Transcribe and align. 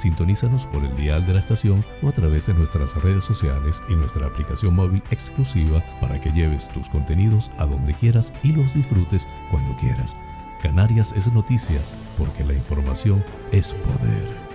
Sintonízanos 0.00 0.64
por 0.64 0.82
el 0.82 0.96
dial 0.96 1.26
de 1.26 1.34
la 1.34 1.40
estación 1.40 1.84
o 2.02 2.08
a 2.08 2.12
través 2.12 2.46
de 2.46 2.54
nuestras 2.54 2.94
redes 3.02 3.22
sociales 3.22 3.82
y 3.86 3.94
nuestra 3.94 4.26
aplicación 4.26 4.74
móvil 4.74 5.02
exclusiva 5.10 5.84
para 6.00 6.18
que 6.18 6.32
lleves 6.32 6.70
tus 6.70 6.88
contenidos 6.88 7.50
a 7.58 7.66
donde 7.66 7.92
quieras 7.92 8.32
y 8.42 8.52
los 8.52 8.72
disfrutes 8.72 9.28
cuando 9.50 9.76
quieras. 9.76 10.16
Canarias 10.62 11.12
es 11.14 11.30
noticia 11.30 11.82
porque 12.16 12.44
la 12.44 12.54
información 12.54 13.22
es 13.52 13.74
poder. 13.74 14.50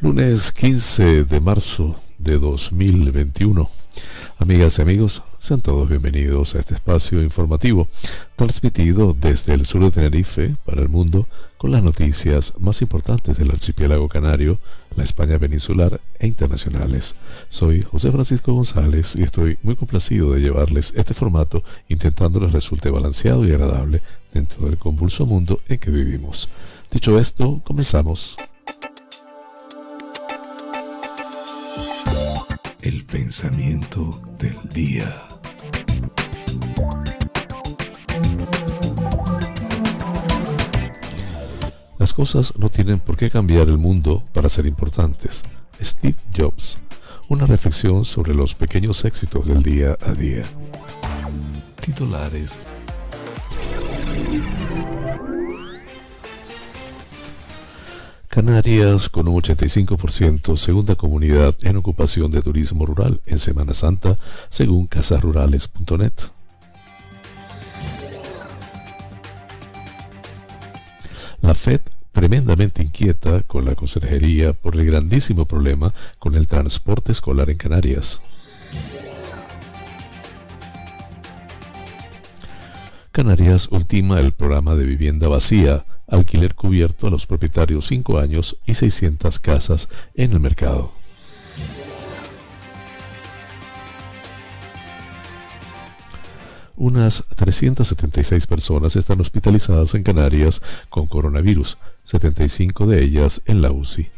Lunes 0.00 0.52
15 0.52 1.24
de 1.24 1.40
marzo 1.40 1.96
de 2.18 2.38
2021. 2.38 3.66
Amigas 4.38 4.78
y 4.78 4.82
amigos, 4.82 5.22
sean 5.42 5.60
todos 5.60 5.88
bienvenidos 5.88 6.54
a 6.54 6.60
este 6.60 6.74
espacio 6.74 7.20
informativo, 7.20 7.88
transmitido 8.36 9.12
desde 9.12 9.54
el 9.54 9.66
sur 9.66 9.82
de 9.82 9.90
Tenerife 9.90 10.54
para 10.64 10.82
el 10.82 10.88
mundo 10.88 11.26
con 11.58 11.72
las 11.72 11.82
noticias 11.82 12.54
más 12.60 12.80
importantes 12.80 13.38
del 13.38 13.50
archipiélago 13.50 14.08
canario, 14.08 14.60
la 14.94 15.02
España 15.02 15.40
peninsular 15.40 16.00
e 16.20 16.28
internacionales. 16.28 17.16
Soy 17.48 17.82
José 17.82 18.12
Francisco 18.12 18.54
González 18.54 19.16
y 19.16 19.24
estoy 19.24 19.58
muy 19.64 19.74
complacido 19.74 20.32
de 20.32 20.42
llevarles 20.42 20.94
este 20.96 21.12
formato 21.12 21.64
intentando 21.88 22.38
les 22.38 22.52
resulte 22.52 22.90
balanceado 22.90 23.44
y 23.44 23.50
agradable 23.50 24.00
dentro 24.32 24.66
del 24.66 24.78
convulso 24.78 25.26
mundo 25.26 25.60
en 25.66 25.78
que 25.78 25.90
vivimos. 25.90 26.50
Dicho 26.88 27.18
esto, 27.18 27.60
comenzamos. 27.64 28.36
El 32.80 33.04
pensamiento 33.06 34.22
del 34.38 34.56
día. 34.72 35.31
Las 42.02 42.14
cosas 42.14 42.54
no 42.58 42.68
tienen 42.68 42.98
por 42.98 43.16
qué 43.16 43.30
cambiar 43.30 43.68
el 43.68 43.78
mundo 43.78 44.24
para 44.32 44.48
ser 44.48 44.66
importantes. 44.66 45.44
Steve 45.80 46.16
Jobs. 46.36 46.78
Una 47.28 47.46
reflexión 47.46 48.04
sobre 48.04 48.34
los 48.34 48.56
pequeños 48.56 49.04
éxitos 49.04 49.46
del 49.46 49.62
día 49.62 49.96
a 50.00 50.10
día. 50.10 50.42
Titulares 51.78 52.58
Canarias 58.26 59.08
con 59.08 59.28
un 59.28 59.40
85%, 59.40 60.56
segunda 60.56 60.96
comunidad 60.96 61.54
en 61.62 61.76
ocupación 61.76 62.32
de 62.32 62.42
turismo 62.42 62.84
rural 62.84 63.20
en 63.26 63.38
Semana 63.38 63.74
Santa, 63.74 64.18
según 64.48 64.88
casasrurales.net. 64.88 66.14
La 71.42 71.54
FED 71.54 71.80
tremendamente 72.12 72.82
inquieta 72.82 73.42
con 73.42 73.64
la 73.64 73.74
Consejería 73.74 74.52
por 74.52 74.76
el 74.76 74.86
grandísimo 74.86 75.46
problema 75.46 75.92
con 76.18 76.34
el 76.34 76.46
transporte 76.46 77.12
escolar 77.12 77.50
en 77.50 77.56
Canarias. 77.56 78.22
Canarias 83.10 83.68
ultima 83.70 84.20
el 84.20 84.32
programa 84.32 84.74
de 84.74 84.84
vivienda 84.84 85.28
vacía 85.28 85.84
alquiler 86.08 86.54
cubierto 86.54 87.06
a 87.06 87.10
los 87.10 87.26
propietarios 87.26 87.86
5 87.86 88.18
años 88.18 88.58
y 88.66 88.74
600 88.74 89.38
casas 89.38 89.88
en 90.14 90.32
el 90.32 90.40
mercado. 90.40 91.01
Unas 96.76 97.24
376 97.36 98.46
personas 98.46 98.96
están 98.96 99.20
hospitalizadas 99.20 99.94
en 99.94 100.02
Canarias 100.02 100.62
con 100.88 101.06
coronavirus, 101.06 101.78
75 102.04 102.86
de 102.86 103.04
ellas 103.04 103.42
en 103.46 103.60
la 103.60 103.70
UCI. 103.70 104.10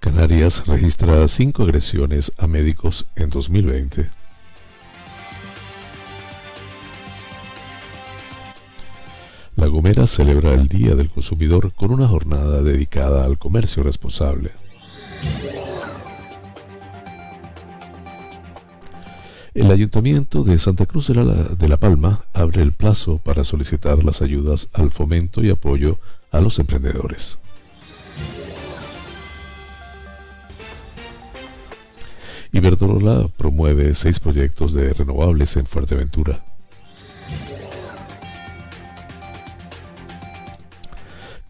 Canarias 0.00 0.66
registra 0.66 1.26
5 1.26 1.62
agresiones 1.62 2.32
a 2.38 2.46
médicos 2.46 3.06
en 3.16 3.30
2020. 3.30 4.10
La 9.56 9.66
Gomera 9.66 10.06
celebra 10.06 10.52
el 10.52 10.66
Día 10.66 10.94
del 10.94 11.10
Consumidor 11.10 11.72
con 11.74 11.90
una 11.90 12.08
jornada 12.08 12.62
dedicada 12.62 13.24
al 13.24 13.38
comercio 13.38 13.82
responsable. 13.82 14.52
El 19.54 19.70
Ayuntamiento 19.70 20.42
de 20.42 20.58
Santa 20.58 20.84
Cruz 20.84 21.06
de 21.06 21.68
la, 21.68 21.76
Palma 21.76 22.24
abre 22.32 22.60
el 22.60 22.72
plazo 22.72 23.18
para 23.18 23.44
solicitar 23.44 24.02
las 24.02 24.20
ayudas 24.20 24.68
al 24.72 24.90
fomento 24.90 25.44
y 25.44 25.50
apoyo 25.50 25.96
a 26.32 26.40
los 26.40 26.58
emprendedores. 26.58 27.38
Iberdrola 32.50 33.28
promueve 33.36 33.94
seis 33.94 34.18
proyectos 34.18 34.72
de 34.72 34.92
renovables 34.92 35.56
en 35.56 35.66
Fuerteventura. 35.66 36.42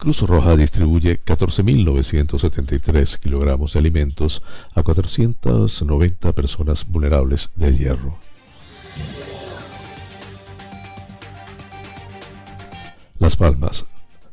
Cruz 0.05 0.21
Roja 0.21 0.55
distribuye 0.55 1.19
14.973 1.25 3.19
kilogramos 3.19 3.73
de 3.73 3.79
alimentos 3.79 4.43
a 4.75 4.83
490 4.83 6.33
personas 6.35 6.87
vulnerables 6.87 7.53
del 7.57 7.79
hierro. 7.79 8.19
Las 13.19 13.37
Palmas. 13.37 13.87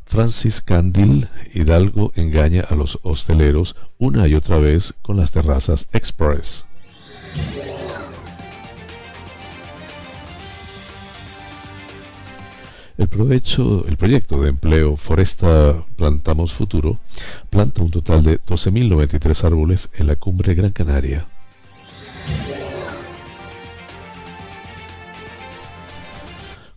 Francis 0.06 0.62
Candil 0.62 1.30
Hidalgo 1.54 2.12
engaña 2.16 2.66
a 2.70 2.76
los 2.76 3.00
hosteleros 3.04 3.78
una 3.98 4.28
y 4.28 4.36
otra 4.36 4.58
vez 4.58 4.94
con 5.02 5.16
las 5.16 5.32
terrazas 5.32 5.88
Express. 5.94 6.66
El, 13.02 13.08
proyecto 13.98 14.40
de 14.42 14.50
empleo 14.50 14.96
Foresta 14.96 15.84
Plantamos 15.96 16.54
Futuro 16.54 17.00
planta 17.50 17.82
un 17.82 17.90
total 17.90 18.22
de 18.22 18.40
12.093 18.40 19.44
árboles 19.44 19.90
en 19.96 20.06
la 20.06 20.16
cumbre 20.16 20.54
Gran 20.54 20.72
Canaria. 20.72 21.26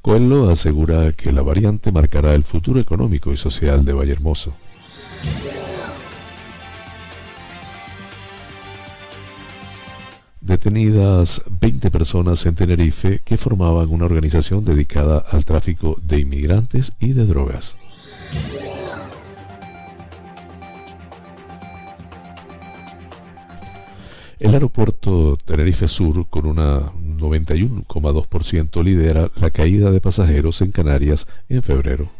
Coelho 0.00 0.48
asegura 0.48 1.12
que 1.12 1.30
la 1.30 1.42
variante 1.42 1.92
marcará 1.92 2.34
el 2.34 2.44
futuro 2.44 2.80
económico 2.80 3.30
y 3.30 3.36
social 3.36 3.84
de 3.84 3.92
Vallehermoso. 3.92 4.54
Detenidas 10.44 11.42
20 11.60 11.90
personas 11.90 12.44
en 12.44 12.54
Tenerife 12.54 13.20
que 13.24 13.38
formaban 13.38 13.88
una 13.88 14.04
organización 14.04 14.64
dedicada 14.64 15.24
al 15.30 15.44
tráfico 15.44 15.98
de 16.02 16.20
inmigrantes 16.20 16.92
y 17.00 17.14
de 17.14 17.26
drogas. 17.26 17.76
El 24.38 24.52
aeropuerto 24.52 25.38
Tenerife 25.42 25.88
Sur, 25.88 26.28
con 26.28 26.44
una 26.44 26.92
91,2%, 26.92 28.84
lidera 28.84 29.30
la 29.40 29.50
caída 29.50 29.90
de 29.90 30.02
pasajeros 30.02 30.60
en 30.60 30.70
Canarias 30.70 31.26
en 31.48 31.62
febrero. 31.62 32.10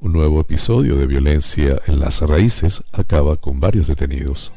Un 0.00 0.12
nuevo 0.12 0.40
episodio 0.40 0.94
de 0.94 1.08
violencia 1.08 1.76
en 1.88 1.98
las 1.98 2.20
raíces 2.20 2.84
acaba 2.92 3.36
con 3.36 3.58
varios 3.58 3.88
detenidos. 3.88 4.52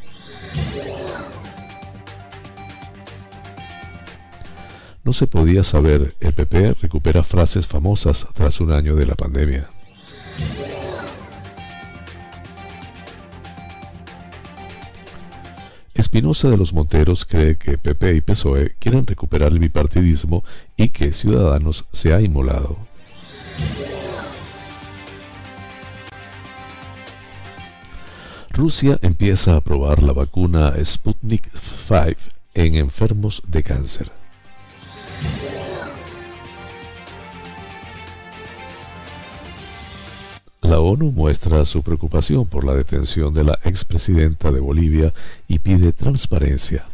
No 5.03 5.13
se 5.13 5.25
podía 5.25 5.63
saber, 5.63 6.13
el 6.19 6.33
PP 6.33 6.75
recupera 6.79 7.23
frases 7.23 7.65
famosas 7.65 8.27
tras 8.33 8.61
un 8.61 8.71
año 8.71 8.95
de 8.95 9.07
la 9.07 9.15
pandemia. 9.15 9.67
Espinosa 15.95 16.49
de 16.49 16.57
los 16.57 16.71
Monteros 16.71 17.25
cree 17.25 17.57
que 17.57 17.79
PP 17.79 18.15
y 18.15 18.21
PSOE 18.21 18.75
quieren 18.77 19.07
recuperar 19.07 19.51
el 19.51 19.59
bipartidismo 19.59 20.44
y 20.77 20.89
que 20.89 21.13
Ciudadanos 21.13 21.85
se 21.91 22.13
ha 22.13 22.21
inmolado. 22.21 22.77
Rusia 28.61 28.99
empieza 29.01 29.55
a 29.55 29.61
probar 29.61 30.03
la 30.03 30.13
vacuna 30.13 30.75
Sputnik 30.85 31.49
5 31.51 32.31
en 32.53 32.75
enfermos 32.75 33.41
de 33.47 33.63
cáncer. 33.63 34.11
La 40.61 40.79
ONU 40.79 41.11
muestra 41.11 41.65
su 41.65 41.81
preocupación 41.81 42.45
por 42.45 42.63
la 42.63 42.75
detención 42.75 43.33
de 43.33 43.45
la 43.45 43.57
expresidenta 43.63 44.51
de 44.51 44.59
Bolivia 44.59 45.11
y 45.47 45.57
pide 45.57 45.91
transparencia. 45.91 46.85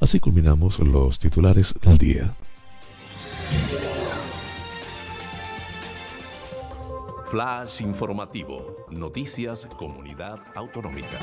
Así 0.00 0.20
culminamos 0.20 0.80
los 0.80 1.18
titulares 1.18 1.74
del 1.80 1.96
día. 1.96 2.34
Flash 7.26 7.80
informativo. 7.80 8.86
Noticias 8.88 9.66
Comunidad 9.76 10.38
Autonómica. 10.54 11.18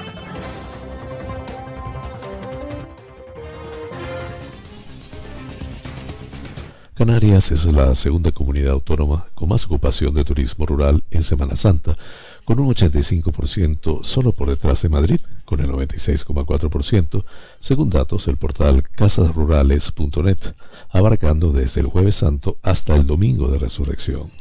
Canarias 6.93 7.51
es 7.51 7.65
la 7.65 7.95
segunda 7.95 8.33
comunidad 8.33 8.73
autónoma 8.73 9.27
con 9.33 9.47
más 9.47 9.65
ocupación 9.65 10.13
de 10.13 10.25
turismo 10.25 10.65
rural 10.65 11.03
en 11.09 11.23
Semana 11.23 11.55
Santa, 11.55 11.95
con 12.43 12.59
un 12.59 12.67
85% 12.73 14.03
solo 14.03 14.33
por 14.33 14.49
detrás 14.49 14.81
de 14.81 14.89
Madrid, 14.89 15.21
con 15.45 15.59
el 15.59 15.69
96,4%, 15.69 17.23
según 17.59 17.89
datos 17.89 18.25
del 18.25 18.37
portal 18.37 18.83
casasrurales.net, 18.83 20.37
abarcando 20.91 21.51
desde 21.51 21.81
el 21.81 21.87
jueves 21.87 22.15
santo 22.17 22.57
hasta 22.61 22.95
el 22.95 23.05
domingo 23.05 23.47
de 23.49 23.59
resurrección. 23.59 24.31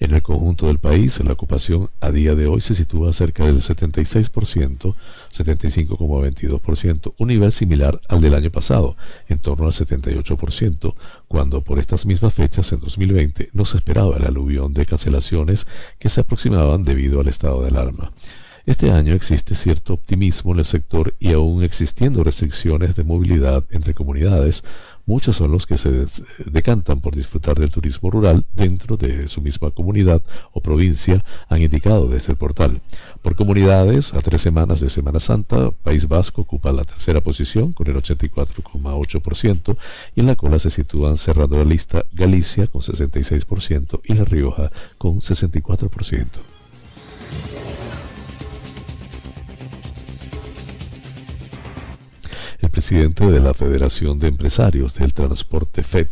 En 0.00 0.12
el 0.14 0.22
conjunto 0.22 0.66
del 0.66 0.78
país, 0.78 1.22
la 1.24 1.32
ocupación 1.32 1.88
a 2.00 2.10
día 2.10 2.34
de 2.34 2.46
hoy 2.46 2.60
se 2.60 2.74
sitúa 2.74 3.12
cerca 3.12 3.46
del 3.46 3.60
76%, 3.60 4.94
75,22%, 5.32 7.14
un 7.16 7.28
nivel 7.28 7.52
similar 7.52 8.00
al 8.08 8.20
del 8.20 8.34
año 8.34 8.50
pasado, 8.50 8.96
en 9.28 9.38
torno 9.38 9.66
al 9.66 9.72
78%, 9.72 10.94
cuando 11.28 11.60
por 11.62 11.78
estas 11.78 12.06
mismas 12.06 12.34
fechas 12.34 12.72
en 12.72 12.80
2020 12.80 13.50
no 13.52 13.64
se 13.64 13.76
esperaba 13.76 14.16
el 14.16 14.26
aluvión 14.26 14.74
de 14.74 14.86
cancelaciones 14.86 15.66
que 15.98 16.08
se 16.08 16.20
aproximaban 16.20 16.82
debido 16.82 17.20
al 17.20 17.28
estado 17.28 17.62
de 17.62 17.68
alarma. 17.68 18.12
Este 18.66 18.90
año 18.90 19.12
existe 19.12 19.54
cierto 19.54 19.92
optimismo 19.92 20.52
en 20.52 20.60
el 20.60 20.64
sector 20.64 21.14
y 21.20 21.34
aún 21.34 21.62
existiendo 21.62 22.24
restricciones 22.24 22.96
de 22.96 23.04
movilidad 23.04 23.62
entre 23.70 23.92
comunidades, 23.92 24.64
muchos 25.04 25.36
son 25.36 25.52
los 25.52 25.66
que 25.66 25.76
se 25.76 26.06
decantan 26.46 27.02
por 27.02 27.14
disfrutar 27.14 27.58
del 27.58 27.70
turismo 27.70 28.10
rural 28.10 28.46
dentro 28.54 28.96
de 28.96 29.28
su 29.28 29.42
misma 29.42 29.70
comunidad 29.70 30.22
o 30.52 30.62
provincia, 30.62 31.22
han 31.50 31.60
indicado 31.60 32.08
desde 32.08 32.32
el 32.32 32.38
portal. 32.38 32.80
Por 33.20 33.36
comunidades, 33.36 34.14
a 34.14 34.22
tres 34.22 34.40
semanas 34.40 34.80
de 34.80 34.88
Semana 34.88 35.20
Santa, 35.20 35.70
País 35.70 36.08
Vasco 36.08 36.40
ocupa 36.40 36.72
la 36.72 36.84
tercera 36.84 37.20
posición 37.20 37.74
con 37.74 37.86
el 37.88 37.96
84,8% 37.96 39.76
y 40.16 40.20
en 40.20 40.26
la 40.26 40.36
cola 40.36 40.58
se 40.58 40.70
sitúan 40.70 41.18
cerrando 41.18 41.58
la 41.58 41.64
lista 41.64 42.06
Galicia 42.12 42.66
con 42.66 42.80
66% 42.80 44.00
y 44.04 44.14
La 44.14 44.24
Rioja 44.24 44.70
con 44.96 45.20
64%. 45.20 46.28
Presidente 52.74 53.24
de 53.30 53.38
la 53.38 53.54
Federación 53.54 54.18
de 54.18 54.26
Empresarios 54.26 54.94
del 54.94 55.14
Transporte 55.14 55.84
FED, 55.84 56.08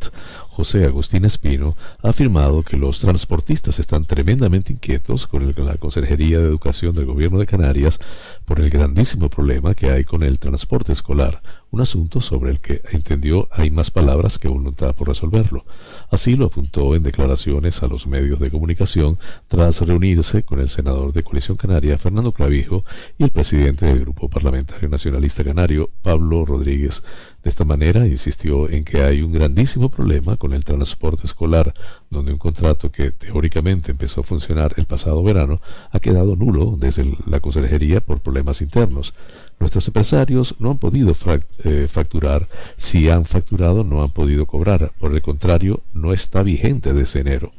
José 0.48 0.84
Agustín 0.84 1.24
Espino, 1.24 1.76
ha 2.04 2.10
afirmado 2.10 2.62
que 2.62 2.76
los 2.76 3.00
transportistas 3.00 3.80
están 3.80 4.04
tremendamente 4.04 4.72
inquietos 4.72 5.26
con 5.26 5.52
la 5.56 5.74
Consejería 5.74 6.38
de 6.38 6.46
Educación 6.46 6.94
del 6.94 7.06
Gobierno 7.06 7.40
de 7.40 7.46
Canarias 7.46 7.98
por 8.44 8.60
el 8.60 8.70
grandísimo 8.70 9.28
problema 9.28 9.74
que 9.74 9.90
hay 9.90 10.04
con 10.04 10.22
el 10.22 10.38
transporte 10.38 10.92
escolar, 10.92 11.42
un 11.72 11.80
asunto 11.80 12.20
sobre 12.20 12.50
el 12.50 12.60
que 12.60 12.82
entendió 12.92 13.48
hay 13.50 13.70
más 13.70 13.90
palabras 13.90 14.38
que 14.38 14.46
voluntad 14.46 14.94
por 14.94 15.08
resolverlo. 15.08 15.64
Así 16.10 16.36
lo 16.36 16.46
apuntó 16.46 16.94
en 16.94 17.02
declaraciones 17.02 17.82
a 17.82 17.86
los 17.86 18.06
medios 18.06 18.38
de 18.40 18.50
comunicación 18.50 19.18
tras 19.48 19.80
reunirse 19.80 20.42
con 20.42 20.60
el 20.60 20.68
senador 20.68 21.14
de 21.14 21.22
Coalición 21.22 21.56
Canaria, 21.56 21.96
Fernando 21.96 22.32
Clavijo, 22.32 22.84
y 23.16 23.24
el 23.24 23.30
presidente 23.30 23.86
del 23.86 24.00
Grupo 24.00 24.28
Parlamentario 24.28 24.90
Nacionalista 24.90 25.42
Canario, 25.42 25.88
Pablo 26.02 26.44
Rodríguez. 26.44 27.02
De 27.42 27.48
esta 27.48 27.64
manera 27.64 28.06
insistió 28.06 28.68
en 28.68 28.84
que 28.84 29.02
hay 29.02 29.22
un 29.22 29.32
grandísimo 29.32 29.88
problema 29.88 30.36
con 30.36 30.52
el 30.52 30.64
transporte 30.64 31.26
escolar, 31.26 31.72
donde 32.10 32.32
un 32.32 32.38
contrato 32.38 32.92
que 32.92 33.12
teóricamente 33.12 33.90
empezó 33.90 34.20
a 34.20 34.24
funcionar 34.24 34.74
el 34.76 34.84
pasado 34.84 35.22
verano 35.22 35.60
ha 35.90 36.00
quedado 36.00 36.36
nulo 36.36 36.76
desde 36.78 37.16
la 37.26 37.40
consejería 37.40 38.02
por 38.02 38.20
problemas 38.20 38.60
internos. 38.60 39.14
Nuestros 39.62 39.86
empresarios 39.86 40.56
no 40.58 40.72
han 40.72 40.78
podido 40.78 41.14
eh, 41.62 41.86
facturar, 41.88 42.48
si 42.76 43.08
han 43.08 43.24
facturado 43.24 43.84
no 43.84 44.02
han 44.02 44.10
podido 44.10 44.44
cobrar, 44.44 44.90
por 44.98 45.14
el 45.14 45.22
contrario, 45.22 45.84
no 45.94 46.12
está 46.12 46.42
vigente 46.42 46.92
desde 46.92 47.20
enero. 47.20 47.52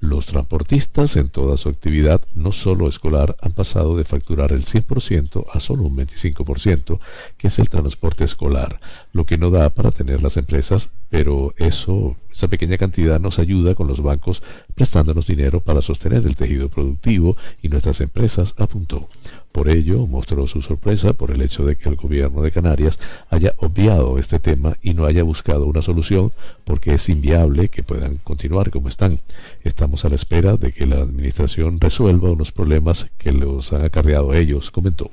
Los 0.00 0.24
transportistas 0.24 1.14
en 1.16 1.28
toda 1.28 1.58
su 1.58 1.68
actividad, 1.68 2.22
no 2.34 2.52
solo 2.52 2.88
escolar, 2.88 3.36
han 3.42 3.52
pasado 3.52 3.98
de 3.98 4.04
facturar 4.04 4.50
el 4.52 4.64
100% 4.64 5.44
a 5.52 5.60
solo 5.60 5.82
un 5.82 5.98
25%, 5.98 6.98
que 7.36 7.48
es 7.48 7.58
el 7.58 7.68
transporte 7.68 8.24
escolar, 8.24 8.80
lo 9.12 9.26
que 9.26 9.36
no 9.36 9.50
da 9.50 9.68
para 9.68 9.90
tener 9.90 10.22
las 10.22 10.38
empresas, 10.38 10.88
pero 11.10 11.52
eso, 11.58 12.16
esa 12.32 12.48
pequeña 12.48 12.78
cantidad 12.78 13.20
nos 13.20 13.38
ayuda 13.38 13.74
con 13.74 13.88
los 13.88 14.00
bancos 14.00 14.42
prestándonos 14.74 15.26
dinero 15.26 15.60
para 15.60 15.82
sostener 15.82 16.24
el 16.24 16.34
tejido 16.34 16.70
productivo 16.70 17.36
y 17.60 17.68
nuestras 17.68 18.00
empresas, 18.00 18.54
apuntó. 18.56 19.06
Por 19.52 19.68
ello, 19.68 20.06
mostró 20.06 20.46
su 20.46 20.62
sorpresa 20.62 21.12
por 21.12 21.30
el 21.30 21.42
hecho 21.42 21.66
de 21.66 21.76
que 21.76 21.90
el 21.90 21.96
gobierno 21.96 22.40
de 22.40 22.50
Canarias 22.50 22.98
haya 23.28 23.52
obviado 23.58 24.18
este 24.18 24.38
tema 24.40 24.78
y 24.80 24.94
no 24.94 25.04
haya 25.04 25.22
buscado 25.22 25.66
una 25.66 25.82
solución 25.82 26.32
porque 26.64 26.94
es 26.94 27.10
inviable 27.10 27.68
que 27.68 27.82
puedan 27.82 28.16
continuar 28.16 28.70
como 28.70 28.88
están. 28.88 29.20
Estamos 29.62 30.06
a 30.06 30.08
la 30.08 30.14
espera 30.14 30.56
de 30.56 30.72
que 30.72 30.86
la 30.86 30.96
administración 30.96 31.78
resuelva 31.78 32.32
unos 32.32 32.50
problemas 32.50 33.10
que 33.18 33.30
los 33.30 33.74
han 33.74 33.84
acarreado 33.84 34.32
ellos, 34.32 34.70
comentó. 34.70 35.10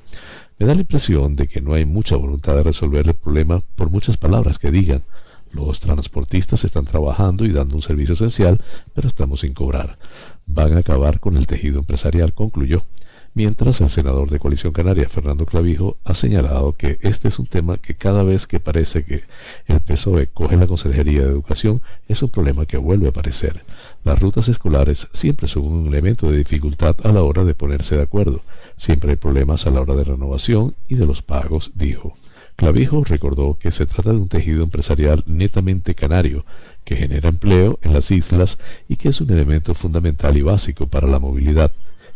Me 0.57 0.65
da 0.65 0.73
la 0.73 0.81
impresión 0.81 1.35
de 1.35 1.47
que 1.47 1.59
no 1.59 1.73
hay 1.73 1.83
mucha 1.83 2.15
voluntad 2.15 2.55
de 2.55 2.63
resolver 2.63 3.07
el 3.07 3.15
problema 3.15 3.61
por 3.75 3.89
muchas 3.89 4.15
palabras 4.15 4.57
que 4.57 4.71
digan. 4.71 5.03
Los 5.51 5.81
transportistas 5.81 6.63
están 6.63 6.85
trabajando 6.85 7.43
y 7.43 7.51
dando 7.51 7.75
un 7.75 7.81
servicio 7.81 8.13
esencial, 8.13 8.61
pero 8.93 9.09
estamos 9.09 9.41
sin 9.41 9.53
cobrar. 9.53 9.97
Van 10.45 10.73
a 10.73 10.79
acabar 10.79 11.19
con 11.19 11.35
el 11.35 11.47
tejido 11.47 11.79
empresarial, 11.79 12.33
concluyó 12.33 12.85
mientras 13.33 13.81
el 13.81 13.89
senador 13.89 14.29
de 14.29 14.39
Coalición 14.39 14.73
Canaria, 14.73 15.09
Fernando 15.09 15.45
Clavijo, 15.45 15.97
ha 16.03 16.13
señalado 16.13 16.73
que 16.73 16.97
este 17.01 17.27
es 17.27 17.39
un 17.39 17.47
tema 17.47 17.77
que 17.77 17.95
cada 17.95 18.23
vez 18.23 18.47
que 18.47 18.59
parece 18.59 19.03
que 19.03 19.23
el 19.67 19.79
PSOE 19.79 20.27
coge 20.27 20.57
la 20.57 20.67
Consejería 20.67 21.21
de 21.21 21.29
Educación 21.29 21.81
es 22.07 22.21
un 22.21 22.29
problema 22.29 22.65
que 22.65 22.77
vuelve 22.77 23.07
a 23.07 23.09
aparecer. 23.09 23.63
Las 24.03 24.19
rutas 24.19 24.49
escolares 24.49 25.07
siempre 25.13 25.47
son 25.47 25.65
un 25.65 25.87
elemento 25.87 26.29
de 26.29 26.37
dificultad 26.37 26.95
a 27.03 27.11
la 27.11 27.23
hora 27.23 27.43
de 27.43 27.55
ponerse 27.55 27.95
de 27.95 28.03
acuerdo. 28.03 28.41
Siempre 28.75 29.11
hay 29.11 29.17
problemas 29.17 29.67
a 29.67 29.71
la 29.71 29.81
hora 29.81 29.95
de 29.95 30.03
renovación 30.03 30.75
y 30.87 30.95
de 30.95 31.05
los 31.05 31.21
pagos, 31.21 31.71
dijo. 31.75 32.17
Clavijo 32.55 33.05
recordó 33.05 33.57
que 33.57 33.71
se 33.71 33.85
trata 33.85 34.11
de 34.11 34.17
un 34.17 34.27
tejido 34.27 34.63
empresarial 34.63 35.23
netamente 35.27 35.95
canario, 35.95 36.45
que 36.83 36.97
genera 36.97 37.29
empleo 37.29 37.79
en 37.83 37.93
las 37.93 38.11
islas 38.11 38.57
y 38.89 38.97
que 38.97 39.09
es 39.09 39.21
un 39.21 39.31
elemento 39.31 39.73
fundamental 39.73 40.35
y 40.35 40.41
básico 40.41 40.87
para 40.87 41.07
la 41.07 41.19
movilidad 41.19 41.71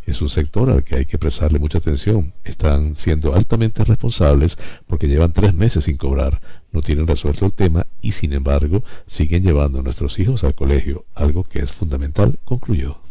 es 0.06 0.22
un 0.22 0.28
sector 0.28 0.70
al 0.70 0.84
que 0.84 0.96
hay 0.96 1.04
que 1.04 1.18
prestarle 1.18 1.58
mucha 1.58 1.78
atención. 1.78 2.32
Están 2.44 2.96
siendo 2.96 3.34
altamente 3.34 3.84
responsables 3.84 4.58
porque 4.86 5.08
llevan 5.08 5.32
tres 5.32 5.54
meses 5.54 5.84
sin 5.84 5.96
cobrar, 5.96 6.40
no 6.72 6.82
tienen 6.82 7.06
resuelto 7.06 7.46
el 7.46 7.52
tema 7.52 7.86
y 8.00 8.12
sin 8.12 8.32
embargo 8.32 8.82
siguen 9.06 9.42
llevando 9.42 9.80
a 9.80 9.82
nuestros 9.82 10.18
hijos 10.18 10.44
al 10.44 10.54
colegio, 10.54 11.04
algo 11.14 11.44
que 11.44 11.60
es 11.60 11.72
fundamental, 11.72 12.38
concluyó. 12.44 13.03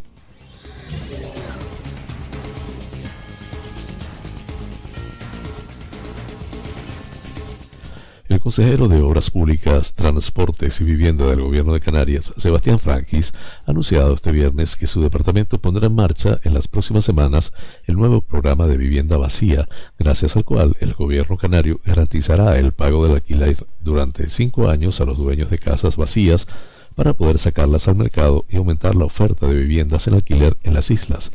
Consejero 8.44 8.90
de 8.90 9.02
Obras 9.02 9.30
Públicas, 9.30 9.96
Transportes 9.96 10.82
y 10.82 10.84
Vivienda 10.84 11.26
del 11.28 11.40
Gobierno 11.40 11.74
de 11.74 11.80
Canarias, 11.80 12.34
Sebastián 12.36 12.78
Frankis, 12.78 13.34
ha 13.66 13.72
anunciado 13.72 14.14
este 14.14 14.34
viernes 14.34 14.76
que 14.76 14.86
su 14.86 15.02
departamento 15.02 15.60
pondrá 15.60 15.88
en 15.88 15.96
marcha 15.96 16.42
en 16.44 16.54
las 16.54 16.68
próximas 16.68 17.06
semanas 17.06 17.54
el 17.86 17.96
nuevo 17.96 18.20
programa 18.20 18.68
de 18.68 18.76
vivienda 18.76 19.16
vacía, 19.16 19.66
gracias 19.98 20.36
al 20.36 20.44
cual 20.44 20.76
el 20.82 20.94
gobierno 20.94 21.38
canario 21.38 21.80
garantizará 21.86 22.60
el 22.60 22.74
pago 22.74 23.06
del 23.06 23.16
alquiler 23.16 23.66
durante 23.82 24.30
cinco 24.30 24.70
años 24.70 25.00
a 25.00 25.06
los 25.06 25.18
dueños 25.18 25.50
de 25.50 25.58
casas 25.58 25.96
vacías 25.96 26.46
para 26.96 27.14
poder 27.14 27.40
sacarlas 27.40 27.88
al 27.88 27.96
mercado 27.96 28.44
y 28.50 28.58
aumentar 28.58 28.94
la 28.94 29.06
oferta 29.06 29.48
de 29.48 29.56
viviendas 29.56 30.06
en 30.08 30.16
alquiler 30.16 30.58
en 30.64 30.74
las 30.74 30.92
islas. 30.92 31.32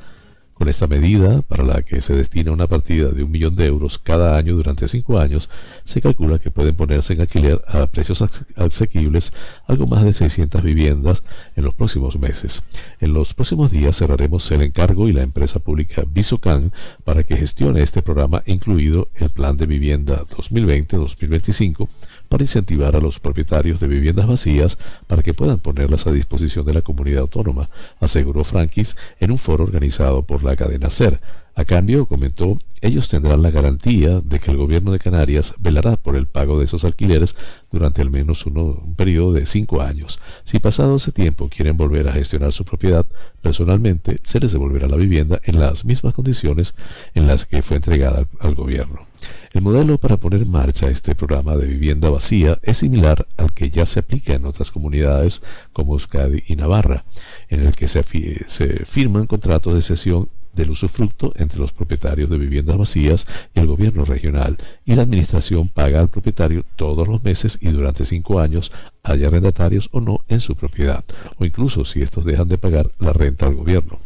Con 0.58 0.68
esta 0.68 0.88
medida, 0.88 1.42
para 1.42 1.62
la 1.62 1.82
que 1.82 2.00
se 2.00 2.16
destina 2.16 2.50
una 2.50 2.66
partida 2.66 3.10
de 3.10 3.22
un 3.22 3.30
millón 3.30 3.54
de 3.54 3.66
euros 3.66 3.96
cada 3.96 4.36
año 4.36 4.56
durante 4.56 4.88
cinco 4.88 5.20
años, 5.20 5.48
se 5.84 6.00
calcula 6.00 6.40
que 6.40 6.50
pueden 6.50 6.74
ponerse 6.74 7.12
en 7.12 7.20
alquiler 7.20 7.62
a 7.68 7.86
precios 7.86 8.24
asequibles 8.56 9.32
algo 9.68 9.86
más 9.86 10.02
de 10.02 10.12
600 10.12 10.60
viviendas 10.60 11.22
en 11.54 11.62
los 11.62 11.74
próximos 11.74 12.18
meses. 12.18 12.64
En 12.98 13.14
los 13.14 13.34
próximos 13.34 13.70
días 13.70 13.96
cerraremos 13.96 14.50
el 14.50 14.62
encargo 14.62 15.08
y 15.08 15.12
la 15.12 15.22
empresa 15.22 15.60
pública 15.60 16.02
Visocan 16.10 16.72
para 17.04 17.22
que 17.22 17.36
gestione 17.36 17.80
este 17.80 18.02
programa, 18.02 18.42
incluido 18.46 19.10
el 19.14 19.30
Plan 19.30 19.56
de 19.56 19.66
Vivienda 19.66 20.24
2020-2025 20.26 21.86
para 22.28 22.44
incentivar 22.44 22.96
a 22.96 23.00
los 23.00 23.18
propietarios 23.20 23.80
de 23.80 23.88
viviendas 23.88 24.26
vacías 24.26 24.78
para 25.06 25.22
que 25.22 25.34
puedan 25.34 25.58
ponerlas 25.58 26.06
a 26.06 26.12
disposición 26.12 26.64
de 26.66 26.74
la 26.74 26.82
comunidad 26.82 27.20
autónoma, 27.20 27.68
aseguró 28.00 28.44
Frankis 28.44 28.96
en 29.20 29.30
un 29.30 29.38
foro 29.38 29.64
organizado 29.64 30.22
por 30.22 30.44
la 30.44 30.56
cadena 30.56 30.90
SER. 30.90 31.20
A 31.58 31.64
cambio, 31.64 32.06
comentó, 32.06 32.60
ellos 32.82 33.08
tendrán 33.08 33.42
la 33.42 33.50
garantía 33.50 34.20
de 34.20 34.38
que 34.38 34.52
el 34.52 34.56
gobierno 34.56 34.92
de 34.92 35.00
Canarias 35.00 35.54
velará 35.58 35.96
por 35.96 36.14
el 36.14 36.26
pago 36.28 36.56
de 36.56 36.66
esos 36.66 36.84
alquileres 36.84 37.34
durante 37.72 38.00
al 38.00 38.10
menos 38.10 38.46
un 38.46 38.94
periodo 38.94 39.32
de 39.32 39.44
cinco 39.44 39.82
años. 39.82 40.20
Si 40.44 40.60
pasado 40.60 40.94
ese 40.94 41.10
tiempo 41.10 41.48
quieren 41.48 41.76
volver 41.76 42.08
a 42.08 42.12
gestionar 42.12 42.52
su 42.52 42.64
propiedad, 42.64 43.06
personalmente 43.42 44.18
se 44.22 44.38
les 44.38 44.52
devolverá 44.52 44.86
la 44.86 44.94
vivienda 44.94 45.40
en 45.46 45.58
las 45.58 45.84
mismas 45.84 46.14
condiciones 46.14 46.76
en 47.14 47.26
las 47.26 47.44
que 47.44 47.60
fue 47.62 47.78
entregada 47.78 48.24
al 48.38 48.54
gobierno. 48.54 49.07
El 49.52 49.62
modelo 49.62 49.98
para 49.98 50.18
poner 50.18 50.42
en 50.42 50.50
marcha 50.50 50.88
este 50.88 51.14
programa 51.14 51.56
de 51.56 51.66
vivienda 51.66 52.10
vacía 52.10 52.58
es 52.62 52.78
similar 52.78 53.26
al 53.36 53.52
que 53.52 53.70
ya 53.70 53.86
se 53.86 54.00
aplica 54.00 54.34
en 54.34 54.44
otras 54.44 54.70
comunidades 54.70 55.42
como 55.72 55.94
Euskadi 55.94 56.42
y 56.46 56.56
Navarra, 56.56 57.04
en 57.48 57.66
el 57.66 57.74
que 57.74 57.88
se, 57.88 58.02
firman 58.04 59.26
contratos 59.26 59.74
de 59.74 59.82
cesión 59.82 60.28
del 60.54 60.70
usufructo 60.70 61.32
entre 61.36 61.60
los 61.60 61.72
propietarios 61.72 62.28
de 62.30 62.38
viviendas 62.38 62.76
vacías 62.76 63.26
y 63.54 63.60
el 63.60 63.66
gobierno 63.66 64.04
regional, 64.04 64.56
y 64.84 64.94
la 64.94 65.02
administración 65.02 65.68
paga 65.68 66.00
al 66.00 66.08
propietario 66.08 66.64
todos 66.76 67.06
los 67.06 67.22
meses 67.22 67.58
y 67.60 67.68
durante 67.68 68.04
cinco 68.04 68.40
años, 68.40 68.72
haya 69.02 69.28
arrendatarios 69.28 69.88
o 69.92 70.00
no 70.00 70.20
en 70.28 70.40
su 70.40 70.56
propiedad, 70.56 71.04
o 71.38 71.44
incluso 71.44 71.84
si 71.84 72.02
estos 72.02 72.24
dejan 72.24 72.48
de 72.48 72.58
pagar 72.58 72.90
la 72.98 73.12
renta 73.12 73.46
al 73.46 73.54
gobierno. 73.54 74.00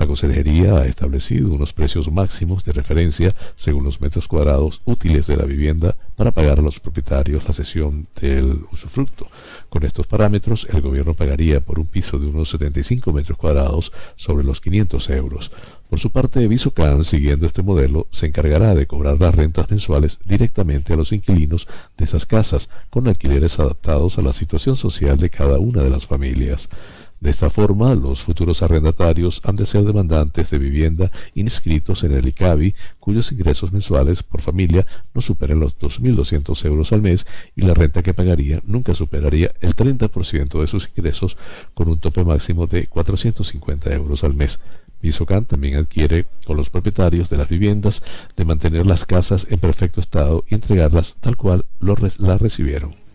La 0.00 0.06
Consejería 0.06 0.78
ha 0.78 0.86
establecido 0.86 1.52
unos 1.52 1.74
precios 1.74 2.10
máximos 2.10 2.64
de 2.64 2.72
referencia 2.72 3.34
según 3.54 3.84
los 3.84 4.00
metros 4.00 4.28
cuadrados 4.28 4.80
útiles 4.86 5.26
de 5.26 5.36
la 5.36 5.44
vivienda 5.44 5.94
para 6.16 6.30
pagar 6.30 6.58
a 6.58 6.62
los 6.62 6.80
propietarios 6.80 7.46
la 7.46 7.52
cesión 7.52 8.06
del 8.18 8.62
usufructo. 8.72 9.26
Con 9.68 9.84
estos 9.84 10.06
parámetros, 10.06 10.66
el 10.72 10.80
gobierno 10.80 11.12
pagaría 11.12 11.60
por 11.60 11.78
un 11.78 11.86
piso 11.86 12.18
de 12.18 12.28
unos 12.28 12.48
75 12.48 13.12
metros 13.12 13.36
cuadrados 13.36 13.92
sobre 14.14 14.42
los 14.42 14.62
500 14.62 15.10
euros. 15.10 15.50
Por 15.90 15.98
su 15.98 16.10
parte, 16.10 16.48
Visocan, 16.48 17.04
siguiendo 17.04 17.44
este 17.44 17.62
modelo, 17.62 18.06
se 18.10 18.26
encargará 18.26 18.74
de 18.74 18.86
cobrar 18.86 19.20
las 19.20 19.34
rentas 19.34 19.70
mensuales 19.70 20.18
directamente 20.24 20.94
a 20.94 20.96
los 20.96 21.12
inquilinos 21.12 21.68
de 21.98 22.04
esas 22.06 22.24
casas, 22.24 22.70
con 22.88 23.06
alquileres 23.06 23.58
adaptados 23.58 24.16
a 24.16 24.22
la 24.22 24.32
situación 24.32 24.76
social 24.76 25.18
de 25.18 25.28
cada 25.28 25.58
una 25.58 25.82
de 25.82 25.90
las 25.90 26.06
familias. 26.06 26.70
De 27.20 27.28
esta 27.28 27.50
forma, 27.50 27.94
los 27.94 28.22
futuros 28.22 28.62
arrendatarios 28.62 29.42
han 29.44 29.54
de 29.54 29.66
ser 29.66 29.84
demandantes 29.84 30.48
de 30.48 30.58
vivienda 30.58 31.10
inscritos 31.34 32.02
en 32.02 32.12
el 32.12 32.26
ICABI, 32.26 32.74
cuyos 32.98 33.30
ingresos 33.30 33.72
mensuales 33.72 34.22
por 34.22 34.40
familia 34.40 34.86
no 35.12 35.20
superen 35.20 35.60
los 35.60 35.78
2.200 35.78 36.64
euros 36.64 36.92
al 36.92 37.02
mes 37.02 37.26
y 37.54 37.62
la 37.62 37.74
renta 37.74 38.02
que 38.02 38.14
pagaría 38.14 38.62
nunca 38.64 38.94
superaría 38.94 39.52
el 39.60 39.76
30% 39.76 40.60
de 40.60 40.66
sus 40.66 40.90
ingresos 40.96 41.36
con 41.74 41.90
un 41.90 41.98
tope 41.98 42.24
máximo 42.24 42.66
de 42.66 42.86
450 42.86 43.92
euros 43.92 44.24
al 44.24 44.32
mes. 44.32 44.60
Visocan 45.02 45.44
también 45.44 45.76
adquiere 45.76 46.24
con 46.46 46.56
los 46.56 46.70
propietarios 46.70 47.28
de 47.28 47.36
las 47.36 47.48
viviendas 47.50 48.02
de 48.34 48.44
mantener 48.46 48.86
las 48.86 49.04
casas 49.04 49.46
en 49.50 49.58
perfecto 49.58 50.00
estado 50.00 50.44
y 50.48 50.54
entregarlas 50.54 51.16
tal 51.20 51.36
cual 51.36 51.66
las 51.80 52.40
recibieron. 52.40 53.09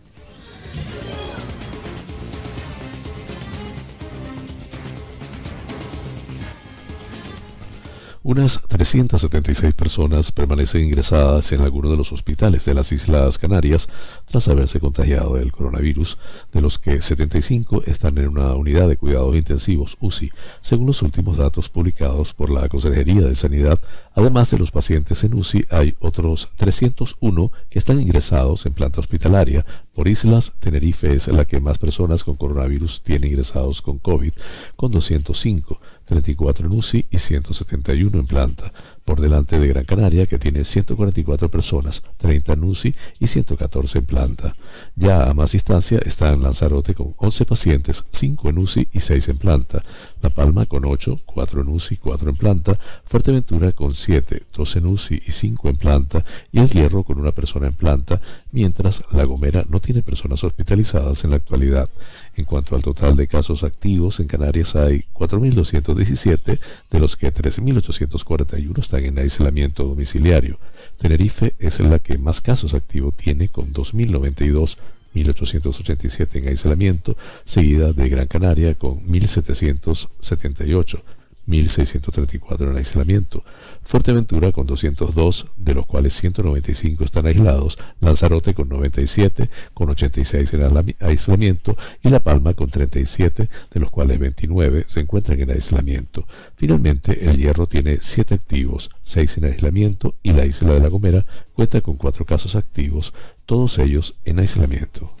Unas 8.28 8.60
376 8.66 9.72
personas 9.74 10.32
permanecen 10.32 10.82
ingresadas 10.82 11.52
en 11.52 11.60
algunos 11.60 11.92
de 11.92 11.96
los 11.96 12.10
hospitales 12.10 12.64
de 12.64 12.74
las 12.74 12.90
Islas 12.90 13.38
Canarias 13.38 13.88
tras 14.24 14.48
haberse 14.48 14.80
contagiado 14.80 15.36
del 15.36 15.52
coronavirus, 15.52 16.18
de 16.52 16.60
los 16.60 16.80
que 16.80 17.00
75 17.00 17.84
están 17.86 18.18
en 18.18 18.26
una 18.26 18.52
unidad 18.54 18.88
de 18.88 18.96
cuidados 18.96 19.36
intensivos 19.36 19.96
UCI, 20.00 20.32
según 20.60 20.88
los 20.88 21.02
últimos 21.02 21.36
datos 21.36 21.68
publicados 21.68 22.34
por 22.34 22.50
la 22.50 22.68
Consejería 22.68 23.28
de 23.28 23.36
Sanidad. 23.36 23.78
Además 24.16 24.50
de 24.50 24.58
los 24.58 24.72
pacientes 24.72 25.22
en 25.22 25.34
UCI, 25.34 25.64
hay 25.70 25.94
otros 26.00 26.48
301 26.56 27.52
que 27.70 27.78
están 27.78 28.00
ingresados 28.00 28.66
en 28.66 28.72
planta 28.72 28.98
hospitalaria. 28.98 29.64
Por 29.94 30.08
islas, 30.08 30.52
Tenerife 30.58 31.12
es 31.12 31.28
la 31.28 31.44
que 31.44 31.60
más 31.60 31.78
personas 31.78 32.24
con 32.24 32.34
coronavirus 32.34 33.02
tiene 33.04 33.28
ingresados 33.28 33.82
con 33.82 33.98
COVID, 33.98 34.32
con 34.74 34.90
205. 34.90 35.80
34 36.06 36.66
en 36.66 36.72
UCI 36.72 37.06
y 37.10 37.18
171 37.18 38.18
en 38.18 38.26
planta, 38.26 38.72
por 39.06 39.20
delante 39.20 39.58
de 39.58 39.68
Gran 39.68 39.84
Canaria, 39.84 40.26
que 40.26 40.36
tiene 40.36 40.64
144 40.64 41.48
personas, 41.48 42.02
30 42.18 42.52
en 42.54 42.64
UCI 42.64 42.94
y 43.20 43.28
114 43.28 43.98
en 43.98 44.04
planta. 44.04 44.54
Ya 44.96 45.30
a 45.30 45.32
más 45.32 45.52
distancia 45.52 46.00
está 46.04 46.32
en 46.32 46.42
Lanzarote 46.42 46.92
con 46.92 47.14
11 47.16 47.46
pacientes, 47.46 48.04
5 48.10 48.50
en 48.50 48.58
UCI 48.58 48.88
y 48.92 49.00
6 49.00 49.28
en 49.28 49.36
planta, 49.38 49.82
La 50.22 50.30
Palma 50.30 50.66
con 50.66 50.84
8, 50.84 51.20
4 51.24 51.60
en 51.62 51.68
UCI, 51.68 51.96
4 51.98 52.30
en 52.30 52.36
planta, 52.36 52.78
Fuerteventura 53.04 53.70
con 53.72 53.94
7, 53.94 54.42
2 54.52 54.76
en 54.76 54.86
UCI 54.86 55.22
y 55.24 55.30
5 55.30 55.68
en 55.68 55.76
planta, 55.76 56.24
y 56.50 56.58
El 56.58 56.68
Hierro 56.68 57.04
con 57.04 57.20
una 57.20 57.30
persona 57.30 57.68
en 57.68 57.74
planta, 57.74 58.20
mientras 58.50 59.04
La 59.12 59.24
Gomera 59.24 59.64
no 59.68 59.78
tiene 59.80 60.02
personas 60.02 60.42
hospitalizadas 60.42 61.22
en 61.22 61.30
la 61.30 61.36
actualidad. 61.36 61.88
En 62.34 62.44
cuanto 62.44 62.74
al 62.74 62.82
total 62.82 63.16
de 63.16 63.28
casos 63.28 63.62
activos, 63.62 64.18
en 64.18 64.26
Canarias 64.26 64.74
hay 64.74 65.04
4.217, 65.14 66.58
de 66.90 66.98
los 66.98 67.16
que 67.16 67.32
13.841 67.32 68.78
están 68.78 68.95
en 68.98 69.18
aislamiento 69.18 69.84
domiciliario. 69.84 70.58
Tenerife 70.98 71.54
es 71.58 71.80
la 71.80 71.98
que 71.98 72.18
más 72.18 72.40
casos 72.40 72.74
activos 72.74 73.14
tiene 73.14 73.48
con 73.48 73.72
2.092 73.72 74.76
1.887 75.16 76.36
en 76.36 76.48
aislamiento, 76.48 77.16
seguida 77.44 77.92
de 77.92 78.08
Gran 78.08 78.26
Canaria 78.26 78.74
con 78.74 79.00
1.778. 79.06 81.00
1.634 81.46 82.70
en 82.70 82.76
aislamiento, 82.76 83.44
Fuerteventura 83.82 84.50
con 84.52 84.66
202, 84.66 85.46
de 85.56 85.74
los 85.74 85.86
cuales 85.86 86.14
195 86.14 87.04
están 87.04 87.26
aislados, 87.26 87.78
Lanzarote 88.00 88.52
con 88.52 88.68
97, 88.68 89.48
con 89.74 89.90
86 89.90 90.54
en 90.54 90.96
aislamiento 91.00 91.76
y 92.02 92.08
La 92.08 92.20
Palma 92.20 92.54
con 92.54 92.68
37, 92.68 93.48
de 93.70 93.80
los 93.80 93.90
cuales 93.90 94.18
29 94.18 94.84
se 94.88 95.00
encuentran 95.00 95.40
en 95.40 95.50
aislamiento. 95.50 96.26
Finalmente, 96.56 97.28
El 97.28 97.36
Hierro 97.36 97.66
tiene 97.66 97.98
7 98.00 98.34
activos, 98.34 98.90
6 99.02 99.38
en 99.38 99.44
aislamiento 99.44 100.16
y 100.22 100.32
la 100.32 100.44
isla 100.44 100.72
de 100.72 100.80
La 100.80 100.88
Gomera 100.88 101.24
cuenta 101.54 101.80
con 101.80 101.96
4 101.96 102.24
casos 102.24 102.56
activos, 102.56 103.12
todos 103.46 103.78
ellos 103.78 104.16
en 104.24 104.40
aislamiento. 104.40 105.12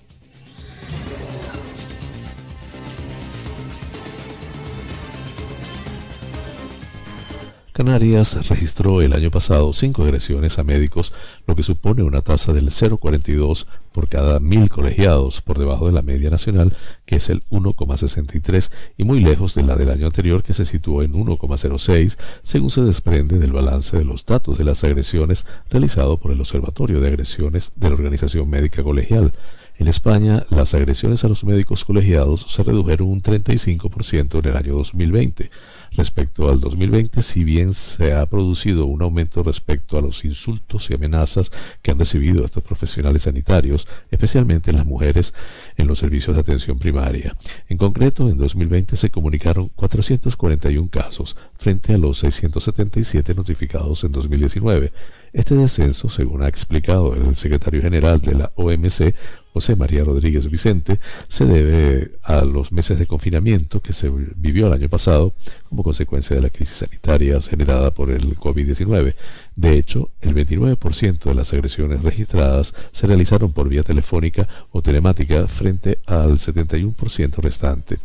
Canarias 7.76 8.48
registró 8.48 9.02
el 9.02 9.12
año 9.12 9.30
pasado 9.30 9.70
cinco 9.74 10.02
agresiones 10.02 10.58
a 10.58 10.64
médicos, 10.64 11.12
lo 11.46 11.54
que 11.54 11.62
supone 11.62 12.02
una 12.02 12.22
tasa 12.22 12.54
del 12.54 12.70
0,42 12.70 13.66
por 13.92 14.08
cada 14.08 14.40
mil 14.40 14.70
colegiados, 14.70 15.42
por 15.42 15.58
debajo 15.58 15.86
de 15.86 15.92
la 15.92 16.00
media 16.00 16.30
nacional, 16.30 16.72
que 17.04 17.16
es 17.16 17.28
el 17.28 17.44
1,63 17.50 18.70
y 18.96 19.04
muy 19.04 19.20
lejos 19.20 19.54
de 19.54 19.62
la 19.62 19.76
del 19.76 19.90
año 19.90 20.06
anterior, 20.06 20.42
que 20.42 20.54
se 20.54 20.64
situó 20.64 21.02
en 21.02 21.12
1,06, 21.12 22.16
según 22.42 22.70
se 22.70 22.80
desprende 22.80 23.38
del 23.38 23.52
balance 23.52 23.98
de 23.98 24.06
los 24.06 24.24
datos 24.24 24.56
de 24.56 24.64
las 24.64 24.82
agresiones 24.82 25.44
realizado 25.68 26.16
por 26.16 26.32
el 26.32 26.40
Observatorio 26.40 27.02
de 27.02 27.08
Agresiones 27.08 27.72
de 27.76 27.90
la 27.90 27.96
Organización 27.96 28.48
Médica 28.48 28.82
Colegial. 28.82 29.34
En 29.76 29.88
España, 29.88 30.46
las 30.48 30.72
agresiones 30.72 31.24
a 31.24 31.28
los 31.28 31.44
médicos 31.44 31.84
colegiados 31.84 32.46
se 32.48 32.62
redujeron 32.62 33.08
un 33.08 33.20
35% 33.20 34.38
en 34.38 34.50
el 34.50 34.56
año 34.56 34.76
2020 34.76 35.50
respecto 35.96 36.48
al 36.48 36.60
2020, 36.60 37.22
si 37.22 37.44
bien 37.44 37.74
se 37.74 38.12
ha 38.12 38.26
producido 38.26 38.86
un 38.86 39.02
aumento 39.02 39.42
respecto 39.42 39.98
a 39.98 40.02
los 40.02 40.24
insultos 40.24 40.90
y 40.90 40.94
amenazas 40.94 41.50
que 41.82 41.90
han 41.90 41.98
recibido 41.98 42.44
estos 42.44 42.62
profesionales 42.62 43.22
sanitarios, 43.22 43.86
especialmente 44.10 44.72
las 44.72 44.86
mujeres 44.86 45.34
en 45.76 45.86
los 45.86 45.98
servicios 45.98 46.36
de 46.36 46.40
atención 46.40 46.78
primaria. 46.78 47.36
En 47.68 47.78
concreto, 47.78 48.28
en 48.28 48.38
2020 48.38 48.96
se 48.96 49.10
comunicaron 49.10 49.68
441 49.74 50.88
casos 50.88 51.36
frente 51.56 51.94
a 51.94 51.98
los 51.98 52.18
677 52.18 53.34
notificados 53.34 54.04
en 54.04 54.12
2019. 54.12 54.92
Este 55.36 55.54
descenso, 55.54 56.08
según 56.08 56.42
ha 56.42 56.48
explicado 56.48 57.14
el 57.14 57.36
secretario 57.36 57.82
general 57.82 58.22
de 58.22 58.36
la 58.36 58.52
OMC, 58.54 59.14
José 59.52 59.76
María 59.76 60.02
Rodríguez 60.02 60.50
Vicente, 60.50 60.98
se 61.28 61.44
debe 61.44 62.12
a 62.22 62.42
los 62.42 62.72
meses 62.72 62.98
de 62.98 63.06
confinamiento 63.06 63.82
que 63.82 63.92
se 63.92 64.08
vivió 64.08 64.68
el 64.68 64.72
año 64.72 64.88
pasado 64.88 65.34
como 65.68 65.82
consecuencia 65.82 66.34
de 66.36 66.40
la 66.40 66.48
crisis 66.48 66.78
sanitaria 66.78 67.38
generada 67.42 67.90
por 67.90 68.10
el 68.10 68.34
COVID-19. 68.38 69.14
De 69.56 69.72
hecho, 69.78 70.10
el 70.20 70.34
29% 70.34 71.24
de 71.24 71.34
las 71.34 71.54
agresiones 71.54 72.02
registradas 72.02 72.74
se 72.92 73.06
realizaron 73.06 73.52
por 73.52 73.70
vía 73.70 73.82
telefónica 73.82 74.46
o 74.70 74.82
telemática 74.82 75.48
frente 75.48 75.98
al 76.04 76.32
71% 76.32 77.36
restante. 77.38 77.98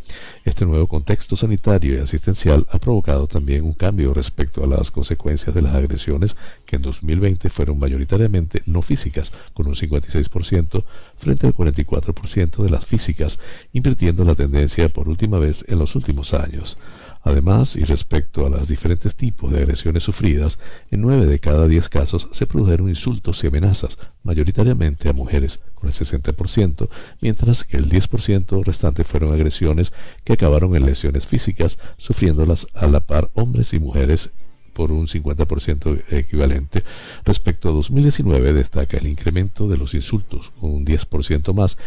Este 0.46 0.64
nuevo 0.64 0.86
contexto 0.86 1.36
sanitario 1.36 1.94
y 1.94 1.98
asistencial 1.98 2.66
ha 2.70 2.78
provocado 2.78 3.26
también 3.26 3.64
un 3.64 3.74
cambio 3.74 4.14
respecto 4.14 4.64
a 4.64 4.66
las 4.66 4.90
consecuencias 4.90 5.54
de 5.54 5.60
las 5.60 5.74
agresiones 5.74 6.38
que 6.64 6.76
en 6.76 6.82
2020 6.82 7.50
fueron 7.50 7.78
mayoritariamente 7.78 8.62
no 8.64 8.80
físicas, 8.80 9.30
con 9.52 9.66
un 9.66 9.74
56% 9.74 10.84
frente 11.18 11.46
al 11.46 11.52
44% 11.52 12.62
de 12.62 12.70
las 12.70 12.86
físicas, 12.86 13.38
invirtiendo 13.74 14.24
la 14.24 14.34
tendencia 14.34 14.88
por 14.88 15.06
última 15.06 15.38
vez 15.38 15.66
en 15.68 15.78
los 15.78 15.96
últimos 15.96 16.32
años. 16.32 16.78
Además, 17.24 17.76
y 17.76 17.84
respecto 17.84 18.44
a 18.44 18.50
los 18.50 18.68
diferentes 18.68 19.14
tipos 19.14 19.52
de 19.52 19.58
agresiones 19.58 20.02
sufridas, 20.02 20.58
en 20.90 21.02
9 21.02 21.26
de 21.26 21.38
cada 21.38 21.68
10 21.68 21.88
casos 21.88 22.28
se 22.32 22.46
produjeron 22.46 22.88
insultos 22.88 23.42
y 23.44 23.46
amenazas, 23.46 23.96
mayoritariamente 24.24 25.08
a 25.08 25.12
mujeres, 25.12 25.60
con 25.76 25.88
el 25.88 25.94
60%, 25.94 26.88
mientras 27.20 27.64
que 27.64 27.76
el 27.76 27.88
10% 27.88 28.64
restante 28.64 29.04
fueron 29.04 29.32
agresiones 29.32 29.92
que 30.24 30.32
acabaron 30.32 30.74
en 30.74 30.84
lesiones 30.84 31.26
físicas, 31.26 31.78
sufriéndolas 31.96 32.66
a 32.74 32.86
la 32.88 33.00
par 33.00 33.30
hombres 33.34 33.72
y 33.72 33.78
mujeres 33.78 34.30
por 34.72 34.90
un 34.90 35.06
50% 35.06 36.02
equivalente. 36.10 36.82
Respecto 37.24 37.68
a 37.68 37.72
2019 37.72 38.52
destaca 38.52 38.96
el 38.96 39.06
incremento 39.06 39.68
de 39.68 39.76
los 39.76 39.94
insultos, 39.94 40.52
un 40.60 40.84
10% 40.84 41.54
más, 41.54 41.78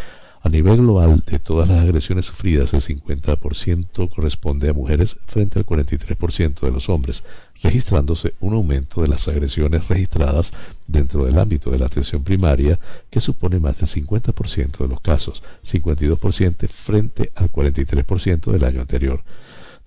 a 0.45 0.49
nivel 0.49 0.77
global, 0.77 1.23
de 1.25 1.39
todas 1.39 1.67
las 1.67 1.81
agresiones 1.81 2.27
sufridas, 2.27 2.71
el 2.75 2.79
50% 2.79 4.13
corresponde 4.13 4.69
a 4.69 4.73
mujeres 4.73 5.17
frente 5.25 5.57
al 5.57 5.65
43% 5.65 6.59
de 6.59 6.69
los 6.69 6.87
hombres, 6.87 7.23
registrándose 7.63 8.35
un 8.41 8.53
aumento 8.53 9.01
de 9.01 9.07
las 9.07 9.27
agresiones 9.27 9.87
registradas 9.87 10.53
dentro 10.85 11.25
del 11.25 11.39
ámbito 11.39 11.71
de 11.71 11.79
la 11.79 11.87
atención 11.87 12.23
primaria, 12.23 12.77
que 13.09 13.21
supone 13.21 13.59
más 13.59 13.79
del 13.79 13.87
50% 13.87 14.77
de 14.77 14.87
los 14.87 15.01
casos, 15.01 15.41
52% 15.63 16.67
frente 16.67 17.31
al 17.33 17.51
43% 17.51 18.51
del 18.51 18.65
año 18.65 18.81
anterior. 18.81 19.23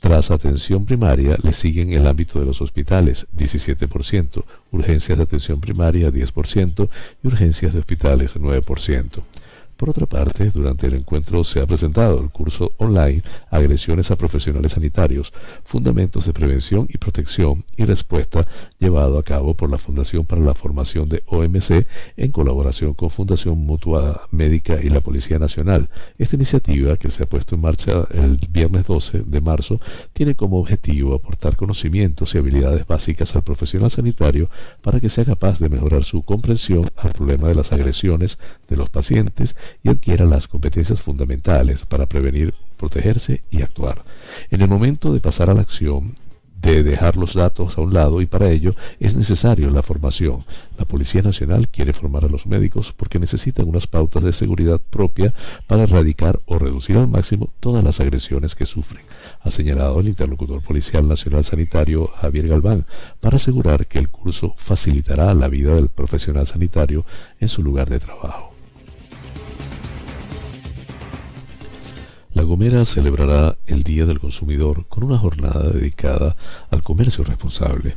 Tras 0.01 0.33
atención 0.33 0.87
primaria 0.87 1.39
le 1.41 1.53
siguen 1.53 1.93
el 1.93 2.05
ámbito 2.05 2.41
de 2.41 2.47
los 2.47 2.61
hospitales, 2.61 3.29
17%, 3.37 4.43
urgencias 4.73 5.19
de 5.19 5.23
atención 5.23 5.61
primaria, 5.61 6.11
10% 6.11 6.89
y 7.23 7.27
urgencias 7.29 7.75
de 7.75 7.79
hospitales, 7.79 8.35
9%. 8.35 9.23
Por 9.79 9.91
otra 9.91 10.07
parte, 10.07 10.51
durante 10.51 10.89
el 10.89 10.95
encuentro 10.95 11.45
se 11.45 11.61
ha 11.61 11.67
presentado 11.67 12.21
el 12.21 12.31
curso 12.31 12.73
online 12.79 13.23
Agresiones 13.49 14.11
a 14.11 14.17
Profesionales 14.17 14.73
Sanitarios, 14.73 15.33
Fundamentos 15.63 16.27
de 16.27 16.33
Prevención 16.33 16.89
y 16.93 16.99
Protección 16.99 17.65
y 17.77 17.85
Respuesta, 17.85 18.45
llevado 18.81 19.21
a 19.21 19.23
cabo 19.23 19.55
por 19.55 19.71
la 19.71 19.79
Fundación 19.79 20.25
para 20.25 20.41
la 20.41 20.55
Formación 20.55 21.09
de 21.09 21.23
OMC 21.29 21.87
en 22.17 22.33
colaboración 22.33 22.93
con 22.93 23.09
Fundación 23.09 23.57
Mutua 23.57 24.27
Médica 24.33 24.83
y 24.83 24.89
la 24.89 25.01
Policía 25.01 25.39
Nacional. 25.39 25.89
Esta 26.19 26.35
iniciativa, 26.35 26.97
que 26.97 27.09
se 27.09 27.23
ha 27.23 27.27
puesto 27.27 27.55
en 27.55 27.61
marcha 27.61 28.05
el 28.11 28.37
viernes 28.51 28.89
12 28.89 29.23
de 29.27 29.41
marzo, 29.41 29.81
tiene 30.13 30.35
como 30.35 30.59
objetivo 30.59 31.15
aportar 31.15 31.55
conocimientos 31.55 32.35
y 32.35 32.39
habilidades 32.39 32.85
básicas 32.85 33.37
al 33.37 33.45
profesional 33.45 33.93
sanitario 33.93 34.51
para 34.83 34.99
que 34.99 35.09
sea 35.09 35.25
capaz 35.25 35.61
de 35.61 35.69
mejorar 35.69 36.03
su 36.03 36.25
comprensión 36.25 36.85
al 36.97 37.13
problema 37.13 37.47
de 37.47 37.55
las 37.55 37.71
agresiones 37.71 38.39
de 38.67 38.77
los 38.77 38.91
pacientes 38.91 39.55
y 39.83 39.89
adquiera 39.89 40.25
las 40.25 40.49
competencias 40.49 41.03
fundamentales 41.03 41.85
para 41.85 42.07
prevenir, 42.07 42.55
protegerse 42.77 43.43
y 43.51 43.63
actuar. 43.63 44.03
En 44.51 44.61
el 44.61 44.69
momento 44.69 45.13
de 45.13 45.21
pasar 45.21 45.51
a 45.51 45.55
la 45.55 45.63
acción, 45.63 46.15
de 46.61 46.83
dejar 46.83 47.17
los 47.17 47.35
datos 47.35 47.79
a 47.79 47.81
un 47.81 47.95
lado 47.95 48.21
y 48.21 48.27
para 48.27 48.51
ello 48.51 48.75
es 48.99 49.17
necesario 49.17 49.71
la 49.71 49.83
formación. 49.83 50.39
La 50.77 50.85
Policía 50.85 51.23
Nacional 51.23 51.69
quiere 51.69 51.93
formar 51.93 52.25
a 52.25 52.29
los 52.29 52.47
médicos 52.47 52.93
porque 52.97 53.19
necesitan 53.19 53.69
unas 53.69 53.87
pautas 53.87 54.25
de 54.25 54.33
seguridad 54.33 54.81
propia 54.81 55.33
para 55.67 55.85
erradicar 55.85 56.41
o 56.47 56.59
reducir 56.59 56.97
al 56.99 57.09
máximo 57.09 57.51
todas 57.61 57.85
las 57.85 58.01
agresiones 58.01 58.55
que 58.55 58.67
sufren, 58.67 59.05
ha 59.43 59.51
señalado 59.51 60.01
el 60.01 60.09
interlocutor 60.09 60.61
policial 60.63 61.07
nacional 61.07 61.45
sanitario 61.45 62.09
Javier 62.21 62.49
Galván, 62.49 62.85
para 63.21 63.37
asegurar 63.37 63.87
que 63.87 63.99
el 63.99 64.09
curso 64.09 64.55
facilitará 64.57 65.33
la 65.35 65.49
vida 65.49 65.75
del 65.75 65.89
profesional 65.89 66.47
sanitario 66.47 67.05
en 67.41 67.49
su 67.49 67.63
lugar 67.63 67.89
de 67.89 68.01
trabajo. 68.01 68.48
La 72.39 72.45
Gomera 72.45 72.85
celebrará 72.85 73.59
el 73.67 73.83
Día 73.83 74.07
del 74.07 74.21
Consumidor 74.21 74.87
con 74.87 75.03
una 75.03 75.19
jornada 75.19 75.71
dedicada 75.71 76.37
al 76.71 76.85
comercio 76.85 77.25
responsable. 77.25 77.97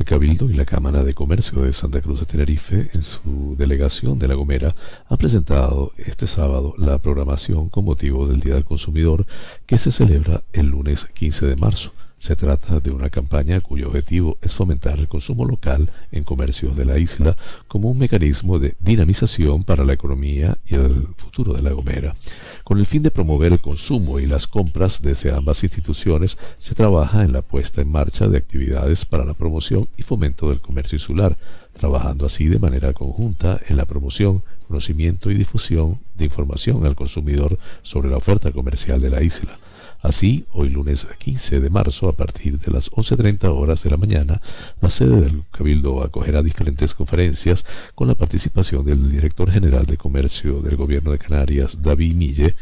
El 0.00 0.04
Cabildo 0.04 0.50
y 0.50 0.54
la 0.54 0.64
Cámara 0.64 1.04
de 1.04 1.14
Comercio 1.14 1.62
de 1.62 1.72
Santa 1.72 2.00
Cruz 2.00 2.18
de 2.18 2.26
Tenerife, 2.26 2.90
en 2.94 3.04
su 3.04 3.54
delegación 3.56 4.18
de 4.18 4.26
La 4.26 4.34
Gomera, 4.34 4.74
ha 5.08 5.16
presentado 5.16 5.92
este 5.98 6.26
sábado 6.26 6.74
la 6.78 6.98
programación 6.98 7.68
con 7.68 7.84
motivo 7.84 8.26
del 8.26 8.40
Día 8.40 8.54
del 8.54 8.64
Consumidor 8.64 9.24
que 9.66 9.78
se 9.78 9.92
celebra 9.92 10.42
el 10.52 10.66
lunes 10.66 11.06
15 11.14 11.46
de 11.46 11.54
marzo. 11.54 11.92
Se 12.18 12.34
trata 12.34 12.80
de 12.80 12.90
una 12.90 13.10
campaña 13.10 13.60
cuyo 13.60 13.88
objetivo 13.88 14.38
es 14.40 14.54
fomentar 14.54 14.98
el 14.98 15.06
consumo 15.06 15.44
local 15.44 15.90
en 16.10 16.24
comercios 16.24 16.74
de 16.74 16.86
la 16.86 16.98
isla 16.98 17.36
como 17.68 17.90
un 17.90 17.98
mecanismo 17.98 18.58
de 18.58 18.74
dinamización 18.80 19.64
para 19.64 19.84
la 19.84 19.92
economía 19.92 20.56
y 20.66 20.76
el 20.76 21.08
futuro 21.16 21.52
de 21.52 21.62
La 21.62 21.72
Gomera. 21.72 22.16
Con 22.64 22.78
el 22.78 22.86
fin 22.86 23.02
de 23.02 23.10
promover 23.10 23.52
el 23.52 23.60
consumo 23.60 24.18
y 24.18 24.26
las 24.26 24.46
compras 24.46 25.02
desde 25.02 25.30
ambas 25.30 25.62
instituciones, 25.62 26.38
se 26.56 26.74
trabaja 26.74 27.22
en 27.22 27.32
la 27.32 27.42
puesta 27.42 27.82
en 27.82 27.92
marcha 27.92 28.28
de 28.28 28.38
actividades 28.38 29.04
para 29.04 29.24
la 29.24 29.34
promoción 29.34 29.86
y 29.98 30.02
fomento 30.02 30.48
del 30.48 30.60
comercio 30.60 30.96
insular, 30.96 31.36
trabajando 31.74 32.24
así 32.24 32.46
de 32.46 32.58
manera 32.58 32.94
conjunta 32.94 33.60
en 33.68 33.76
la 33.76 33.84
promoción, 33.84 34.42
conocimiento 34.66 35.30
y 35.30 35.34
difusión 35.34 36.00
de 36.16 36.24
información 36.24 36.86
al 36.86 36.96
consumidor 36.96 37.58
sobre 37.82 38.08
la 38.08 38.16
oferta 38.16 38.50
comercial 38.52 39.02
de 39.02 39.10
la 39.10 39.22
isla. 39.22 39.58
Así, 40.02 40.44
hoy 40.52 40.68
lunes 40.68 41.08
15 41.18 41.60
de 41.60 41.70
marzo, 41.70 42.08
a 42.08 42.12
partir 42.12 42.58
de 42.58 42.70
las 42.70 42.90
11.30 42.92 43.44
horas 43.48 43.82
de 43.82 43.90
la 43.90 43.96
mañana, 43.96 44.40
la 44.80 44.90
sede 44.90 45.20
del 45.22 45.44
Cabildo 45.50 46.02
acogerá 46.02 46.42
diferentes 46.42 46.94
conferencias 46.94 47.64
con 47.94 48.08
la 48.08 48.14
participación 48.14 48.84
del 48.84 49.10
director 49.10 49.50
general 49.50 49.86
de 49.86 49.96
Comercio 49.96 50.60
del 50.60 50.76
Gobierno 50.76 51.12
de 51.12 51.18
Canarias, 51.18 51.82
David 51.82 52.14
Mille. 52.14 52.56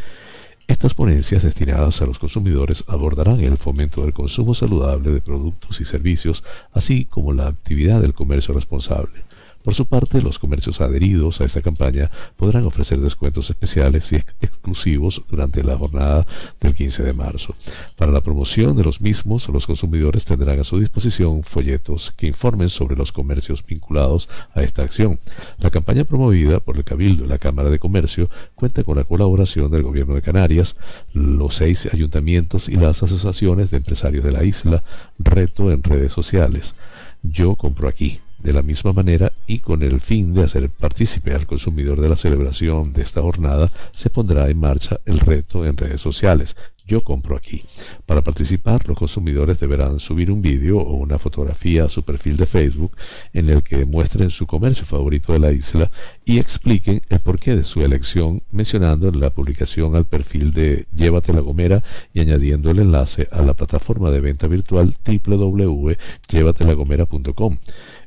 Estas 0.66 0.94
ponencias 0.94 1.42
destinadas 1.42 2.01
a 2.01 2.07
los 2.07 2.18
consumidores 2.18 2.85
abordarán 2.88 3.40
el 3.40 3.59
fomento 3.59 4.03
del 4.03 4.14
consumo 4.14 4.55
saludable 4.55 5.12
de 5.12 5.20
productos 5.20 5.81
y 5.81 5.85
servicios, 5.85 6.44
así 6.73 7.05
como 7.05 7.33
la 7.33 7.49
actividad 7.49 8.01
del 8.01 8.14
comercio 8.14 8.55
responsable. 8.55 9.25
Por 9.64 9.72
su 9.72 9.87
parte, 9.87 10.20
los 10.20 10.38
comercios 10.38 10.83
adheridos 10.83 11.40
a 11.40 11.46
esta 11.46 11.62
campaña 11.62 12.11
podrán 12.37 12.66
ofrecer 12.66 13.00
descuentos 13.00 13.48
especiales 13.48 14.12
y 14.12 14.16
exclusivos 14.16 15.22
durante 15.27 15.64
la 15.64 15.79
jornada 15.79 16.27
del 16.61 16.74
15 16.74 17.03
de 17.03 17.14
marzo. 17.14 17.57
Para 17.96 18.12
la 18.12 18.20
promoción 18.20 18.77
de 18.77 18.85
los 18.85 19.00
mismos, 19.00 19.48
los 19.48 19.66
consumidores 19.66 20.27
tendrán 20.27 20.61
a 20.61 20.64
su 20.64 20.79
disposición 20.79 21.42
folletos 21.44 22.12
que 22.14 22.27
informen 22.27 22.68
sobre 22.68 22.94
los 22.94 23.11
comercios 23.11 23.64
vinculados 23.64 24.29
a 24.55 24.62
esta 24.62 24.83
acción. 24.83 25.18
La 25.57 25.70
campaña 25.70 26.05
promovida 26.05 26.61
por 26.61 26.77
el 26.77 26.85
Cabildo 26.85 27.24
y 27.24 27.29
la 27.29 27.38
Cámara 27.38 27.70
de 27.70 27.79
Comercio 27.79 28.29
cuenta 28.55 28.85
con 28.85 28.98
la 28.98 29.05
colaboración 29.05 29.70
del 29.70 29.83
Gobierno 29.83 30.14
de 30.14 30.20
Canarias, 30.20 30.77
los 31.14 31.55
seis 31.55 31.88
ayuntamientos 31.90 32.68
y 32.68 32.77
las 32.77 33.03
asociaciones 33.03 33.70
de 33.70 33.79
empresarios 33.79 34.24
de 34.24 34.33
la 34.33 34.44
isla, 34.44 34.83
Reto 35.18 35.72
en 35.72 35.83
redes 35.83 36.12
sociales. 36.12 36.74
Yo 37.22 37.55
compro 37.55 37.88
aquí 37.88 38.20
de 38.45 38.53
la 38.53 38.63
misma 38.63 38.93
manera 38.93 39.33
y 39.47 39.59
con 39.59 39.83
el 39.83 40.01
fin 40.01 40.35
de 40.35 40.45
hacer 40.45 40.69
partícipe 40.69 41.33
al 41.33 41.47
consumidor 41.47 42.01
de 42.01 42.11
la 42.11 42.15
celebración 42.15 42.93
de 42.93 43.03
esta 43.03 43.23
jornada, 43.23 43.73
se 43.91 44.11
pondrá 44.11 44.51
en 44.51 44.61
marcha 44.61 45.01
el 45.07 45.19
reto 45.19 45.65
en 45.65 45.79
redes 45.79 46.03
sociales. 46.03 46.55
Yo 46.87 47.03
compro 47.03 47.37
aquí. 47.37 47.63
Para 48.05 48.23
participar, 48.23 48.87
los 48.87 48.99
consumidores 48.99 49.59
deberán 49.59 50.01
subir 50.01 50.31
un 50.31 50.43
vídeo 50.43 50.77
o 50.79 50.97
una 50.97 51.19
fotografía 51.19 51.85
a 51.85 51.89
su 51.89 52.03
perfil 52.03 52.37
de 52.37 52.45
Facebook 52.45 52.95
en 53.33 53.49
el 53.49 53.63
que 53.63 53.87
muestren 53.87 54.29
su 54.29 54.47
comercio 54.47 54.85
favorito 54.85 55.33
de 55.33 55.39
la 55.39 55.51
isla 55.51 55.91
y 56.27 56.39
expliquen 56.39 57.01
el 57.09 57.21
porqué 57.21 57.57
de 57.57 57.65
su 57.65 57.83
elección, 57.83 58.43
mencionando 58.51 59.09
en 59.09 59.19
la 59.19 59.31
publicación 59.31 59.97
al 59.97 60.05
perfil 60.05 60.53
de 60.53 60.85
Llévate 60.95 61.33
la 61.33 61.41
Gomera 61.41 61.83
y 62.13 62.21
añadiendo 62.21 62.71
el 62.71 62.81
enlace 62.81 63.29
a 63.33 63.41
la 63.41 63.55
plataforma 63.55 64.11
de 64.11 64.21
venta 64.21 64.47
virtual 64.47 64.95
www.llévatelagomera.com. 65.07 67.59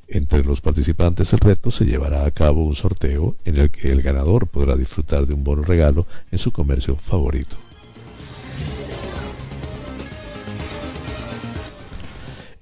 Entre 0.10 0.44
los 0.44 0.62
participantes 0.62 1.32
del 1.32 1.42
reto 1.42 1.70
se 1.70 1.86
llevará 1.86 2.26
a 2.26 2.32
cabo 2.32 2.66
un 2.66 2.76
sorteo 2.76 3.36
en 3.44 3.58
el 3.58 3.70
que 3.70 3.92
el 3.92 4.02
ganador 4.02 4.48
podrá 4.48 4.76
disfrutar 4.78 5.28
de 5.28 5.34
un 5.34 5.44
bono 5.44 5.64
regalo 5.64 6.08
en 6.32 6.38
su 6.38 6.52
comercio 6.52 6.96
favorito. 6.96 7.58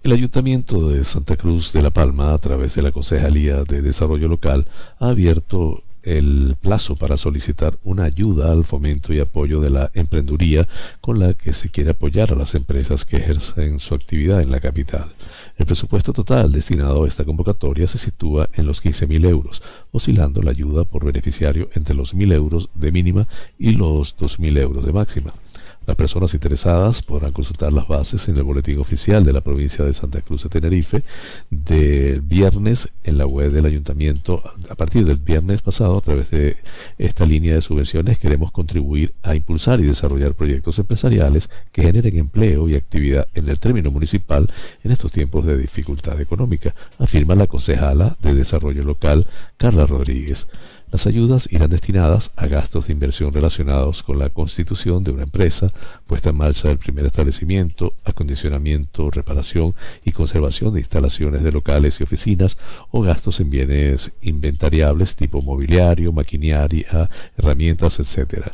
El 0.06 0.12
Ayuntamiento 0.12 0.90
de 0.90 1.04
Santa 1.04 1.36
Cruz 1.36 1.74
de 1.74 1.82
la 1.82 1.90
Palma, 1.90 2.34
a 2.34 2.38
través 2.38 2.76
de 2.76 2.84
la 2.84 2.92
Concejalía 2.92 3.64
de 3.64 3.82
Desarrollo 3.82 4.28
Local, 4.28 4.68
ha 5.00 5.10
abierto 5.10 5.84
el 6.06 6.56
plazo 6.62 6.96
para 6.96 7.18
solicitar 7.18 7.78
una 7.84 8.06
ayuda 8.06 8.52
al 8.52 8.64
fomento 8.64 9.14
y 9.14 9.20
apoyo 9.20 9.60
de 9.60 9.72
la 9.72 9.92
emprendeduría 9.94 10.68
con 11.02 11.20
la 11.20 11.34
que 11.34 11.52
se 11.52 11.70
quiere 11.70 11.92
apoyar 11.92 12.32
a 12.32 12.36
las 12.36 12.56
empresas 12.56 13.06
que 13.06 13.18
ejercen 13.18 13.80
su 13.80 13.96
actividad 13.96 14.42
en 14.42 14.52
la 14.52 14.60
capital. 14.60 15.06
El 15.58 15.66
presupuesto 15.66 16.14
total 16.14 16.52
destinado 16.52 17.04
a 17.04 17.08
esta 17.08 17.26
convocatoria 17.26 17.88
se 17.88 17.98
sitúa 17.98 18.50
en 18.54 18.68
los 18.68 18.84
15.000 18.84 19.28
euros, 19.28 19.62
oscilando 19.92 20.42
la 20.42 20.52
ayuda 20.52 20.86
por 20.86 21.06
beneficiario 21.06 21.70
entre 21.74 21.96
los 21.96 22.16
1.000 22.16 22.34
euros 22.34 22.70
de 22.74 22.92
mínima 22.92 23.28
y 23.58 23.72
los 23.72 24.18
2.000 24.18 24.60
euros 24.60 24.86
de 24.86 24.94
máxima. 24.94 25.34
Las 25.86 25.96
personas 25.96 26.34
interesadas 26.34 27.02
podrán 27.04 27.32
consultar 27.32 27.72
las 27.72 27.88
bases 27.88 28.28
en 28.28 28.38
el 28.38 28.44
boletín 28.44 28.80
oficial 28.80 29.24
de 29.24 29.34
la 29.34 29.42
provincia 29.42 29.86
de 29.86 29.94
Santa 29.94 30.22
Cruz 30.22 30.44
de 30.44 30.50
Tenerife 30.50 31.04
del 31.50 32.22
viernes 32.22 32.90
en 33.04 33.18
la 33.18 33.28
web 33.28 33.52
del 33.52 33.66
ayuntamiento. 33.66 34.42
A 34.70 34.76
partir 34.76 35.06
del 35.06 35.18
viernes 35.18 35.62
pasado, 35.62 35.98
a 35.98 36.02
través 36.02 36.32
de 36.32 36.58
esta 36.98 37.26
línea 37.26 37.54
de 37.54 37.62
subvenciones, 37.62 38.18
queremos 38.18 38.52
contribuir 38.52 39.14
a 39.22 39.36
impulsar 39.36 39.80
y 39.80 39.84
desarrollar 39.84 40.34
proyectos 40.34 40.80
empresariales 40.80 41.50
que 41.72 41.84
generen 41.84 42.18
empleo 42.18 42.68
y 42.68 42.76
actividad 42.76 43.28
en 43.36 43.48
el 43.50 43.60
término 43.60 43.92
municipal 43.92 44.50
en 44.84 44.92
estos 44.92 45.12
tiempos 45.12 45.46
de 45.46 45.58
dificultad 45.58 46.20
económica, 46.20 46.74
afirma 47.00 47.36
la 47.36 47.48
concejala 47.48 48.18
de 48.22 48.34
Desarrollo 48.34 48.84
Local, 48.84 49.28
Carla 49.58 49.86
Rodríguez. 49.86 50.48
Las 50.96 51.08
ayudas 51.08 51.50
irán 51.52 51.70
destinadas 51.70 52.32
a 52.38 52.48
gastos 52.48 52.88
de 52.88 52.94
inversión 52.94 53.34
relacionados 53.34 54.02
con 54.02 54.18
la 54.18 54.30
constitución 54.30 55.04
de 55.04 55.12
una 55.12 55.24
empresa, 55.24 55.68
puesta 56.08 56.30
en 56.30 56.38
marcha 56.38 56.70
del 56.70 56.78
primer 56.78 57.06
establecimiento, 57.06 57.96
acondicionamiento, 58.06 59.12
reparación 59.12 59.76
y 60.06 60.14
conservación 60.14 60.74
de 60.74 60.80
instalaciones 60.80 61.44
de 61.44 61.52
locales 61.52 62.00
y 62.00 62.04
oficinas 62.04 62.58
o 62.92 63.02
gastos 63.02 63.42
en 63.42 63.50
bienes 63.50 64.14
inventariables 64.22 65.18
tipo 65.18 65.42
mobiliario, 65.42 66.14
maquinaria, 66.14 67.10
herramientas, 67.38 68.00
etc. 68.00 68.46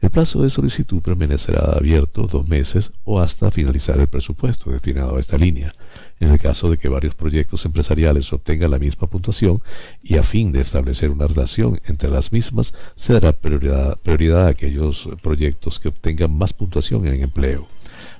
El 0.00 0.10
plazo 0.10 0.42
de 0.42 0.50
solicitud 0.50 1.02
permanecerá 1.02 1.72
abierto 1.72 2.28
dos 2.28 2.48
meses 2.48 2.92
o 3.02 3.20
hasta 3.20 3.50
finalizar 3.50 3.98
el 3.98 4.06
presupuesto 4.06 4.70
destinado 4.70 5.16
a 5.16 5.20
esta 5.20 5.36
línea. 5.36 5.74
En 6.20 6.30
el 6.30 6.38
caso 6.38 6.70
de 6.70 6.78
que 6.78 6.88
varios 6.88 7.14
proyectos 7.14 7.64
empresariales 7.64 8.32
obtengan 8.32 8.72
la 8.72 8.78
misma 8.78 9.08
puntuación 9.08 9.62
y 10.02 10.16
a 10.16 10.22
fin 10.22 10.52
de 10.52 10.60
establecer 10.60 11.10
una 11.10 11.26
relación 11.26 11.80
entre 11.92 12.10
las 12.10 12.32
mismas, 12.32 12.74
se 12.94 13.12
dará 13.12 13.32
prioridad, 13.32 14.46
a 14.46 14.48
aquellos 14.48 15.08
proyectos 15.22 15.78
que 15.78 15.88
obtengan 15.88 16.36
más 16.36 16.52
puntuación 16.52 17.06
en 17.06 17.22
empleo. 17.22 17.66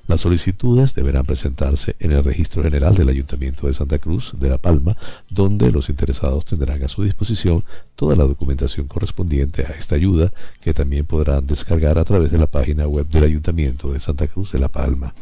Las 0.07 0.21
solicitudes 0.21 0.95
deberán 0.95 1.27
presentarse 1.27 1.95
en 2.01 2.13
el 2.13 2.25
Registro 2.25 2.63
General 2.63 2.95
del 2.95 3.11
Ayuntamiento 3.11 3.67
de 3.67 3.75
Santa 3.75 3.99
Cruz 3.99 4.33
de 4.41 4.49
La 4.49 4.57
Palma, 4.57 4.97
donde 5.29 5.71
los 5.71 5.91
interesados 5.91 6.47
tendrán 6.47 6.83
a 6.83 6.89
su 6.89 7.03
disposición 7.03 7.63
toda 7.95 8.17
la 8.17 8.25
documentación 8.25 8.87
correspondiente 8.87 9.67
a 9.67 9.71
esta 9.73 9.97
ayuda, 9.97 10.33
que 10.63 10.73
también 10.73 11.05
podrán 11.05 11.47
descargar 11.47 11.99
a 11.99 12.05
través 12.05 12.33
de 12.33 12.39
la 12.39 12.47
página 12.47 12.87
web 12.87 13.07
del 13.09 13.25
Ayuntamiento 13.25 13.93
de 13.93 14.01
Santa 14.01 14.27
Cruz 14.29 14.53
de 14.53 14.61
La 14.61 14.69
Palma. 14.69 15.13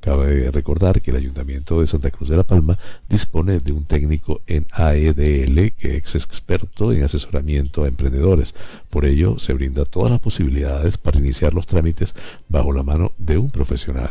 Cabe 0.00 0.50
recordar 0.50 1.00
que 1.00 1.10
el 1.10 1.16
Ayuntamiento 1.16 1.80
de 1.80 1.86
Santa 1.86 2.10
Cruz 2.10 2.28
de 2.28 2.36
la 2.36 2.42
Palma 2.42 2.78
dispone 3.08 3.60
de 3.60 3.72
un 3.72 3.84
técnico 3.84 4.40
en 4.46 4.66
AEDL 4.70 5.72
que 5.72 5.96
es 5.96 6.14
experto 6.14 6.92
en 6.92 7.04
asesoramiento 7.04 7.84
a 7.84 7.88
emprendedores. 7.88 8.54
Por 8.90 9.04
ello, 9.04 9.38
se 9.38 9.52
brinda 9.54 9.84
todas 9.84 10.10
las 10.10 10.20
posibilidades 10.20 10.96
para 10.96 11.18
iniciar 11.18 11.54
los 11.54 11.66
trámites 11.66 12.14
bajo 12.48 12.72
la 12.72 12.82
mano 12.82 13.12
de 13.18 13.38
un 13.38 13.50
profesional. 13.50 14.10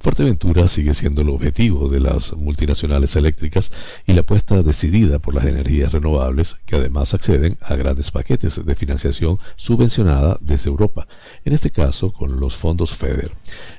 Fuerteventura 0.00 0.68
sigue 0.68 0.94
siendo 0.94 1.22
el 1.22 1.28
objetivo 1.28 1.88
de 1.88 1.98
las 1.98 2.32
multinacionales 2.32 3.16
eléctricas 3.16 3.72
y 4.06 4.12
la 4.12 4.20
apuesta 4.20 4.62
decidida 4.62 5.18
por 5.18 5.34
las 5.34 5.44
energías 5.44 5.90
renovables 5.90 6.56
que 6.66 6.76
además 6.76 7.14
acceden 7.14 7.58
a 7.62 7.74
grandes 7.74 8.12
paquetes 8.12 8.64
de 8.64 8.76
financiación 8.76 9.40
subvencionada 9.56 10.38
desde 10.40 10.70
Europa, 10.70 11.08
en 11.44 11.52
este 11.52 11.72
caso 11.72 12.12
con 12.12 12.38
los 12.38 12.54
fondos 12.54 12.94
FEDER. 12.94 13.32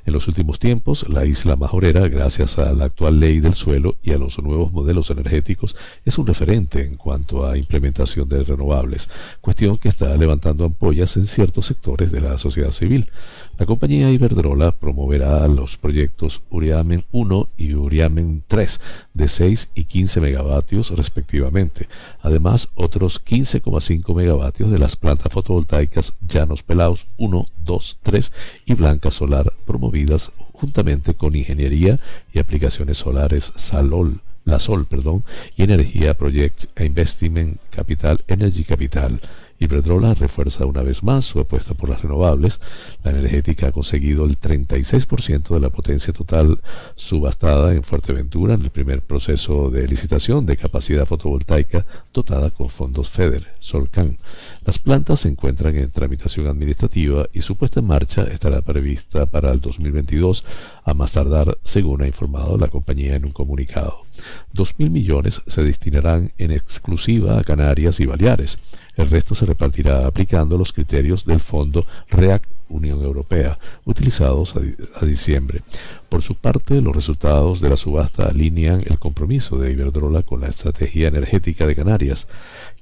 En 0.06 0.12
los 0.12 0.28
últimos 0.28 0.60
tiempos, 0.60 1.08
la 1.08 1.24
isla 1.24 1.56
majorera, 1.56 2.06
gracias 2.10 2.60
a 2.60 2.74
la 2.74 2.86
actual 2.86 3.22
ley 3.22 3.40
del 3.40 3.54
suelo 3.54 3.96
y 4.04 4.12
a 4.12 4.18
los 4.18 4.40
nuevos 4.40 4.74
modelos 4.74 5.10
energéticos, 5.12 5.78
es 6.04 6.18
un 6.18 6.28
referente 6.28 6.82
en 6.86 6.96
cuanto 6.96 7.48
a 7.48 7.58
implementación 7.58 8.28
de 8.28 8.44
renovables, 8.44 9.10
cuestión 9.40 9.78
que 9.78 9.88
está 9.88 10.18
levantando 10.18 10.66
ampollas 10.66 11.16
en 11.16 11.26
ciertos 11.26 11.68
sectores 11.68 12.12
de 12.12 12.20
la 12.20 12.38
sociedad 12.38 12.72
civil. 12.72 13.10
La 13.58 13.66
compañía 13.66 14.12
Iberdrola 14.12 14.74
promoverá 14.74 15.48
los 15.48 15.78
proyectos 15.78 16.09
Uriamen 16.50 17.06
1 17.12 17.50
y 17.58 17.74
Uriamen 17.74 18.44
3 18.48 18.82
de 19.14 19.28
6 19.28 19.70
y 19.76 19.84
15 19.86 20.22
megavatios 20.22 20.92
respectivamente. 20.92 21.88
Además, 22.22 22.70
otros 22.76 23.24
15,5 23.24 24.16
megavatios 24.16 24.72
de 24.72 24.80
las 24.80 24.96
plantas 24.96 25.32
fotovoltaicas 25.32 26.14
Llanos 26.28 26.64
Pelaos 26.64 27.08
1, 27.18 27.46
2, 27.66 27.98
3 28.02 28.32
y 28.66 28.74
Blanca 28.74 29.12
Solar 29.12 29.54
promovidas 29.66 30.32
juntamente 30.54 31.14
con 31.14 31.36
Ingeniería 31.36 32.00
y 32.34 32.40
Aplicaciones 32.40 32.98
Solares 32.98 33.54
Salol 33.56 34.22
la 34.46 34.60
Sol, 34.60 34.86
perdón, 34.86 35.24
y 35.56 35.64
Energía 35.64 36.16
Project 36.16 36.66
e 36.76 36.86
Investment 36.86 37.60
Capital 37.70 38.20
Energy 38.28 38.64
Capital. 38.64 39.20
Iberdrola 39.60 40.14
refuerza 40.14 40.66
una 40.66 40.82
vez 40.82 41.04
más 41.04 41.26
su 41.26 41.40
apuesta 41.40 41.74
por 41.74 41.90
las 41.90 42.02
renovables. 42.02 42.62
La 43.04 43.12
energética 43.12 43.68
ha 43.68 43.72
conseguido 43.72 44.26
el 44.26 44.40
36% 44.40 45.54
de 45.54 45.60
la 45.60 45.70
potencia 45.70 46.14
total 46.14 46.60
subastada 46.96 47.74
en 47.74 47.84
Fuerteventura 47.84 48.54
en 48.54 48.62
el 48.62 48.70
primer 48.70 49.02
proceso 49.02 49.70
de 49.70 49.88
licitación 49.88 50.46
de 50.46 50.58
capacidad 50.58 51.06
fotovoltaica 51.06 51.86
dotada 52.14 52.52
con 52.52 52.70
fondos 52.70 53.10
FEDER, 53.10 53.54
Solcan. 53.60 54.18
Las 54.66 54.80
plantas 54.80 55.22
se 55.22 55.30
encuentran 55.30 55.76
en 55.76 55.92
tramitación 55.92 56.48
administrativa 56.48 57.28
y 57.34 57.42
su 57.42 57.58
puesta 57.58 57.82
en 57.82 57.88
marcha 57.88 58.24
estará 58.24 58.62
prevista 58.62 59.26
para 59.26 59.52
el 59.52 59.60
2022 59.60 60.46
a 60.86 60.94
más 60.94 61.14
tardar, 61.14 61.58
según 61.64 62.02
ha 62.02 62.08
informado 62.08 62.58
la 62.58 62.70
compañía 62.70 63.16
en 63.16 63.26
un 63.26 63.32
comunicado. 63.32 64.06
Dos 64.54 64.76
mil 64.78 64.90
millones 64.90 65.42
se 65.48 65.64
destinarán 65.64 66.32
en 66.38 66.52
exclusiva 66.52 67.40
a 67.40 67.44
Canarias 67.44 68.00
y 68.00 68.06
Baleares. 68.06 68.58
El 69.00 69.10
resto 69.10 69.34
se 69.34 69.46
repartirá 69.46 70.06
aplicando 70.06 70.58
los 70.58 70.74
criterios 70.74 71.24
del 71.24 71.40
Fondo 71.40 71.86
REACT 72.10 72.50
Unión 72.68 73.02
Europea, 73.02 73.58
utilizados 73.86 74.56
a, 74.58 75.06
diciembre. 75.06 75.62
Por 76.10 76.22
su 76.22 76.36
parte, 76.36 76.82
los 76.82 76.94
resultados 76.94 77.62
de 77.62 77.70
la 77.70 77.78
subasta 77.78 78.26
alinean 78.26 78.84
el 78.86 79.00
compromiso 79.00 79.58
de 79.58 79.72
Iberdrola 79.72 80.24
con 80.24 80.42
la 80.42 80.50
estrategia 80.50 81.08
energética 81.08 81.66
de 81.66 81.78
Canarias, 81.78 82.28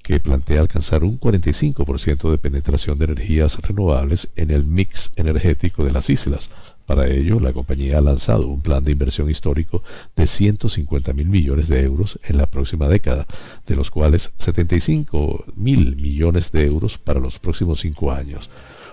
que 0.01 0.19
plantea 0.19 0.62
alcanzar 0.62 1.03
un 1.03 1.19
45% 1.19 2.32
de 2.32 2.38
penetración 2.39 2.97
de 2.97 3.06
energías 3.06 3.60
renovables 3.62 4.30
en 4.36 4.49
el 4.49 4.65
mix 4.65 5.12
energético 5.17 5.86
de 5.86 5.91
las 5.91 6.10
islas. 6.10 6.49
Para 6.88 7.08
ello, 7.08 7.39
la 7.41 7.54
compañía 7.54 7.97
ha 7.97 8.02
lanzado 8.02 8.47
un 8.47 8.62
plan 8.62 8.82
de 8.82 8.93
inversión 8.93 9.30
histórico 9.30 9.84
de 10.15 10.26
150 10.26 11.13
mil 11.13 11.28
millones 11.28 11.67
de 11.67 11.82
euros 11.84 12.17
en 12.23 12.38
la 12.38 12.47
próxima 12.47 12.88
década, 12.88 13.28
de 13.67 13.76
los 13.76 13.91
cuales 13.91 14.32
75 14.38 15.45
mil 15.56 15.97
millones 15.97 16.52
de 16.54 16.65
euros 16.65 16.97
para 16.97 17.19
los 17.19 17.39
próximos 17.39 17.82
cinco 17.82 18.12
años 18.12 18.50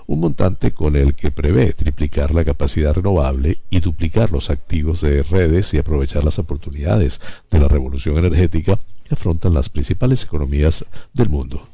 un 0.07 0.21
montante 0.21 0.73
con 0.73 0.97
el 0.97 1.15
que 1.15 1.31
prevé 1.31 1.73
triplicar 1.73 2.35
la 2.35 2.45
capacidad 2.45 2.93
renovable 2.93 3.59
y 3.71 3.81
duplicar 3.81 4.33
los 4.33 4.51
activos 4.51 5.01
de 5.01 5.23
redes 5.23 5.73
y 5.73 5.79
aprovechar 5.79 6.25
las 6.25 6.39
oportunidades 6.39 7.21
de 7.51 7.59
la 7.59 7.69
revolución 7.69 8.19
energética 8.19 8.79
que 9.05 9.15
afrontan 9.15 9.55
las 9.55 9.69
principales 9.69 10.25
economías 10.25 10.85
del 11.15 11.31
mundo. 11.31 11.67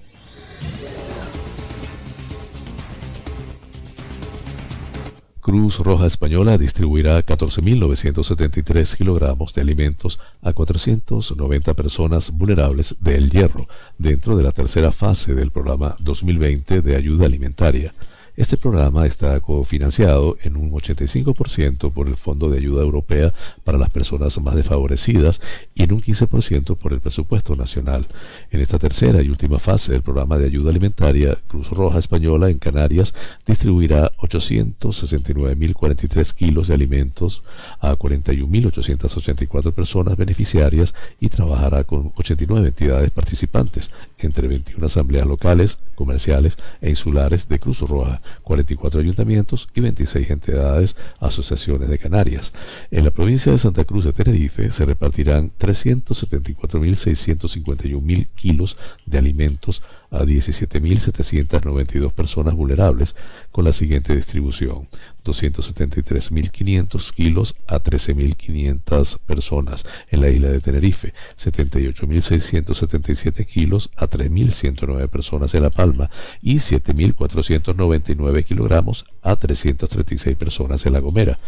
Cruz 5.40 5.78
Roja 5.78 6.06
Española 6.06 6.58
distribuirá 6.58 7.24
14.973 7.24 8.96
kilogramos 8.96 9.54
de 9.54 9.62
alimentos 9.62 10.20
a 10.42 10.52
490 10.52 11.74
personas 11.74 12.30
vulnerables 12.32 12.96
del 13.00 13.30
hierro 13.30 13.66
dentro 13.96 14.36
de 14.36 14.44
la 14.44 14.52
tercera 14.52 14.92
fase 14.92 15.34
del 15.34 15.50
programa 15.50 15.96
2020 16.00 16.82
de 16.82 16.96
ayuda 16.96 17.26
alimentaria. 17.26 17.94
Este 18.40 18.56
programa 18.56 19.04
está 19.04 19.38
cofinanciado 19.40 20.38
en 20.42 20.56
un 20.56 20.72
85% 20.72 21.92
por 21.92 22.08
el 22.08 22.16
Fondo 22.16 22.48
de 22.48 22.56
Ayuda 22.56 22.80
Europea 22.80 23.34
para 23.64 23.76
las 23.76 23.90
Personas 23.90 24.40
Más 24.40 24.54
Desfavorecidas 24.54 25.42
y 25.74 25.82
en 25.82 25.92
un 25.92 26.00
15% 26.00 26.78
por 26.78 26.94
el 26.94 27.02
presupuesto 27.02 27.54
nacional. 27.54 28.06
En 28.50 28.62
esta 28.62 28.78
tercera 28.78 29.20
y 29.20 29.28
última 29.28 29.58
fase 29.58 29.92
del 29.92 30.00
programa 30.00 30.38
de 30.38 30.46
ayuda 30.46 30.70
alimentaria, 30.70 31.36
Cruz 31.48 31.68
Roja 31.68 31.98
Española 31.98 32.48
en 32.48 32.56
Canarias 32.56 33.12
distribuirá 33.46 34.10
869.043 34.12 36.32
kilos 36.32 36.68
de 36.68 36.74
alimentos 36.74 37.42
a 37.80 37.94
41.884 37.94 39.74
personas 39.74 40.16
beneficiarias 40.16 40.94
y 41.20 41.28
trabajará 41.28 41.84
con 41.84 42.10
89 42.16 42.68
entidades 42.68 43.10
participantes, 43.10 43.90
entre 44.18 44.48
21 44.48 44.86
asambleas 44.86 45.26
locales, 45.26 45.76
comerciales 45.94 46.56
e 46.80 46.88
insulares 46.88 47.46
de 47.46 47.58
Cruz 47.58 47.80
Roja 47.80 48.22
44 48.42 49.00
ayuntamientos 49.00 49.68
y 49.74 49.80
26 49.80 50.30
entidades, 50.30 50.96
asociaciones 51.18 51.88
de 51.88 51.98
Canarias. 51.98 52.52
En 52.90 53.04
la 53.04 53.10
provincia 53.10 53.50
de 53.52 53.58
Santa 53.58 53.84
Cruz 53.84 54.04
de 54.04 54.12
Tenerife 54.12 54.70
se 54.70 54.84
repartirán 54.84 55.50
374.651.000 55.58 58.26
kilos 58.34 58.76
de 59.06 59.18
alimentos 59.18 59.82
a 60.10 60.24
17.792 60.24 62.12
personas 62.12 62.54
vulnerables 62.54 63.14
con 63.52 63.64
la 63.64 63.72
siguiente 63.72 64.14
distribución. 64.14 64.88
273.500 65.24 67.12
kilos 67.12 67.56
a 67.68 67.82
13.500 67.82 69.18
personas 69.26 69.86
en 70.10 70.20
la 70.20 70.28
isla 70.30 70.48
de 70.48 70.60
Tenerife, 70.60 71.14
78.677 71.36 73.46
kilos 73.46 73.90
a 73.96 74.08
3.109 74.08 75.08
personas 75.08 75.54
en 75.54 75.62
La 75.62 75.70
Palma 75.70 76.10
y 76.42 76.56
7.499 76.56 78.44
kilogramos 78.44 79.04
a 79.22 79.36
336 79.36 80.36
personas 80.36 80.84
en 80.86 80.94
La 80.94 81.00
Gomera 81.00 81.38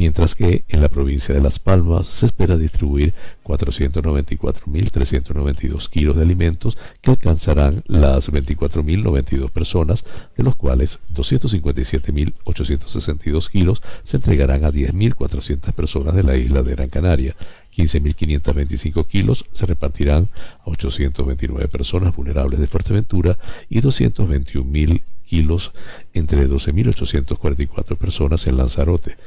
mientras 0.00 0.34
que 0.34 0.64
en 0.70 0.80
la 0.80 0.88
provincia 0.88 1.34
de 1.34 1.42
Las 1.42 1.58
Palmas 1.58 2.06
se 2.06 2.24
espera 2.24 2.56
distribuir 2.56 3.12
494.392 3.44 5.90
kilos 5.90 6.16
de 6.16 6.22
alimentos 6.22 6.78
que 7.02 7.10
alcanzarán 7.10 7.84
las 7.86 8.32
24.092 8.32 9.50
personas, 9.50 10.06
de 10.38 10.42
los 10.42 10.56
cuales 10.56 11.00
257.862 11.12 13.50
kilos 13.50 13.82
se 14.02 14.16
entregarán 14.16 14.64
a 14.64 14.70
10.400 14.70 15.74
personas 15.74 16.14
de 16.14 16.22
la 16.22 16.34
isla 16.34 16.62
de 16.62 16.76
Gran 16.76 16.88
Canaria. 16.88 17.36
15.525 17.76 19.06
kilos 19.06 19.44
se 19.52 19.66
repartirán 19.66 20.30
a 20.64 20.70
829 20.70 21.68
personas 21.68 22.16
vulnerables 22.16 22.58
de 22.58 22.68
Fuerteventura 22.68 23.36
y 23.68 23.82
221.000 23.82 25.02
kilos 25.26 25.72
entre 26.14 26.48
12.844 26.48 27.98
personas 27.98 28.46
en 28.46 28.56
Lanzarote. 28.56 29.18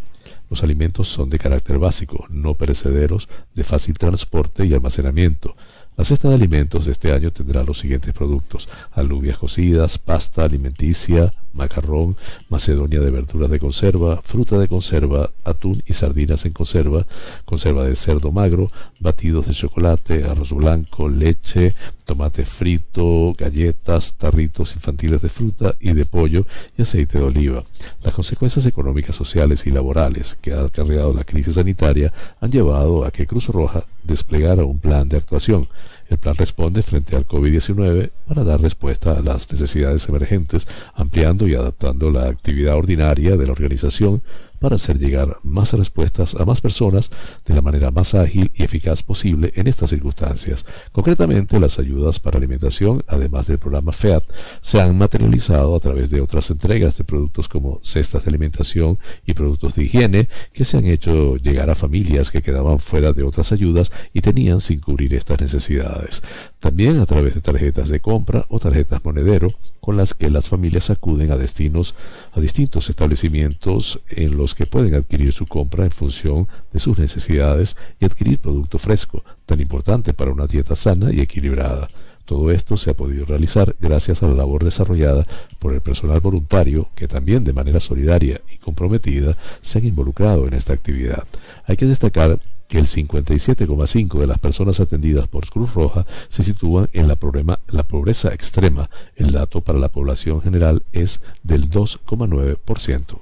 Los 0.49 0.63
alimentos 0.63 1.07
son 1.07 1.29
de 1.29 1.39
carácter 1.39 1.79
básico, 1.79 2.27
no 2.29 2.55
perecederos, 2.55 3.29
de 3.53 3.63
fácil 3.63 3.95
transporte 3.95 4.65
y 4.65 4.73
almacenamiento. 4.73 5.55
La 5.95 6.03
cesta 6.03 6.27
de 6.27 6.35
alimentos 6.35 6.85
de 6.85 6.91
este 6.91 7.11
año 7.11 7.31
tendrá 7.31 7.63
los 7.63 7.77
siguientes 7.77 8.13
productos: 8.13 8.67
alubias 8.93 9.37
cocidas, 9.37 9.99
pasta 9.99 10.43
alimenticia, 10.43 11.31
macarrón, 11.53 12.17
macedonia 12.49 12.99
de 12.99 13.11
verduras 13.11 13.51
de 13.51 13.59
conserva, 13.59 14.19
fruta 14.23 14.57
de 14.57 14.67
conserva, 14.67 15.29
atún 15.43 15.81
y 15.85 15.93
sardinas 15.93 16.45
en 16.45 16.53
conserva, 16.53 17.05
conserva 17.45 17.85
de 17.85 17.95
cerdo 17.95 18.31
magro, 18.31 18.67
batidos 18.99 19.47
de 19.47 19.53
chocolate, 19.53 20.23
arroz 20.23 20.51
blanco, 20.51 21.07
leche, 21.07 21.75
tomate 22.05 22.43
frito, 22.43 23.33
galletas, 23.37 24.15
tarritos 24.15 24.73
infantiles 24.75 25.21
de 25.21 25.29
fruta 25.29 25.75
y 25.79 25.93
de 25.93 26.05
pollo 26.05 26.45
y 26.75 26.81
aceite 26.81 27.19
de 27.19 27.25
oliva. 27.25 27.63
Las 28.01 28.15
consecuencias 28.15 28.65
económicas, 28.65 29.15
sociales 29.15 29.67
y 29.67 29.71
laborales 29.71 30.35
que 30.41 30.53
ha 30.53 30.61
acarreado 30.65 31.13
la 31.13 31.23
crisis 31.23 31.53
sanitaria 31.53 32.11
han 32.41 32.51
llevado 32.51 33.05
a 33.05 33.11
que 33.11 33.27
Cruz 33.27 33.47
Roja 33.49 33.83
desplegara 34.03 34.65
un 34.65 34.79
plan 34.79 35.09
de 35.09 35.17
actuación. 35.17 35.67
El 36.09 36.17
plan 36.17 36.35
responde 36.35 36.83
frente 36.83 37.15
al 37.15 37.27
COVID-19 37.27 38.11
para 38.27 38.43
dar 38.43 38.61
respuesta 38.61 39.17
a 39.17 39.21
las 39.21 39.49
necesidades 39.51 40.07
emergentes, 40.09 40.67
ampliando 40.95 41.47
y 41.47 41.55
adaptando 41.55 42.11
la 42.11 42.27
actividad 42.27 42.75
ordinaria 42.75 43.37
de 43.37 43.45
la 43.45 43.51
organización 43.53 44.21
para 44.63 44.77
hacer 44.77 44.97
llegar 44.97 45.39
más 45.43 45.73
respuestas 45.73 46.35
a 46.35 46.45
más 46.45 46.61
personas 46.61 47.11
de 47.45 47.53
la 47.53 47.61
manera 47.61 47.91
más 47.91 48.15
ágil 48.15 48.49
y 48.55 48.63
eficaz 48.63 49.03
posible 49.03 49.51
en 49.57 49.67
estas 49.67 49.89
circunstancias. 49.89 50.65
Concretamente, 50.93 51.59
las 51.59 51.79
ayudas 51.79 52.21
para 52.21 52.37
alimentación, 52.37 53.03
además 53.09 53.47
del 53.47 53.57
programa 53.57 53.91
FEAT, 53.91 54.23
se 54.61 54.79
han 54.79 54.97
materializado 54.97 55.75
a 55.75 55.79
través 55.81 56.09
de 56.11 56.21
otras 56.21 56.49
entregas 56.49 56.97
de 56.97 57.03
productos 57.03 57.49
como 57.49 57.81
cestas 57.83 58.23
de 58.23 58.29
alimentación 58.29 58.97
y 59.25 59.33
productos 59.33 59.75
de 59.75 59.83
higiene 59.83 60.29
que 60.53 60.63
se 60.63 60.77
han 60.77 60.85
hecho 60.85 61.35
llegar 61.35 61.69
a 61.69 61.75
familias 61.75 62.31
que 62.31 62.41
quedaban 62.41 62.79
fuera 62.79 63.11
de 63.11 63.23
otras 63.23 63.51
ayudas 63.51 63.91
y 64.13 64.21
tenían 64.21 64.61
sin 64.61 64.79
cubrir 64.79 65.13
estas 65.13 65.41
necesidades. 65.41 66.23
También 66.61 67.01
a 67.01 67.05
través 67.05 67.35
de 67.35 67.41
tarjetas 67.41 67.89
de 67.89 67.99
compra 67.99 68.45
o 68.47 68.59
tarjetas 68.59 69.03
monedero 69.03 69.49
con 69.83 69.97
las 69.97 70.13
que 70.13 70.29
las 70.29 70.47
familias 70.47 70.89
acuden 70.89 71.29
a 71.33 71.35
destinos 71.35 71.93
a 72.31 72.39
distintos 72.39 72.89
establecimientos 72.89 73.99
en 74.11 74.37
los 74.37 74.55
que 74.55 74.65
pueden 74.65 74.95
adquirir 74.95 75.33
su 75.33 75.45
compra 75.45 75.83
en 75.83 75.91
función 75.91 76.47
de 76.71 76.79
sus 76.79 76.97
necesidades 76.97 77.75
y 77.99 78.05
adquirir 78.05 78.39
producto 78.39 78.79
fresco, 78.79 79.25
tan 79.45 79.59
importante 79.59 80.13
para 80.13 80.31
una 80.31 80.47
dieta 80.47 80.77
sana 80.77 81.11
y 81.11 81.19
equilibrada. 81.19 81.89
Todo 82.23 82.49
esto 82.51 82.77
se 82.77 82.91
ha 82.91 82.93
podido 82.93 83.25
realizar 83.25 83.75
gracias 83.77 84.23
a 84.23 84.27
la 84.27 84.35
labor 84.35 84.63
desarrollada 84.63 85.27
por 85.59 85.73
el 85.73 85.81
personal 85.81 86.21
voluntario 86.21 86.89
que 86.95 87.09
también 87.09 87.43
de 87.43 87.51
manera 87.51 87.81
solidaria 87.81 88.39
y 88.53 88.59
comprometida 88.59 89.35
se 89.59 89.79
han 89.79 89.85
involucrado 89.85 90.47
en 90.47 90.53
esta 90.53 90.71
actividad. 90.71 91.27
Hay 91.65 91.75
que 91.75 91.87
destacar 91.87 92.39
que 92.73 92.79
el 92.79 92.87
57,5% 92.87 94.19
de 94.19 94.25
las 94.25 94.39
personas 94.39 94.79
atendidas 94.79 95.27
por 95.27 95.47
Cruz 95.47 95.75
Roja 95.75 96.07
se 96.27 96.41
sitúan 96.41 96.89
en 96.93 97.07
la, 97.07 97.19
la 97.67 97.87
pobreza 97.87 98.33
extrema. 98.33 98.89
El 99.15 99.31
dato 99.31 99.61
para 99.61 99.77
la 99.77 99.89
población 99.89 100.41
general 100.41 100.81
es 100.91 101.21
del 101.43 101.69
2,9%. 101.69 103.19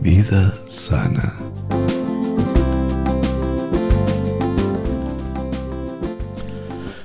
Vida 0.00 0.54
sana. 0.68 1.63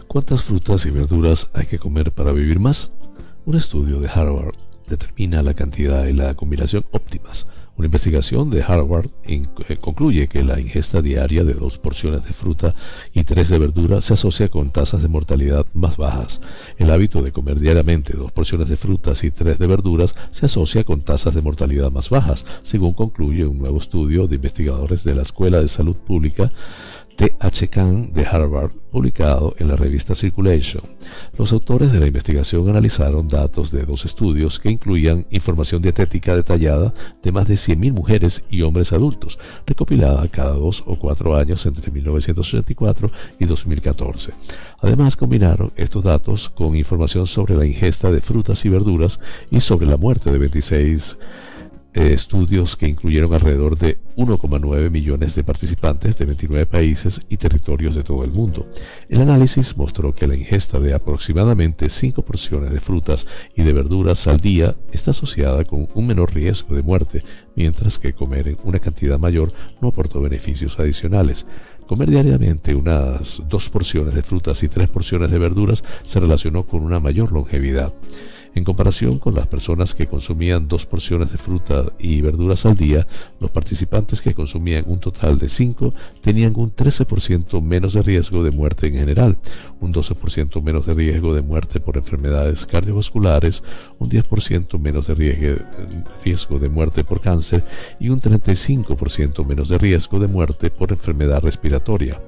¿Cuántas 0.10 0.42
frutas 0.42 0.88
y 0.88 0.90
verduras 0.90 1.52
hay 1.54 1.68
que 1.68 1.78
comer 1.78 2.12
para 2.12 2.32
vivir 2.32 2.60
más? 2.60 2.94
Un 3.46 3.56
estudio 3.56 4.00
de 4.00 4.10
Harvard 4.10 4.56
determina 4.90 5.44
la 5.44 5.54
cantidad 5.54 6.08
y 6.08 6.14
la 6.14 6.34
combinación 6.34 6.84
óptimas. 6.90 7.46
Una 7.78 7.86
investigación 7.86 8.50
de 8.50 8.64
Harvard 8.64 9.12
eh, 9.24 9.44
concluye 9.80 10.28
que 10.28 10.44
la 10.44 10.60
ingesta 10.60 11.04
diaria 11.04 11.44
de 11.44 11.54
dos 11.54 11.78
porciones 11.78 12.26
de 12.26 12.34
fruta 12.34 12.74
y 13.14 13.24
tres 13.24 13.50
de 13.50 13.60
verdura 13.60 14.02
se 14.02 14.16
asocia 14.16 14.50
con 14.50 14.72
tasas 14.72 15.04
de 15.04 15.10
mortalidad 15.10 15.66
más 15.74 15.96
bajas. 15.96 16.42
El 16.80 16.90
hábito 16.90 17.22
de 17.22 17.32
comer 17.32 17.60
diariamente 17.60 18.18
dos 18.18 18.32
porciones 18.32 18.68
de 18.68 18.78
frutas 18.78 19.24
y 19.24 19.30
tres 19.30 19.60
de 19.60 19.68
verduras 19.68 20.16
se 20.32 20.48
asocia 20.48 20.84
con 20.84 21.02
tasas 21.02 21.36
de 21.36 21.42
mortalidad 21.42 21.92
más 21.92 22.10
bajas, 22.10 22.46
según 22.64 22.94
concluye 22.94 23.46
un 23.46 23.60
nuevo 23.60 23.78
estudio 23.78 24.28
de 24.28 24.38
investigadores 24.38 25.04
de 25.04 25.14
la 25.14 25.22
Escuela 25.22 25.62
de 25.62 25.68
Salud 25.68 25.96
Pública 25.96 26.52
T.H. 27.20 27.68
Kahn 27.68 28.14
de 28.14 28.26
Harvard, 28.26 28.72
publicado 28.94 29.54
en 29.60 29.68
la 29.68 29.76
revista 29.76 30.16
Circulation. 30.16 30.82
Los 31.38 31.52
autores 31.52 31.92
de 31.92 32.00
la 32.00 32.08
investigación 32.08 32.70
analizaron 32.70 33.28
datos 33.28 33.72
de 33.72 33.84
dos 33.84 34.06
estudios 34.06 34.58
que 34.58 34.72
incluían 34.72 35.26
información 35.30 35.82
dietética 35.82 36.34
detallada 36.34 36.94
de 37.22 37.32
más 37.34 37.50
de 37.50 37.56
100.000 37.56 37.92
mujeres 37.92 38.46
y 38.50 38.62
hombres 38.62 38.94
adultos, 38.94 39.38
recopilada 39.68 40.30
cada 40.30 40.54
dos 40.54 40.82
o 40.88 40.98
cuatro 40.98 41.36
años 41.36 41.66
entre 41.66 41.92
1984 41.92 43.12
y 43.38 43.44
2014. 43.44 44.32
Además, 44.80 45.18
combinaron 45.18 45.74
estos 45.76 46.06
datos 46.06 46.48
con 46.48 46.78
información 46.78 47.28
sobre 47.28 47.58
la 47.58 47.66
ingesta 47.66 48.12
de 48.12 48.22
frutas 48.22 48.64
y 48.64 48.70
verduras 48.70 49.20
y 49.52 49.60
sobre 49.60 49.88
la 49.88 49.98
muerte 49.98 50.32
de 50.32 50.38
26 50.38 51.18
eh, 52.00 52.14
estudios 52.14 52.78
que 52.78 52.88
incluyeron 52.88 53.34
alrededor 53.34 53.78
de 53.78 54.00
1,9 54.16 54.90
millones 54.90 55.36
de 55.36 55.44
participantes 55.44 56.18
de 56.18 56.26
29 56.26 56.66
países 56.66 57.20
y 57.28 57.36
territorios 57.36 57.94
de 57.94 58.04
todo 58.04 58.24
el 58.24 58.32
mundo. 58.32 58.68
El 59.10 59.20
análisis 59.22 59.76
mostró 59.76 60.16
que 60.16 60.26
la 60.26 60.38
ingesta 60.38 60.80
de 60.80 60.94
aproximadamente 60.94 61.90
5 61.90 62.22
porciones 62.22 62.72
de 62.72 62.80
frutas 62.80 63.28
y 63.54 63.64
de 63.64 63.74
verduras 63.74 64.28
al 64.28 64.40
día 64.40 64.78
está 64.94 65.12
asociada 65.12 65.66
con 65.66 65.90
un 65.94 66.08
menor 66.08 66.34
riesgo 66.34 66.74
de 66.74 66.84
muerte, 66.84 67.22
mientras 67.56 68.00
que 68.00 68.14
comer 68.14 68.58
una 68.64 68.80
cantidad 68.80 69.20
mayor 69.20 69.52
no 69.82 69.90
aportó 69.90 70.22
beneficios 70.22 70.80
adicionales. 70.80 71.46
Comer 71.86 72.10
diariamente 72.10 72.76
unas 72.76 73.42
dos 73.50 73.68
porciones 73.70 74.14
de 74.14 74.22
frutas 74.22 74.64
y 74.64 74.70
tres 74.70 74.88
porciones 74.88 75.32
de 75.32 75.40
verduras 75.40 75.84
se 76.04 76.20
relacionó 76.22 76.66
con 76.66 76.84
una 76.84 77.02
mayor 77.02 77.34
longevidad. 77.34 77.94
En 78.56 78.64
comparación 78.64 79.20
con 79.20 79.36
las 79.36 79.48
personas 79.48 79.94
que 79.94 80.08
consumían 80.08 80.68
dos 80.68 80.86
porciones 80.86 81.32
de 81.32 81.38
fruta 81.38 81.86
y 82.00 82.22
verduras 82.22 82.66
al 82.66 82.76
día, 82.76 83.06
los 83.40 83.52
participantes 83.52 84.22
que 84.22 84.34
consumían 84.34 84.84
un 84.88 85.00
total 85.00 85.38
de 85.38 85.50
cinco 85.50 85.94
tenían 86.22 86.54
un 86.56 86.76
13% 86.76 87.62
menos 87.62 87.94
de 87.94 88.02
riesgo 88.02 88.44
de 88.44 88.52
muerte 88.52 88.88
en 88.88 88.96
general, 88.96 89.38
un 89.80 89.94
12% 89.94 90.62
menos 90.62 90.86
de 90.86 90.94
riesgo 90.94 91.34
de 91.34 91.42
muerte 91.42 91.80
por 91.80 91.98
enfermedades 91.98 92.66
cardiovasculares, 92.66 93.64
un 94.00 94.10
10% 94.10 94.80
menos 94.80 95.08
de 95.08 95.60
riesgo 96.24 96.60
de 96.60 96.70
muerte 96.70 97.04
por 97.04 97.22
cáncer 97.22 97.64
y 98.00 98.10
un 98.10 98.20
35% 98.20 99.46
menos 99.46 99.70
de 99.70 99.78
riesgo 99.78 100.20
de 100.20 100.28
muerte 100.28 100.70
por 100.70 100.92
enfermedad 100.92 101.42
respiratoria. 101.42 102.20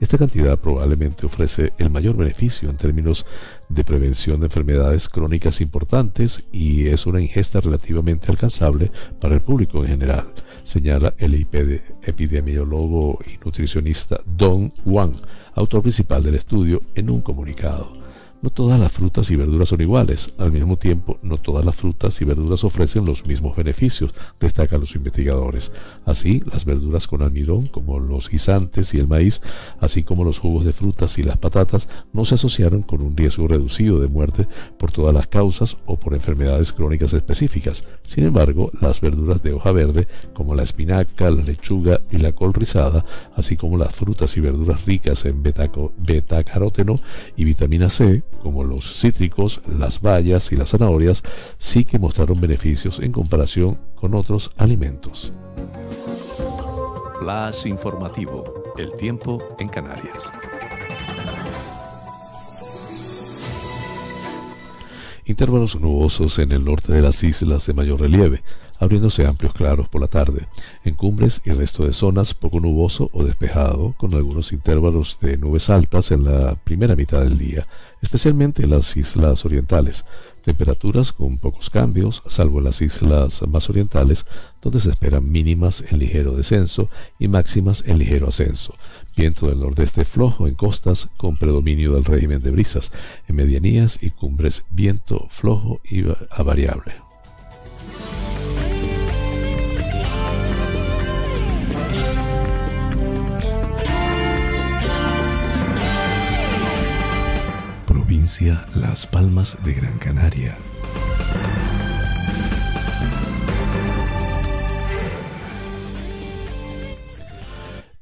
Esta 0.00 0.16
cantidad 0.16 0.56
probablemente 0.58 1.26
ofrece 1.26 1.72
el 1.78 1.90
mayor 1.90 2.16
beneficio 2.16 2.70
en 2.70 2.76
términos 2.76 3.26
de 3.68 3.82
prevención 3.82 4.38
de 4.38 4.46
enfermedades 4.46 5.08
crónicas 5.08 5.60
importantes 5.60 6.46
y 6.52 6.86
es 6.86 7.06
una 7.06 7.20
ingesta 7.20 7.60
relativamente 7.60 8.30
alcanzable 8.30 8.92
para 9.20 9.34
el 9.34 9.40
público 9.40 9.82
en 9.82 9.90
general, 9.90 10.32
señala 10.62 11.14
el 11.18 11.34
epidemiólogo 11.34 13.18
y 13.26 13.44
nutricionista 13.44 14.20
Don 14.24 14.72
Wang, 14.84 15.14
autor 15.54 15.82
principal 15.82 16.22
del 16.22 16.36
estudio, 16.36 16.80
en 16.94 17.10
un 17.10 17.20
comunicado. 17.20 18.07
No 18.40 18.50
todas 18.50 18.78
las 18.78 18.92
frutas 18.92 19.28
y 19.32 19.36
verduras 19.36 19.70
son 19.70 19.80
iguales. 19.80 20.32
Al 20.38 20.52
mismo 20.52 20.76
tiempo, 20.76 21.18
no 21.22 21.38
todas 21.38 21.64
las 21.64 21.74
frutas 21.74 22.20
y 22.20 22.24
verduras 22.24 22.62
ofrecen 22.62 23.04
los 23.04 23.26
mismos 23.26 23.56
beneficios, 23.56 24.14
destacan 24.38 24.78
los 24.78 24.94
investigadores. 24.94 25.72
Así, 26.04 26.40
las 26.52 26.64
verduras 26.64 27.08
con 27.08 27.22
almidón, 27.22 27.66
como 27.66 27.98
los 27.98 28.30
guisantes 28.30 28.94
y 28.94 28.98
el 28.98 29.08
maíz, 29.08 29.42
así 29.80 30.04
como 30.04 30.22
los 30.22 30.38
jugos 30.38 30.64
de 30.64 30.72
frutas 30.72 31.18
y 31.18 31.24
las 31.24 31.36
patatas, 31.36 31.88
no 32.12 32.24
se 32.24 32.36
asociaron 32.36 32.82
con 32.82 33.02
un 33.02 33.16
riesgo 33.16 33.48
reducido 33.48 33.98
de 33.98 34.06
muerte 34.06 34.46
por 34.78 34.92
todas 34.92 35.12
las 35.12 35.26
causas 35.26 35.78
o 35.86 35.98
por 35.98 36.14
enfermedades 36.14 36.72
crónicas 36.72 37.12
específicas. 37.14 37.88
Sin 38.04 38.22
embargo, 38.22 38.70
las 38.80 39.00
verduras 39.00 39.42
de 39.42 39.52
hoja 39.52 39.72
verde, 39.72 40.06
como 40.32 40.54
la 40.54 40.62
espinaca, 40.62 41.28
la 41.30 41.42
lechuga 41.42 42.00
y 42.10 42.18
la 42.18 42.32
col 42.32 42.54
rizada, 42.54 43.04
así 43.34 43.56
como 43.56 43.76
las 43.76 43.92
frutas 43.92 44.36
y 44.36 44.40
verduras 44.40 44.84
ricas 44.86 45.24
en 45.24 45.42
beta-caróteno 45.42 46.94
y 47.36 47.44
vitamina 47.44 47.88
C, 47.88 48.22
como 48.42 48.64
los 48.64 49.00
cítricos, 49.00 49.60
las 49.66 50.00
bayas 50.00 50.52
y 50.52 50.56
las 50.56 50.70
zanahorias, 50.70 51.22
sí 51.58 51.84
que 51.84 51.98
mostraron 51.98 52.40
beneficios 52.40 53.00
en 53.00 53.12
comparación 53.12 53.78
con 53.94 54.14
otros 54.14 54.52
alimentos. 54.56 55.32
Flash 57.18 57.66
informativo. 57.66 58.74
El 58.76 58.92
tiempo 58.94 59.42
en 59.58 59.68
Canarias. 59.68 60.30
Intervalos 65.24 65.78
nubosos 65.78 66.38
en 66.38 66.52
el 66.52 66.64
norte 66.64 66.92
de 66.92 67.02
las 67.02 67.22
islas 67.22 67.66
de 67.66 67.74
mayor 67.74 68.00
relieve 68.00 68.42
abriéndose 68.78 69.26
amplios 69.26 69.52
claros 69.52 69.88
por 69.88 70.00
la 70.00 70.06
tarde. 70.06 70.46
En 70.84 70.94
cumbres 70.94 71.40
y 71.44 71.50
resto 71.50 71.84
de 71.84 71.92
zonas 71.92 72.34
poco 72.34 72.60
nuboso 72.60 73.10
o 73.12 73.24
despejado, 73.24 73.94
con 73.96 74.14
algunos 74.14 74.52
intervalos 74.52 75.18
de 75.20 75.36
nubes 75.36 75.70
altas 75.70 76.10
en 76.10 76.24
la 76.24 76.54
primera 76.56 76.96
mitad 76.96 77.20
del 77.20 77.38
día, 77.38 77.66
especialmente 78.02 78.64
en 78.64 78.70
las 78.70 78.96
islas 78.96 79.44
orientales. 79.44 80.04
Temperaturas 80.42 81.12
con 81.12 81.36
pocos 81.36 81.68
cambios, 81.68 82.22
salvo 82.26 82.58
en 82.58 82.64
las 82.64 82.80
islas 82.80 83.42
más 83.48 83.68
orientales, 83.68 84.24
donde 84.62 84.80
se 84.80 84.90
esperan 84.90 85.30
mínimas 85.30 85.84
en 85.90 85.98
ligero 85.98 86.32
descenso 86.32 86.88
y 87.18 87.28
máximas 87.28 87.84
en 87.86 87.98
ligero 87.98 88.28
ascenso. 88.28 88.74
Viento 89.16 89.48
del 89.48 89.60
nordeste 89.60 90.04
flojo 90.04 90.46
en 90.46 90.54
costas 90.54 91.08
con 91.16 91.36
predominio 91.36 91.94
del 91.94 92.04
régimen 92.04 92.40
de 92.40 92.50
brisas. 92.50 92.92
En 93.26 93.36
medianías 93.36 93.98
y 94.00 94.10
cumbres 94.10 94.64
viento 94.70 95.26
flojo 95.28 95.80
y 95.84 96.02
variable. 96.42 97.07
Las 108.74 109.06
Palmas 109.06 109.56
de 109.64 109.72
Gran 109.72 109.98
Canaria. 109.98 110.54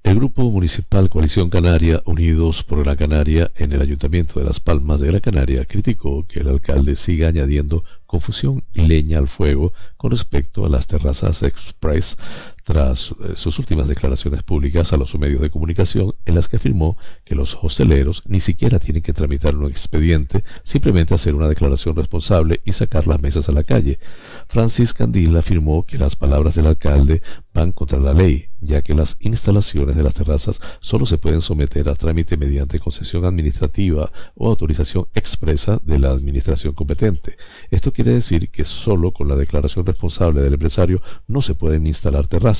El 0.02 0.16
Grupo 0.16 0.50
Municipal 0.50 1.08
Coalición 1.10 1.48
Canaria, 1.48 2.02
Unidos 2.06 2.64
por 2.64 2.82
Gran 2.82 2.96
Canaria, 2.96 3.52
en 3.54 3.70
el 3.70 3.80
Ayuntamiento 3.80 4.40
de 4.40 4.46
Las 4.46 4.58
Palmas 4.58 4.98
de 4.98 5.06
Gran 5.06 5.20
Canaria, 5.20 5.64
criticó 5.64 6.26
que 6.26 6.40
el 6.40 6.48
alcalde 6.48 6.96
siga 6.96 7.28
añadiendo 7.28 7.84
confusión 8.04 8.64
y 8.74 8.82
leña 8.82 9.18
al 9.18 9.28
fuego 9.28 9.72
con 9.96 10.10
respecto 10.10 10.66
a 10.66 10.68
las 10.68 10.88
terrazas 10.88 11.44
express 11.44 12.18
tras 12.66 13.12
eh, 13.12 13.34
sus 13.36 13.60
últimas 13.60 13.86
declaraciones 13.86 14.42
públicas 14.42 14.92
a 14.92 14.96
los 14.96 15.16
medios 15.16 15.40
de 15.40 15.50
comunicación 15.50 16.16
en 16.24 16.34
las 16.34 16.48
que 16.48 16.56
afirmó 16.56 16.98
que 17.24 17.36
los 17.36 17.56
hosteleros 17.62 18.24
ni 18.26 18.40
siquiera 18.40 18.80
tienen 18.80 19.04
que 19.04 19.12
tramitar 19.12 19.54
un 19.54 19.70
expediente, 19.70 20.42
simplemente 20.64 21.14
hacer 21.14 21.36
una 21.36 21.46
declaración 21.46 21.94
responsable 21.94 22.60
y 22.64 22.72
sacar 22.72 23.06
las 23.06 23.22
mesas 23.22 23.48
a 23.48 23.52
la 23.52 23.62
calle. 23.62 24.00
Francis 24.48 24.94
Candil 24.94 25.36
afirmó 25.36 25.86
que 25.86 25.96
las 25.96 26.16
palabras 26.16 26.56
del 26.56 26.66
alcalde 26.66 27.22
van 27.54 27.70
contra 27.70 28.00
la 28.00 28.12
ley, 28.12 28.48
ya 28.60 28.82
que 28.82 28.94
las 28.94 29.16
instalaciones 29.20 29.94
de 29.94 30.02
las 30.02 30.14
terrazas 30.14 30.60
solo 30.80 31.06
se 31.06 31.18
pueden 31.18 31.42
someter 31.42 31.88
a 31.88 31.94
trámite 31.94 32.36
mediante 32.36 32.80
concesión 32.80 33.24
administrativa 33.24 34.10
o 34.34 34.48
autorización 34.48 35.06
expresa 35.14 35.78
de 35.84 36.00
la 36.00 36.10
administración 36.10 36.74
competente. 36.74 37.36
Esto 37.70 37.92
quiere 37.92 38.12
decir 38.12 38.50
que 38.50 38.64
solo 38.64 39.12
con 39.12 39.28
la 39.28 39.36
declaración 39.36 39.86
responsable 39.86 40.42
del 40.42 40.54
empresario 40.54 41.00
no 41.28 41.42
se 41.42 41.54
pueden 41.54 41.86
instalar 41.86 42.26
terrazas. 42.26 42.55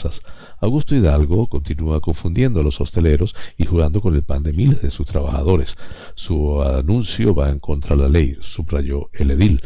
Augusto 0.60 0.94
Hidalgo 0.94 1.46
continúa 1.48 2.00
confundiendo 2.00 2.60
a 2.60 2.62
los 2.62 2.80
hosteleros 2.80 3.34
y 3.56 3.64
jugando 3.64 4.00
con 4.00 4.14
el 4.14 4.22
pan 4.22 4.42
de 4.42 4.52
miles 4.52 4.82
de 4.82 4.90
sus 4.90 5.06
trabajadores. 5.06 5.76
Su 6.14 6.62
anuncio 6.62 7.34
va 7.34 7.50
en 7.50 7.58
contra 7.58 7.96
de 7.96 8.02
la 8.02 8.08
ley, 8.08 8.36
subrayó 8.40 9.10
el 9.12 9.30
edil. 9.30 9.60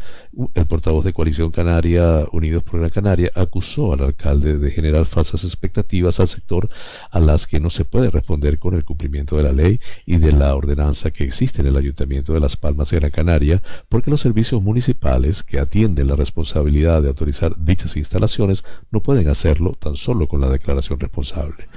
El 0.55 0.67
portavoz 0.67 1.05
de 1.05 1.13
Coalición 1.13 1.51
Canaria, 1.51 2.27
Unidos 2.33 2.63
por 2.63 2.81
Gran 2.81 2.91
Canaria, 2.91 3.31
acusó 3.35 3.93
al 3.93 4.03
alcalde 4.03 4.59
de 4.59 4.71
generar 4.71 5.05
falsas 5.05 5.45
expectativas 5.45 6.21
al 6.21 6.29
sector 6.29 6.69
a 7.11 7.21
las 7.21 7.47
que 7.47 7.61
no 7.61 7.71
se 7.71 7.85
puede 7.85 8.11
responder 8.11 8.59
con 8.59 8.75
el 8.75 8.85
cumplimiento 8.85 9.37
de 9.37 9.43
la 9.43 9.53
ley 9.53 9.81
y 10.07 10.17
de 10.19 10.33
la 10.33 10.55
ordenanza 10.55 11.11
que 11.11 11.25
existe 11.25 11.61
en 11.61 11.69
el 11.69 11.77
Ayuntamiento 11.77 12.33
de 12.33 12.41
Las 12.41 12.57
Palmas 12.57 12.91
de 12.91 12.99
Gran 12.99 13.11
Canaria, 13.11 13.63
porque 13.89 14.11
los 14.11 14.21
servicios 14.21 14.63
municipales 14.63 15.43
que 15.43 15.59
atienden 15.59 16.09
la 16.09 16.17
responsabilidad 16.17 17.03
de 17.03 17.09
autorizar 17.09 17.55
dichas 17.59 17.97
instalaciones 17.97 18.65
no 18.91 19.01
pueden 19.01 19.29
hacerlo 19.29 19.77
tan 19.79 19.97
solo 19.97 20.20
con 20.27 20.41
la 20.41 20.51
declaración 20.51 21.01
responsable. 21.01 21.69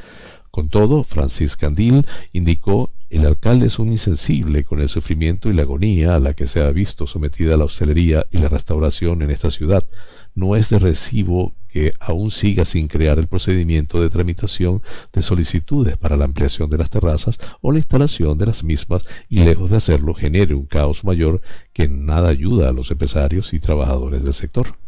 Con 0.52 0.70
todo, 0.70 1.04
Francis 1.04 1.56
Candil 1.56 2.06
indicó 2.32 2.92
el 3.14 3.28
alcalde 3.28 3.68
es 3.68 3.78
un 3.78 3.92
insensible 3.92 4.64
con 4.64 4.82
el 4.82 4.90
sufrimiento 4.90 5.48
y 5.48 5.54
la 5.54 5.62
agonía 5.62 6.16
a 6.16 6.20
la 6.20 6.34
que 6.34 6.48
se 6.48 6.62
ha 6.62 6.72
visto 6.72 7.06
sometida 7.06 7.58
la 7.58 7.66
hostelería 7.66 8.26
y 8.32 8.40
la 8.40 8.48
restauración 8.48 9.22
en 9.22 9.30
esta 9.30 9.52
ciudad. 9.52 9.86
No 10.34 10.56
es 10.56 10.70
de 10.70 10.80
recibo 10.80 11.54
que 11.68 11.94
aún 12.00 12.32
siga 12.32 12.66
sin 12.66 12.88
crear 12.88 13.20
el 13.20 13.28
procedimiento 13.28 14.02
de 14.02 14.10
tramitación 14.10 14.82
de 15.14 15.22
solicitudes 15.22 15.96
para 15.96 16.18
la 16.18 16.26
ampliación 16.26 16.72
de 16.72 16.80
las 16.80 16.90
terrazas 16.90 17.38
o 17.62 17.72
la 17.72 17.78
instalación 17.78 18.40
de 18.40 18.48
las 18.48 18.64
mismas 18.64 19.04
y 19.30 19.44
lejos 19.44 19.70
de 19.70 19.78
hacerlo 19.78 20.16
genere 20.16 20.56
un 20.56 20.66
caos 20.66 21.04
mayor 21.04 21.40
que 21.72 21.88
nada 21.88 22.30
ayuda 22.30 22.70
a 22.70 22.74
los 22.74 22.90
empresarios 22.90 23.54
y 23.54 23.60
trabajadores 23.60 24.24
del 24.24 24.34
sector. 24.34 24.83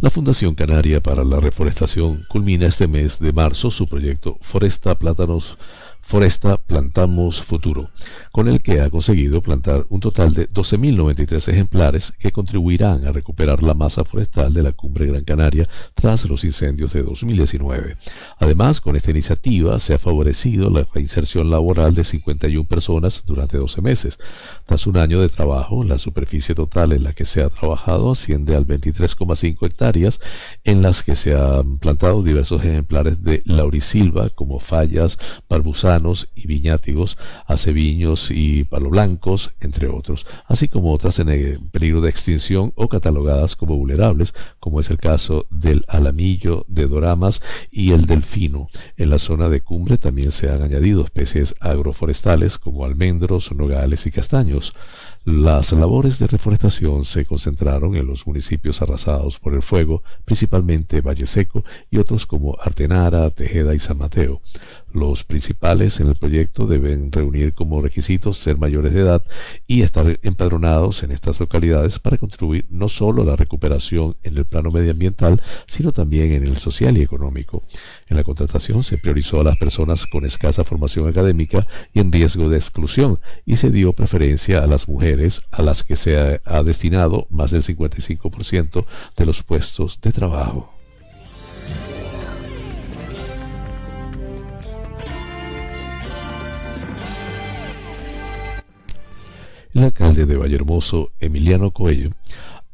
La 0.00 0.08
Fundación 0.08 0.54
Canaria 0.54 1.02
para 1.02 1.24
la 1.24 1.40
Reforestación 1.40 2.24
culmina 2.26 2.66
este 2.66 2.88
mes 2.88 3.18
de 3.18 3.34
marzo 3.34 3.70
su 3.70 3.86
proyecto 3.86 4.38
Foresta 4.40 4.98
Plátanos 4.98 5.58
Foresta 6.10 6.56
Plantamos 6.56 7.40
Futuro, 7.40 7.88
con 8.32 8.48
el 8.48 8.60
que 8.60 8.80
ha 8.80 8.90
conseguido 8.90 9.42
plantar 9.42 9.86
un 9.90 10.00
total 10.00 10.34
de 10.34 10.48
12.093 10.48 11.52
ejemplares 11.52 12.12
que 12.18 12.32
contribuirán 12.32 13.06
a 13.06 13.12
recuperar 13.12 13.62
la 13.62 13.74
masa 13.74 14.04
forestal 14.04 14.52
de 14.52 14.64
la 14.64 14.72
cumbre 14.72 15.06
Gran 15.06 15.22
Canaria 15.22 15.68
tras 15.94 16.24
los 16.24 16.42
incendios 16.42 16.94
de 16.94 17.04
2019. 17.04 17.96
Además, 18.40 18.80
con 18.80 18.96
esta 18.96 19.12
iniciativa 19.12 19.78
se 19.78 19.94
ha 19.94 19.98
favorecido 20.00 20.68
la 20.68 20.84
reinserción 20.92 21.48
laboral 21.48 21.94
de 21.94 22.02
51 22.02 22.66
personas 22.66 23.22
durante 23.24 23.56
12 23.56 23.80
meses. 23.80 24.18
Tras 24.64 24.88
un 24.88 24.96
año 24.96 25.20
de 25.20 25.28
trabajo, 25.28 25.84
la 25.84 25.98
superficie 25.98 26.56
total 26.56 26.90
en 26.90 27.04
la 27.04 27.12
que 27.12 27.24
se 27.24 27.40
ha 27.40 27.48
trabajado 27.50 28.10
asciende 28.10 28.56
al 28.56 28.66
23,5 28.66 29.64
hectáreas, 29.64 30.18
en 30.64 30.82
las 30.82 31.04
que 31.04 31.14
se 31.14 31.36
han 31.36 31.78
plantado 31.78 32.24
diversos 32.24 32.64
ejemplares 32.64 33.22
de 33.22 33.44
laurisilva 33.46 34.28
como 34.30 34.58
fallas, 34.58 35.16
barbusán, 35.48 35.99
y 36.34 36.46
viñátigos, 36.46 37.18
aceviños 37.46 38.30
y 38.30 38.64
palo 38.64 38.90
blancos, 38.90 39.52
entre 39.60 39.88
otros, 39.88 40.26
así 40.46 40.68
como 40.68 40.92
otras 40.92 41.18
en 41.18 41.30
peligro 41.70 42.00
de 42.00 42.10
extinción 42.10 42.72
o 42.76 42.88
catalogadas 42.88 43.56
como 43.56 43.76
vulnerables, 43.76 44.34
como 44.58 44.80
es 44.80 44.90
el 44.90 44.98
caso 44.98 45.46
del 45.50 45.84
alamillo 45.88 46.64
de 46.68 46.86
Doramas 46.86 47.42
y 47.70 47.92
el 47.92 48.06
delfino. 48.06 48.68
En 48.96 49.10
la 49.10 49.18
zona 49.18 49.48
de 49.48 49.60
cumbre 49.60 49.98
también 49.98 50.30
se 50.30 50.50
han 50.50 50.62
añadido 50.62 51.04
especies 51.04 51.54
agroforestales 51.60 52.58
como 52.58 52.84
almendros, 52.84 53.52
nogales 53.52 54.06
y 54.06 54.10
castaños. 54.10 54.74
Las 55.24 55.72
labores 55.72 56.18
de 56.18 56.26
reforestación 56.26 57.04
se 57.04 57.26
concentraron 57.26 57.94
en 57.96 58.06
los 58.06 58.26
municipios 58.26 58.82
arrasados 58.82 59.38
por 59.38 59.54
el 59.54 59.62
fuego, 59.62 60.02
principalmente 60.24 61.00
Valle 61.00 61.26
Seco 61.26 61.64
y 61.90 61.98
otros 61.98 62.26
como 62.26 62.56
Artenara, 62.60 63.30
Tejeda 63.30 63.74
y 63.74 63.78
San 63.78 63.98
Mateo. 63.98 64.40
Los 64.92 65.24
principales 65.24 66.00
en 66.00 66.08
el 66.08 66.16
proyecto 66.16 66.66
deben 66.66 67.12
reunir 67.12 67.54
como 67.54 67.80
requisitos 67.80 68.38
ser 68.38 68.58
mayores 68.58 68.92
de 68.92 69.00
edad 69.00 69.22
y 69.66 69.82
estar 69.82 70.18
empadronados 70.22 71.02
en 71.02 71.12
estas 71.12 71.38
localidades 71.38 71.98
para 71.98 72.18
contribuir 72.18 72.66
no 72.70 72.88
solo 72.88 73.22
a 73.22 73.26
la 73.26 73.36
recuperación 73.36 74.16
en 74.22 74.36
el 74.36 74.44
plano 74.44 74.70
medioambiental, 74.70 75.40
sino 75.66 75.92
también 75.92 76.32
en 76.32 76.44
el 76.44 76.56
social 76.56 76.96
y 76.98 77.02
económico. 77.02 77.62
En 78.08 78.16
la 78.16 78.24
contratación 78.24 78.82
se 78.82 78.98
priorizó 78.98 79.40
a 79.40 79.44
las 79.44 79.58
personas 79.58 80.06
con 80.06 80.24
escasa 80.24 80.64
formación 80.64 81.08
académica 81.08 81.66
y 81.92 82.00
en 82.00 82.10
riesgo 82.10 82.48
de 82.48 82.56
exclusión 82.56 83.18
y 83.46 83.56
se 83.56 83.70
dio 83.70 83.92
preferencia 83.92 84.62
a 84.62 84.66
las 84.66 84.88
mujeres 84.88 85.42
a 85.50 85.62
las 85.62 85.84
que 85.84 85.96
se 85.96 86.40
ha 86.44 86.62
destinado 86.62 87.26
más 87.30 87.52
del 87.52 87.62
55% 87.62 88.84
de 89.16 89.26
los 89.26 89.42
puestos 89.42 90.00
de 90.00 90.12
trabajo. 90.12 90.79
El 99.80 99.86
alcalde 99.86 100.26
de 100.26 100.36
Vallehermoso, 100.36 101.10
Emiliano 101.20 101.70
Coello, 101.70 102.10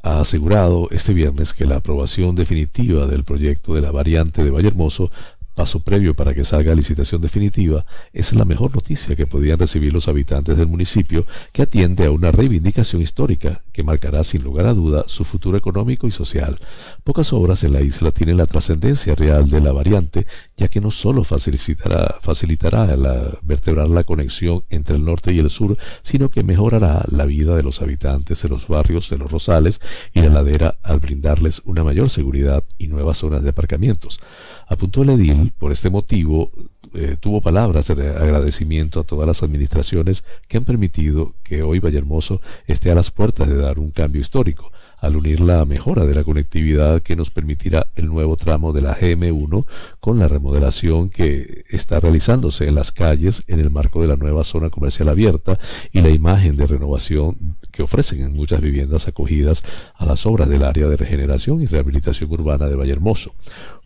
ha 0.03 0.19
asegurado 0.19 0.89
este 0.91 1.15
viernes 1.15 1.55
que 1.55 1.65
la 1.65 1.77
aprobación 1.77 2.35
definitiva 2.35 3.07
del 3.07 3.23
proyecto 3.23 3.77
de 3.77 3.81
la 3.81 3.93
variante 3.93 4.43
de 4.43 4.51
Vallehermoso 4.51 5.13
paso 5.57 5.81
previo 5.81 6.15
para 6.15 6.35
que 6.35 6.45
salga 6.45 6.75
licitación 6.75 7.23
definitiva, 7.23 7.85
es 8.13 8.35
la 8.35 8.45
mejor 8.45 8.75
noticia 8.75 9.17
que 9.17 9.27
podían 9.27 9.59
recibir 9.59 9.93
los 9.93 10.07
habitantes 10.07 10.57
del 10.59 10.67
municipio 10.67 11.27
que 11.51 11.63
atiende 11.63 12.05
a 12.05 12.11
una 12.11 12.31
reivindicación 12.31 13.01
histórica 13.01 13.63
que 13.73 13.83
marcará 13.83 14.23
sin 14.23 14.45
lugar 14.45 14.67
a 14.67 14.75
duda 14.75 15.05
su 15.07 15.25
futuro 15.25 15.57
económico 15.57 16.07
y 16.07 16.11
social. 16.11 16.59
Pocas 17.03 17.33
obras 17.33 17.65
en 17.65 17.73
la 17.73 17.81
isla 17.81 18.11
tienen 18.11 18.37
la 18.37 18.45
trascendencia 18.45 19.15
real 19.15 19.49
de 19.49 19.63
la 19.63 19.73
variante, 19.73 20.27
ya 20.57 20.69
que 20.69 20.81
no 20.81 20.91
solo 20.91 21.23
facilitará, 21.23 22.17
facilitará 22.21 22.97
la, 22.97 23.39
vertebrar 23.43 23.89
la 23.89 24.05
conexión 24.05 24.65
entre 24.71 24.97
el 24.97 25.05
norte 25.05 25.33
y 25.33 25.39
el 25.39 25.51
sur, 25.51 25.77
sino 26.03 26.31
que 26.31 26.43
mejorará 26.43 27.05
la 27.11 27.27
vida 27.27 27.55
de 27.57 27.63
los 27.63 27.83
habitantes 27.83 28.43
de 28.43 28.49
los 28.49 28.67
barrios 28.67 29.11
de 29.11 29.19
los 29.19 29.31
Rosales 29.31 29.81
y 30.15 30.21
la 30.21 30.31
ladera 30.31 30.79
al 30.83 31.01
brindarles 31.01 31.61
una 31.65 31.85
mayor 31.85 32.09
seguridad 32.09 32.65
y 32.79 32.89
nuevas 32.89 33.19
zonas 33.19 33.43
de 33.43 33.51
aparcamientos. 33.51 34.19
Apuntó 34.67 35.03
el 35.03 35.11
edil, 35.11 35.53
por 35.59 35.73
este 35.73 35.91
motivo, 35.91 36.51
eh, 36.95 37.17
tuvo 37.19 37.41
palabras 37.41 37.89
de 37.89 38.11
agradecimiento 38.11 39.01
a 39.01 39.05
todas 39.05 39.27
las 39.27 39.43
administraciones 39.43 40.25
que 40.49 40.59
han 40.59 40.65
permitido 40.65 41.35
que 41.43 41.63
hoy 41.63 41.79
Vallehermoso 41.79 42.41
esté 42.67 42.91
a 42.91 42.95
las 42.95 43.11
puertas 43.11 43.49
de 43.49 43.57
dar 43.57 43.79
un 43.79 43.91
cambio 43.91 44.21
histórico 44.21 44.73
al 45.01 45.17
unir 45.17 45.41
la 45.41 45.65
mejora 45.65 46.07
de 46.07 46.15
la 46.15 46.25
conectividad 46.25 47.03
que 47.03 47.17
nos 47.17 47.31
permitirá 47.31 47.87
el 47.97 48.07
nuevo 48.07 48.37
tramo 48.37 48.73
de 48.73 48.83
la 48.83 48.97
GM1 48.97 49.67
con 50.01 50.19
la 50.19 50.29
remodelación 50.29 51.11
que 51.11 51.65
está 51.71 52.01
realizándose 52.01 52.67
en 52.67 52.75
las 52.75 52.93
calles 52.93 53.43
en 53.47 53.61
el 53.61 53.71
marco 53.71 54.01
de 54.01 54.09
la 54.09 54.17
nueva 54.17 54.45
zona 54.45 54.71
comercial 54.71 55.09
abierta 55.09 55.59
y 55.93 56.01
la 56.01 56.09
imagen 56.09 56.57
de 56.57 56.67
renovación 56.67 57.57
que 57.77 57.83
ofrecen 57.83 58.25
en 58.25 58.33
muchas 58.33 58.61
viviendas 58.61 59.07
acogidas 59.07 59.63
a 59.97 60.07
las 60.07 60.25
obras 60.25 60.49
del 60.49 60.63
área 60.63 60.89
de 60.89 60.97
regeneración 60.97 61.61
y 61.61 61.67
rehabilitación 61.67 62.33
urbana 62.33 62.69
de 62.69 62.75
Vallehermoso. 62.75 63.35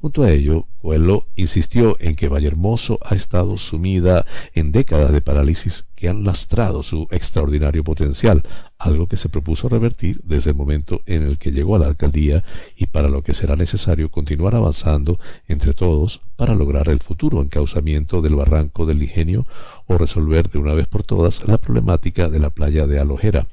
Junto 0.00 0.22
a 0.22 0.30
ello, 0.30 0.66
Coelho 0.80 1.26
insistió 1.36 1.96
en 2.00 2.16
que 2.16 2.28
Vallehermoso 2.28 2.98
ha 3.04 3.14
estado 3.14 3.58
sumida 3.58 4.24
en 4.54 4.72
décadas 4.72 5.12
de 5.12 5.20
parálisis 5.20 5.84
que 5.94 6.08
han 6.08 6.24
lastrado 6.24 6.82
su 6.82 7.06
extraordinario 7.10 7.84
potencial, 7.84 8.42
algo 8.78 9.08
que 9.08 9.16
se 9.16 9.28
propuso 9.28 9.68
revertir 9.68 10.20
desde 10.24 10.52
el 10.52 10.56
momento 10.56 11.02
en 11.04 11.24
el 11.24 11.36
que 11.36 11.50
llegó 11.50 11.76
a 11.76 11.80
la 11.80 11.86
alcaldía 11.86 12.42
y 12.76 12.86
para 12.86 13.08
lo 13.08 13.22
que 13.22 13.34
será 13.34 13.56
necesario 13.56 14.10
continuar 14.10 14.54
avanzando 14.54 15.18
entre 15.48 15.74
todos 15.74 16.22
para 16.36 16.54
lograr 16.54 16.88
el 16.88 17.00
futuro 17.00 17.42
encauzamiento 17.42 18.22
del 18.22 18.36
barranco 18.36 18.86
del 18.86 19.02
ingenio 19.02 19.46
o 19.90 19.98
resolver 19.98 20.48
de 20.48 20.58
una 20.58 20.72
vez 20.72 20.86
por 20.86 21.02
todas 21.02 21.46
la 21.48 21.58
problemática 21.58 22.28
de 22.28 22.38
la 22.38 22.50
playa 22.50 22.86
de 22.86 23.00
Alojera. 23.00 23.46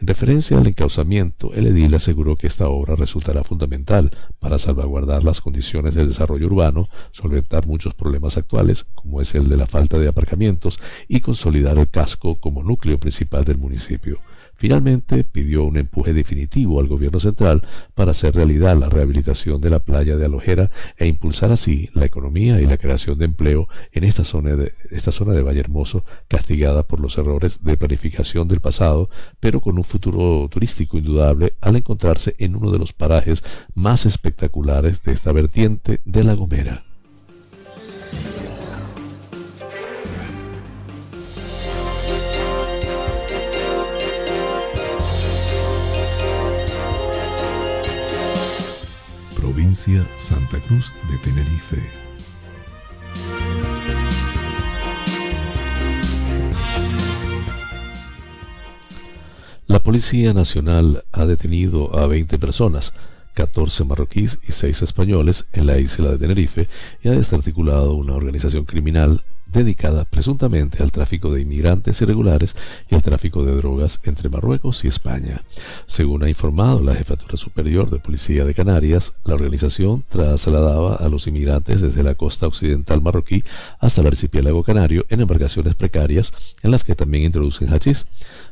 En 0.00 0.06
referencia 0.06 0.56
al 0.56 0.66
encauzamiento, 0.66 1.52
el 1.52 1.66
edil 1.66 1.94
aseguró 1.94 2.36
que 2.36 2.46
esta 2.46 2.68
obra 2.68 2.96
resultará 2.96 3.44
fundamental 3.44 4.10
para 4.40 4.58
salvaguardar 4.58 5.22
las 5.22 5.42
condiciones 5.42 5.94
del 5.94 6.08
desarrollo 6.08 6.46
urbano, 6.46 6.88
solventar 7.10 7.66
muchos 7.66 7.92
problemas 7.92 8.38
actuales, 8.38 8.86
como 8.94 9.20
es 9.20 9.34
el 9.34 9.50
de 9.50 9.58
la 9.58 9.66
falta 9.66 9.98
de 9.98 10.08
aparcamientos, 10.08 10.80
y 11.08 11.20
consolidar 11.20 11.78
el 11.78 11.90
casco 11.90 12.36
como 12.36 12.62
núcleo 12.62 12.98
principal 12.98 13.44
del 13.44 13.58
municipio. 13.58 14.18
Finalmente 14.54 15.24
pidió 15.24 15.64
un 15.64 15.76
empuje 15.76 16.12
definitivo 16.12 16.78
al 16.78 16.86
gobierno 16.86 17.18
central 17.18 17.62
para 17.94 18.12
hacer 18.12 18.34
realidad 18.34 18.76
la 18.76 18.88
rehabilitación 18.88 19.60
de 19.60 19.70
la 19.70 19.80
playa 19.80 20.16
de 20.16 20.26
Alojera 20.26 20.70
e 20.96 21.06
impulsar 21.06 21.50
así 21.50 21.90
la 21.94 22.04
economía 22.04 22.60
y 22.60 22.66
la 22.66 22.76
creación 22.76 23.18
de 23.18 23.24
empleo 23.24 23.68
en 23.92 24.04
esta 24.04 24.24
zona 24.24 24.54
de, 24.54 24.72
esta 24.90 25.10
zona 25.10 25.32
de 25.32 25.42
Valle 25.42 25.60
Hermoso, 25.60 26.04
castigada 26.28 26.84
por 26.84 27.00
los 27.00 27.18
errores 27.18 27.64
de 27.64 27.76
planificación 27.76 28.46
del 28.46 28.60
pasado, 28.60 29.10
pero 29.40 29.60
con 29.60 29.78
un 29.78 29.84
futuro 29.84 30.48
turístico 30.48 30.98
indudable 30.98 31.54
al 31.60 31.76
encontrarse 31.76 32.34
en 32.38 32.54
uno 32.54 32.70
de 32.70 32.78
los 32.78 32.92
parajes 32.92 33.42
más 33.74 34.06
espectaculares 34.06 35.02
de 35.02 35.12
esta 35.12 35.32
vertiente 35.32 36.00
de 36.04 36.24
La 36.24 36.34
Gomera. 36.34 36.91
Santa 49.74 50.60
Cruz 50.60 50.92
de 51.10 51.16
Tenerife. 51.18 51.78
La 59.66 59.82
Policía 59.82 60.34
Nacional 60.34 61.04
ha 61.12 61.24
detenido 61.24 61.98
a 61.98 62.06
20 62.06 62.38
personas, 62.38 62.92
14 63.32 63.84
marroquíes 63.84 64.40
y 64.46 64.52
6 64.52 64.82
españoles 64.82 65.46
en 65.54 65.66
la 65.66 65.78
isla 65.78 66.10
de 66.10 66.18
Tenerife 66.18 66.68
y 67.02 67.08
ha 67.08 67.12
desarticulado 67.12 67.94
una 67.94 68.14
organización 68.14 68.66
criminal 68.66 69.22
dedicada 69.52 70.04
presuntamente 70.04 70.82
al 70.82 70.92
tráfico 70.92 71.32
de 71.32 71.42
inmigrantes 71.42 72.00
irregulares 72.00 72.56
y 72.90 72.94
al 72.94 73.02
tráfico 73.02 73.44
de 73.44 73.54
drogas 73.54 74.00
entre 74.04 74.28
Marruecos 74.28 74.84
y 74.84 74.88
España. 74.88 75.42
Según 75.86 76.24
ha 76.24 76.28
informado 76.28 76.82
la 76.82 76.94
Jefatura 76.94 77.36
Superior 77.36 77.90
de 77.90 77.98
Policía 77.98 78.44
de 78.44 78.54
Canarias, 78.54 79.14
la 79.24 79.34
organización 79.34 80.04
trasladaba 80.08 80.94
a 80.94 81.08
los 81.08 81.26
inmigrantes 81.26 81.80
desde 81.80 82.02
la 82.02 82.14
costa 82.14 82.46
occidental 82.46 83.02
marroquí 83.02 83.42
hasta 83.80 84.00
el 84.00 84.06
archipiélago 84.08 84.62
canario 84.64 85.04
en 85.08 85.20
embarcaciones 85.20 85.74
precarias 85.74 86.32
en 86.62 86.70
las 86.70 86.84
que 86.84 86.94
también 86.94 87.24
introducen 87.24 87.72
hachís. 87.72 88.06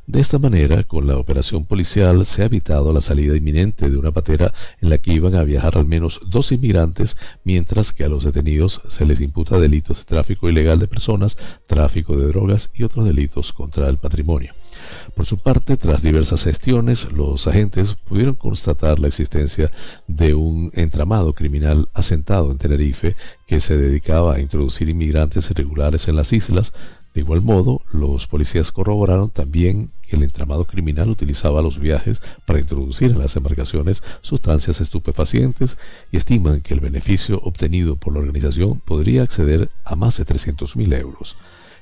De 0.07 0.21
esta 0.21 0.39
manera, 0.39 0.83
con 0.83 1.07
la 1.07 1.17
operación 1.17 1.65
policial 1.65 2.25
se 2.25 2.43
ha 2.43 2.47
evitado 2.47 2.93
la 2.93 3.01
salida 3.01 3.37
inminente 3.37 3.91
de 3.91 3.97
una 3.97 4.11
patera 4.11 4.53
en 4.81 4.91
la 4.91 4.99
que 4.99 5.13
iban 5.13 5.35
a 5.35 5.45
viajar 5.45 5.79
al 5.79 5.87
menos 5.87 6.21
dos 6.29 6.53
inmigrantes, 6.53 7.17
mientras 7.45 7.93
que 7.93 8.05
a 8.05 8.09
los 8.09 8.25
detenidos 8.25 8.83
se 8.89 9.07
les 9.07 9.21
imputa 9.21 9.59
delitos 9.59 9.99
de 9.99 10.05
tráfico 10.05 10.49
ilegal 10.49 10.79
de 10.79 10.89
personas, 10.91 11.39
tráfico 11.67 12.17
de 12.17 12.27
drogas 12.27 12.71
y 12.75 12.83
otros 12.83 13.07
delitos 13.07 13.53
contra 13.53 13.89
el 13.89 13.97
patrimonio. 13.97 14.53
Por 15.15 15.25
su 15.25 15.39
parte, 15.39 15.77
tras 15.77 16.03
diversas 16.03 16.45
gestiones, 16.45 17.11
los 17.13 17.47
agentes 17.47 17.95
pudieron 17.95 18.35
constatar 18.35 18.99
la 18.99 19.09
existencia 19.09 19.71
de 20.07 20.35
un 20.35 20.71
entramado 20.75 21.33
criminal 21.33 21.89
asentado 21.95 22.51
en 22.51 22.59
Tenerife 22.59 23.17
que 23.47 23.61
se 23.61 23.77
dedicaba 23.77 24.35
a 24.35 24.41
introducir 24.41 24.89
inmigrantes 24.89 25.51
irregulares 25.51 26.09
en 26.09 26.17
las 26.17 26.33
islas. 26.33 26.73
De 27.15 27.23
igual 27.23 27.43
modo, 27.43 27.83
los 27.93 28.27
policías 28.29 28.71
corroboraron 28.71 29.31
también 29.31 29.91
que 30.03 30.17
el 30.17 30.23
entramado 30.23 30.65
criminal 30.65 31.09
utilizaba 31.11 31.63
los 31.63 31.79
viajes 31.79 32.23
para 32.47 32.61
introducir 32.61 33.11
en 33.11 33.19
las 33.19 33.37
embarcaciones 33.37 34.03
sustancias 34.21 34.81
estupefacientes 34.81 35.77
y 36.13 36.17
estiman 36.17 36.61
que 36.61 36.75
el 36.75 36.81
beneficio 36.81 37.41
obtenido 37.45 37.97
por 37.97 38.13
la 38.13 38.21
organización 38.21 38.81
podría 38.81 39.23
acceder 39.23 39.71
a 39.85 39.97
más 39.97 40.19
de 40.19 40.25
300.000 40.25 41.01
euros. 41.01 41.37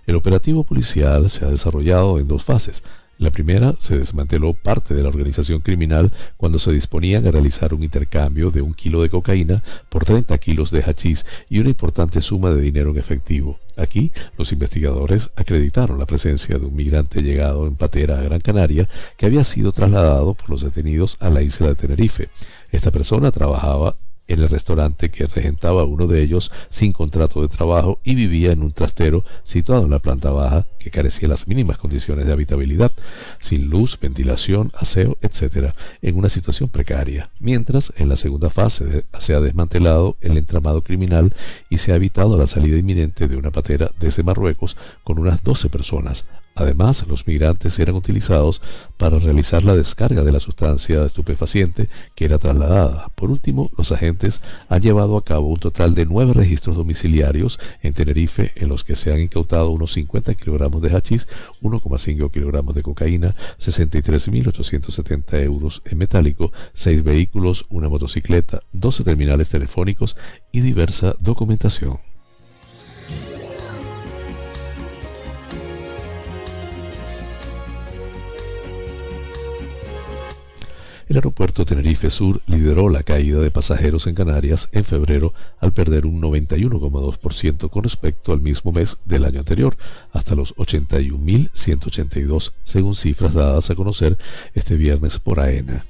El 0.06 0.16
operativo 0.16 0.64
policial 0.64 1.28
se 1.28 1.44
ha 1.44 1.48
desarrollado 1.50 2.18
en 2.18 2.26
dos 2.26 2.42
fases. 2.42 2.82
La 3.18 3.30
primera 3.30 3.74
se 3.78 3.98
desmanteló 3.98 4.54
parte 4.54 4.94
de 4.94 5.02
la 5.02 5.08
organización 5.08 5.60
criminal 5.60 6.12
cuando 6.36 6.58
se 6.58 6.72
disponían 6.72 7.26
a 7.26 7.30
realizar 7.32 7.74
un 7.74 7.82
intercambio 7.82 8.50
de 8.50 8.62
un 8.62 8.74
kilo 8.74 9.02
de 9.02 9.10
cocaína 9.10 9.62
por 9.88 10.04
30 10.04 10.38
kilos 10.38 10.70
de 10.70 10.82
hachís 10.82 11.26
y 11.48 11.58
una 11.58 11.68
importante 11.68 12.20
suma 12.20 12.50
de 12.50 12.62
dinero 12.62 12.90
en 12.90 12.98
efectivo. 12.98 13.58
Aquí, 13.76 14.10
los 14.36 14.52
investigadores 14.52 15.30
acreditaron 15.36 15.98
la 15.98 16.06
presencia 16.06 16.58
de 16.58 16.66
un 16.66 16.76
migrante 16.76 17.22
llegado 17.22 17.66
en 17.66 17.74
patera 17.74 18.18
a 18.18 18.22
Gran 18.22 18.40
Canaria 18.40 18.88
que 19.16 19.26
había 19.26 19.44
sido 19.44 19.72
trasladado 19.72 20.34
por 20.34 20.50
los 20.50 20.62
detenidos 20.62 21.16
a 21.20 21.30
la 21.30 21.42
isla 21.42 21.68
de 21.68 21.74
Tenerife. 21.74 22.28
Esta 22.70 22.90
persona 22.90 23.30
trabajaba 23.30 23.96
en 24.28 24.40
el 24.40 24.48
restaurante 24.48 25.10
que 25.10 25.26
regentaba 25.26 25.84
uno 25.84 26.06
de 26.06 26.22
ellos 26.22 26.52
sin 26.68 26.92
contrato 26.92 27.42
de 27.42 27.48
trabajo 27.48 28.00
y 28.04 28.14
vivía 28.14 28.52
en 28.52 28.62
un 28.62 28.72
trastero 28.72 29.24
situado 29.42 29.84
en 29.84 29.90
la 29.90 29.98
planta 29.98 30.30
baja 30.30 30.66
que 30.78 30.90
carecía 30.90 31.28
de 31.28 31.28
las 31.28 31.48
mínimas 31.48 31.78
condiciones 31.78 32.26
de 32.26 32.32
habitabilidad, 32.32 32.92
sin 33.40 33.68
luz, 33.68 33.98
ventilación, 34.00 34.70
aseo, 34.78 35.16
etc., 35.22 35.72
en 36.02 36.16
una 36.16 36.28
situación 36.28 36.68
precaria, 36.68 37.28
mientras 37.40 37.92
en 37.96 38.08
la 38.08 38.16
segunda 38.16 38.50
fase 38.50 39.04
se 39.18 39.34
ha 39.34 39.40
desmantelado 39.40 40.16
el 40.20 40.36
entramado 40.36 40.82
criminal 40.82 41.34
y 41.70 41.78
se 41.78 41.92
ha 41.92 41.96
evitado 41.96 42.38
la 42.38 42.46
salida 42.46 42.76
inminente 42.76 43.28
de 43.28 43.36
una 43.36 43.50
patera 43.50 43.90
desde 43.98 44.22
Marruecos 44.22 44.76
con 45.04 45.18
unas 45.18 45.42
12 45.42 45.68
personas, 45.70 46.26
Además, 46.58 47.06
los 47.06 47.26
migrantes 47.26 47.78
eran 47.78 47.94
utilizados 47.94 48.60
para 48.96 49.20
realizar 49.20 49.62
la 49.62 49.76
descarga 49.76 50.24
de 50.24 50.32
la 50.32 50.40
sustancia 50.40 51.04
estupefaciente 51.04 51.88
que 52.16 52.24
era 52.24 52.38
trasladada. 52.38 53.10
Por 53.14 53.30
último, 53.30 53.70
los 53.78 53.92
agentes 53.92 54.42
han 54.68 54.82
llevado 54.82 55.16
a 55.16 55.24
cabo 55.24 55.46
un 55.46 55.60
total 55.60 55.94
de 55.94 56.04
nueve 56.04 56.32
registros 56.32 56.74
domiciliarios 56.74 57.60
en 57.80 57.92
Tenerife 57.94 58.50
en 58.56 58.68
los 58.68 58.82
que 58.82 58.96
se 58.96 59.12
han 59.12 59.20
incautado 59.20 59.70
unos 59.70 59.92
50 59.92 60.34
kilogramos 60.34 60.82
de 60.82 60.90
hachís, 60.90 61.28
1,5 61.62 62.28
kilogramos 62.32 62.74
de 62.74 62.82
cocaína, 62.82 63.36
63.870 63.60 65.40
euros 65.44 65.82
en 65.84 65.98
metálico, 65.98 66.52
seis 66.72 67.04
vehículos, 67.04 67.66
una 67.68 67.88
motocicleta, 67.88 68.64
12 68.72 69.04
terminales 69.04 69.48
telefónicos 69.48 70.16
y 70.50 70.60
diversa 70.60 71.14
documentación. 71.20 72.07
El 81.08 81.16
aeropuerto 81.16 81.64
Tenerife 81.64 82.10
Sur 82.10 82.42
lideró 82.46 82.90
la 82.90 83.02
caída 83.02 83.40
de 83.40 83.50
pasajeros 83.50 84.06
en 84.06 84.14
Canarias 84.14 84.68
en 84.72 84.84
febrero 84.84 85.32
al 85.58 85.72
perder 85.72 86.04
un 86.04 86.20
91,2% 86.20 87.70
con 87.70 87.82
respecto 87.82 88.34
al 88.34 88.42
mismo 88.42 88.72
mes 88.72 88.98
del 89.06 89.24
año 89.24 89.38
anterior, 89.38 89.74
hasta 90.12 90.34
los 90.34 90.54
81.182, 90.56 92.52
según 92.62 92.94
cifras 92.94 93.32
dadas 93.32 93.70
a 93.70 93.74
conocer 93.74 94.18
este 94.52 94.76
viernes 94.76 95.18
por 95.18 95.40
AENA. 95.40 95.82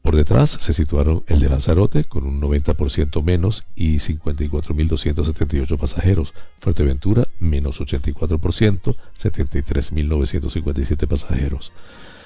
Por 0.00 0.16
detrás 0.16 0.48
se 0.48 0.72
situaron 0.72 1.22
el 1.26 1.38
de 1.38 1.50
Lanzarote 1.50 2.04
con 2.04 2.24
un 2.24 2.40
90% 2.40 3.22
menos 3.22 3.66
y 3.74 3.96
54.278 3.96 5.76
pasajeros, 5.76 6.32
Fuerteventura 6.58 7.28
menos 7.38 7.82
84%, 7.82 8.96
73.957 9.14 11.06
pasajeros. 11.06 11.70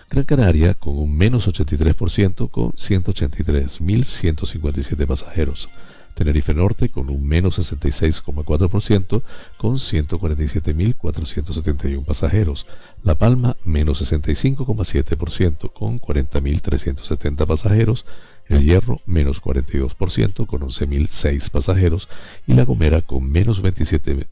Gran 0.09 0.25
Canaria 0.25 0.75
con 0.75 0.97
un 0.99 1.17
menos 1.17 1.49
83% 1.49 2.49
con 2.51 2.73
183.157 2.73 5.07
pasajeros. 5.07 5.71
Tenerife 6.15 6.53
Norte 6.55 6.89
con 6.89 7.11
un 7.11 7.27
menos 7.27 7.59
66,4% 7.59 9.23
con 9.59 9.75
147.471 9.75 12.05
pasajeros. 12.05 12.67
La 13.03 13.17
Palma 13.17 13.57
menos 13.65 14.01
65,7% 14.01 15.73
con 15.73 16.01
40.370 16.01 17.47
pasajeros. 17.47 18.07
El 18.47 18.65
Hierro 18.65 19.03
menos 19.05 19.43
42% 19.43 20.47
con 20.47 20.61
11.006 20.63 21.51
pasajeros. 21.51 22.09
Y 22.47 22.55
La 22.55 22.65
Gomera 22.65 23.03
con 23.03 23.31
menos 23.31 23.63
27% 23.63 24.27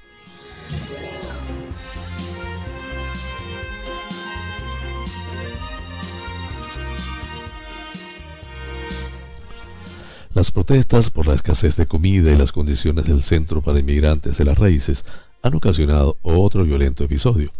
Las 10.38 10.52
protestas 10.52 11.10
por 11.10 11.26
la 11.26 11.34
escasez 11.34 11.74
de 11.74 11.86
comida 11.86 12.30
y 12.30 12.38
las 12.38 12.52
condiciones 12.52 13.06
del 13.06 13.24
centro 13.24 13.60
para 13.60 13.80
inmigrantes 13.80 14.38
de 14.38 14.44
las 14.44 14.56
raíces 14.56 15.04
han 15.42 15.52
ocasionado 15.56 16.16
otro 16.22 16.62
violento 16.62 17.02
episodio. 17.02 17.50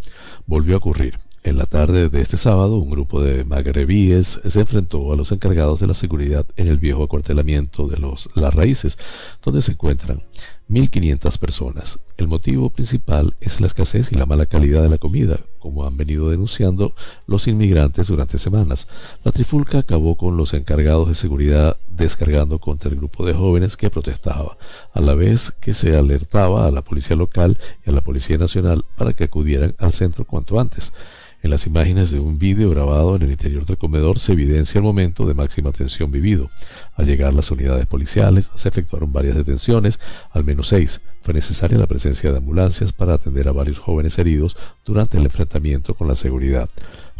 Volvió 0.47 0.77
a 0.77 0.79
ocurrir 0.79 1.19
en 1.43 1.59
la 1.59 1.67
tarde 1.67 2.09
de 2.09 2.21
este 2.21 2.37
sábado, 2.37 2.77
un 2.77 2.89
grupo 2.89 3.21
de 3.21 3.45
magrebíes 3.45 4.41
se 4.47 4.61
enfrentó 4.61 5.13
a 5.13 5.17
los 5.17 5.33
encargados 5.33 5.81
de 5.81 5.89
la 5.89 5.95
seguridad 5.95 6.47
en 6.55 6.69
el 6.69 6.79
viejo 6.79 7.03
acuartelamiento 7.03 7.89
de 7.89 7.99
Las 7.99 8.55
Raíces, 8.55 8.97
donde 9.43 9.61
se 9.61 9.73
encuentran 9.73 10.23
1.500 10.69 11.39
personas. 11.39 12.01
El 12.19 12.29
motivo 12.29 12.69
principal 12.69 13.35
es 13.41 13.61
la 13.61 13.67
escasez 13.67 14.13
y 14.13 14.17
la 14.17 14.27
mala 14.27 14.45
calidad 14.45 14.83
de 14.83 14.91
la 14.91 14.99
comida, 14.99 15.41
como 15.59 15.87
han 15.87 15.97
venido 15.97 16.29
denunciando 16.29 16.95
los 17.27 17.47
inmigrantes 17.49 18.09
durante 18.09 18.39
semanas. 18.39 18.87
La 19.25 19.33
trifulca 19.33 19.79
acabó 19.79 20.17
con 20.17 20.37
los 20.37 20.53
encargados 20.53 21.09
de 21.09 21.15
seguridad 21.15 21.77
descargando 21.89 22.59
contra 22.59 22.91
el 22.91 22.97
grupo 22.97 23.25
de 23.25 23.33
jóvenes 23.33 23.77
que 23.77 23.89
protestaba, 23.89 24.57
a 24.93 25.01
la 25.01 25.15
vez 25.15 25.53
que 25.53 25.73
se 25.73 25.97
alertaba 25.97 26.67
a 26.67 26.71
la 26.71 26.83
policía 26.83 27.17
local 27.17 27.59
y 27.87 27.91
a 27.91 27.93
la 27.93 28.03
Policía 28.03 28.37
Nacional 28.37 28.85
para 28.97 29.15
que 29.15 29.25
acudieran 29.25 29.75
al 29.79 29.93
centro 29.93 30.25
cuanto 30.25 30.61
antes. 30.61 30.93
En 31.41 31.51
las 31.51 31.69
imágenes 31.69 32.11
de 32.11 32.19
un 32.19 32.37
vídeo 32.37 32.69
grabado 32.69 33.15
en 33.15 33.23
el 33.23 33.31
interior 33.31 33.65
del 33.65 33.79
comedor 33.79 34.19
se 34.19 34.33
evidencia 34.33 34.81
el 34.81 34.85
momento 34.85 35.25
de 35.25 35.35
máxima 35.35 35.71
tensión 35.71 36.11
vivido. 36.11 36.51
Al 36.97 37.07
llegar 37.07 37.33
las 37.33 37.53
unidades 37.53 37.87
policiales, 37.87 38.51
se 38.57 38.69
efectuaron 38.69 39.13
varias 39.13 39.37
detenciones, 39.37 40.01
al 40.33 40.45
menos 40.45 40.69
seis, 40.69 41.01
Fue 41.23 41.35
necesaria 41.35 41.79
la 41.79 41.87
presencia 41.87 42.33
de 42.33 42.39
ambulancias 42.39 42.93
para 42.93 43.15
atender 43.15 43.49
a 43.49 43.53
varios 43.53 43.79
jóvenes 43.79 44.19
heridos 44.19 44.57
durante 44.85 45.19
el 45.19 45.25
enfrentamiento 45.25 45.95
con 45.95 46.09
la 46.09 46.15
seguridad. 46.15 46.69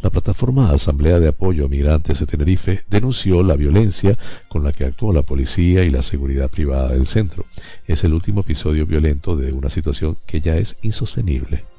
La 0.03 0.11
plataforma 0.11 0.71
Asamblea 0.71 1.21
de 1.21 1.29
Apoyo 1.29 1.67
a 1.67 1.69
Migrantes 1.69 2.19
de 2.19 2.27
Tenerife 2.27 2.85
denunció 2.89 3.43
la 3.43 3.55
violencia 3.55 4.17
con 4.49 4.65
la 4.65 4.73
que 4.73 4.85
actuó 4.85 5.13
la 5.13 5.23
policía 5.23 5.85
y 5.85 5.91
la 5.91 6.03
seguridad 6.03 6.51
privada 6.51 6.89
del 6.89 7.07
centro. 7.07 7.45
Es 7.87 8.03
el 8.05 8.15
último 8.15 8.41
episodio 8.41 8.87
violento 8.87 9.37
de 9.37 9.53
una 9.53 9.71
situación 9.71 10.17
que 10.27 10.41
ya 10.41 10.57
es 10.57 10.77
insostenible. 10.83 11.78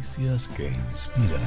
Que 0.00 0.72
inspiran. 0.88 1.40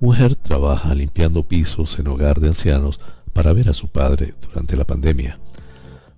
Mujer 0.00 0.36
trabaja 0.36 0.94
limpiando 0.94 1.44
pisos 1.44 1.98
en 1.98 2.08
hogar 2.08 2.40
de 2.40 2.48
ancianos 2.48 3.00
para 3.32 3.54
ver 3.54 3.70
a 3.70 3.72
su 3.72 3.88
padre 3.88 4.34
durante 4.46 4.76
la 4.76 4.84
pandemia. 4.84 5.38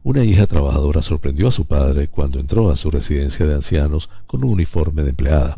Una 0.03 0.25
hija 0.25 0.49
trabajadora 0.49 1.03
sorprendió 1.03 1.47
a 1.47 1.53
su 1.53 1.67
padre 1.67 2.09
cuando 2.09 2.41
entró 2.41 2.71
a 2.71 2.77
su 2.77 2.91
residencia 2.91 3.47
de 3.47 3.55
ancianos 3.55 4.11
con 4.27 4.43
un 4.43 4.51
uniforme 4.51 5.05
de 5.05 5.11
empleada. 5.11 5.57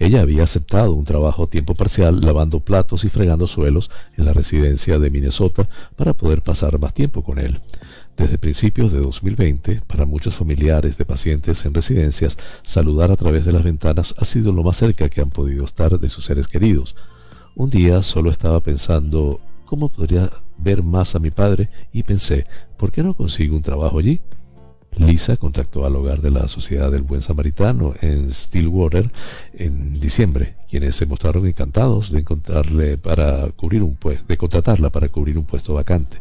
Ella 0.00 0.22
había 0.22 0.44
aceptado 0.44 0.92
un 0.92 1.04
trabajo 1.04 1.44
a 1.44 1.48
tiempo 1.48 1.74
parcial 1.74 2.20
lavando 2.20 2.60
platos 2.60 3.04
y 3.04 3.08
fregando 3.10 3.46
suelos 3.46 3.90
en 4.16 4.24
la 4.24 4.32
residencia 4.32 4.98
de 4.98 5.10
Minnesota 5.10 5.68
para 5.96 6.14
poder 6.14 6.42
pasar 6.42 6.78
más 6.78 6.94
tiempo 6.94 7.22
con 7.22 7.38
él. 7.38 7.58
Desde 8.18 8.36
principios 8.36 8.90
de 8.90 8.98
2020, 8.98 9.82
para 9.86 10.04
muchos 10.04 10.34
familiares 10.34 10.98
de 10.98 11.04
pacientes 11.04 11.64
en 11.64 11.72
residencias, 11.72 12.36
saludar 12.62 13.12
a 13.12 13.16
través 13.16 13.44
de 13.44 13.52
las 13.52 13.62
ventanas 13.62 14.12
ha 14.18 14.24
sido 14.24 14.50
lo 14.52 14.64
más 14.64 14.76
cerca 14.76 15.08
que 15.08 15.20
han 15.20 15.30
podido 15.30 15.64
estar 15.64 16.00
de 16.00 16.08
sus 16.08 16.24
seres 16.24 16.48
queridos. 16.48 16.96
Un 17.54 17.70
día 17.70 18.02
solo 18.02 18.30
estaba 18.30 18.58
pensando 18.58 19.40
cómo 19.66 19.88
podría 19.88 20.28
ver 20.56 20.82
más 20.82 21.14
a 21.14 21.20
mi 21.20 21.30
padre 21.30 21.70
y 21.92 22.02
pensé, 22.02 22.44
¿por 22.76 22.90
qué 22.90 23.04
no 23.04 23.14
consigo 23.14 23.54
un 23.54 23.62
trabajo 23.62 24.00
allí? 24.00 24.20
Lisa 24.96 25.36
contactó 25.36 25.86
al 25.86 25.94
hogar 25.94 26.20
de 26.20 26.30
la 26.30 26.48
Sociedad 26.48 26.90
del 26.90 27.02
Buen 27.02 27.22
Samaritano 27.22 27.94
en 28.00 28.32
Stillwater 28.32 29.10
en 29.52 29.92
diciembre, 29.94 30.56
quienes 30.68 30.96
se 30.96 31.06
mostraron 31.06 31.46
encantados 31.46 32.10
de 32.10 32.20
encontrarle 32.20 32.98
para 32.98 33.48
cubrir 33.50 33.82
un 33.82 33.96
de 34.26 34.36
contratarla 34.36 34.90
para 34.90 35.08
cubrir 35.08 35.38
un 35.38 35.44
puesto 35.44 35.74
vacante, 35.74 36.18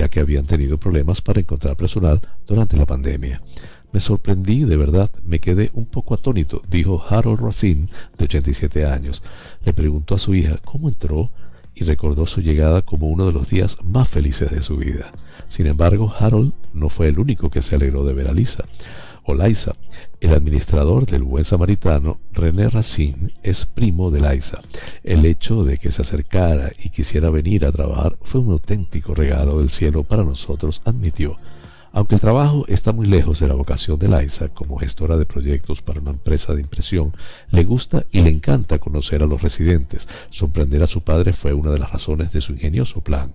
ya 0.00 0.08
que 0.08 0.20
habían 0.20 0.46
tenido 0.46 0.78
problemas 0.78 1.20
para 1.20 1.40
encontrar 1.40 1.76
personal 1.76 2.22
durante 2.46 2.74
la 2.74 2.86
pandemia. 2.86 3.42
Me 3.92 4.00
sorprendí, 4.00 4.64
de 4.64 4.78
verdad, 4.78 5.10
me 5.24 5.40
quedé 5.40 5.70
un 5.74 5.84
poco 5.84 6.14
atónito, 6.14 6.62
dijo 6.70 7.04
Harold 7.06 7.40
Racine, 7.40 7.88
de 8.16 8.24
87 8.24 8.86
años. 8.86 9.22
Le 9.62 9.74
preguntó 9.74 10.14
a 10.14 10.18
su 10.18 10.34
hija 10.34 10.58
cómo 10.64 10.88
entró 10.88 11.30
y 11.74 11.84
recordó 11.84 12.24
su 12.24 12.40
llegada 12.40 12.80
como 12.80 13.08
uno 13.08 13.26
de 13.26 13.34
los 13.34 13.50
días 13.50 13.76
más 13.82 14.08
felices 14.08 14.50
de 14.50 14.62
su 14.62 14.78
vida. 14.78 15.12
Sin 15.48 15.66
embargo, 15.66 16.10
Harold 16.18 16.54
no 16.72 16.88
fue 16.88 17.08
el 17.08 17.18
único 17.18 17.50
que 17.50 17.60
se 17.60 17.74
alegró 17.74 18.02
de 18.06 18.14
ver 18.14 18.28
a 18.28 18.32
Lisa. 18.32 18.64
O 19.24 19.34
Liza, 19.34 19.74
el 20.20 20.32
administrador 20.34 21.06
del 21.06 21.22
Buen 21.22 21.44
Samaritano, 21.44 22.20
René 22.32 22.68
Racine, 22.68 23.34
es 23.42 23.66
primo 23.66 24.10
de 24.10 24.20
Liza. 24.20 24.58
El 25.04 25.24
hecho 25.26 25.62
de 25.64 25.78
que 25.78 25.90
se 25.90 26.02
acercara 26.02 26.70
y 26.82 26.90
quisiera 26.90 27.30
venir 27.30 27.64
a 27.64 27.72
trabajar 27.72 28.16
fue 28.22 28.40
un 28.40 28.50
auténtico 28.52 29.14
regalo 29.14 29.58
del 29.58 29.70
cielo 29.70 30.04
para 30.04 30.24
nosotros, 30.24 30.82
admitió. 30.84 31.38
Aunque 31.92 32.14
el 32.14 32.20
trabajo 32.20 32.64
está 32.68 32.92
muy 32.92 33.08
lejos 33.08 33.40
de 33.40 33.48
la 33.48 33.54
vocación 33.54 33.98
de 33.98 34.08
Liza 34.08 34.48
como 34.48 34.78
gestora 34.78 35.16
de 35.16 35.26
proyectos 35.26 35.82
para 35.82 36.00
una 36.00 36.10
empresa 36.10 36.54
de 36.54 36.60
impresión, 36.60 37.12
le 37.50 37.64
gusta 37.64 38.04
y 38.12 38.20
le 38.20 38.30
encanta 38.30 38.78
conocer 38.78 39.22
a 39.22 39.26
los 39.26 39.42
residentes. 39.42 40.06
Sorprender 40.30 40.82
a 40.82 40.86
su 40.86 41.02
padre 41.02 41.32
fue 41.32 41.52
una 41.52 41.72
de 41.72 41.80
las 41.80 41.90
razones 41.90 42.30
de 42.30 42.40
su 42.40 42.52
ingenioso 42.52 43.00
plan. 43.00 43.32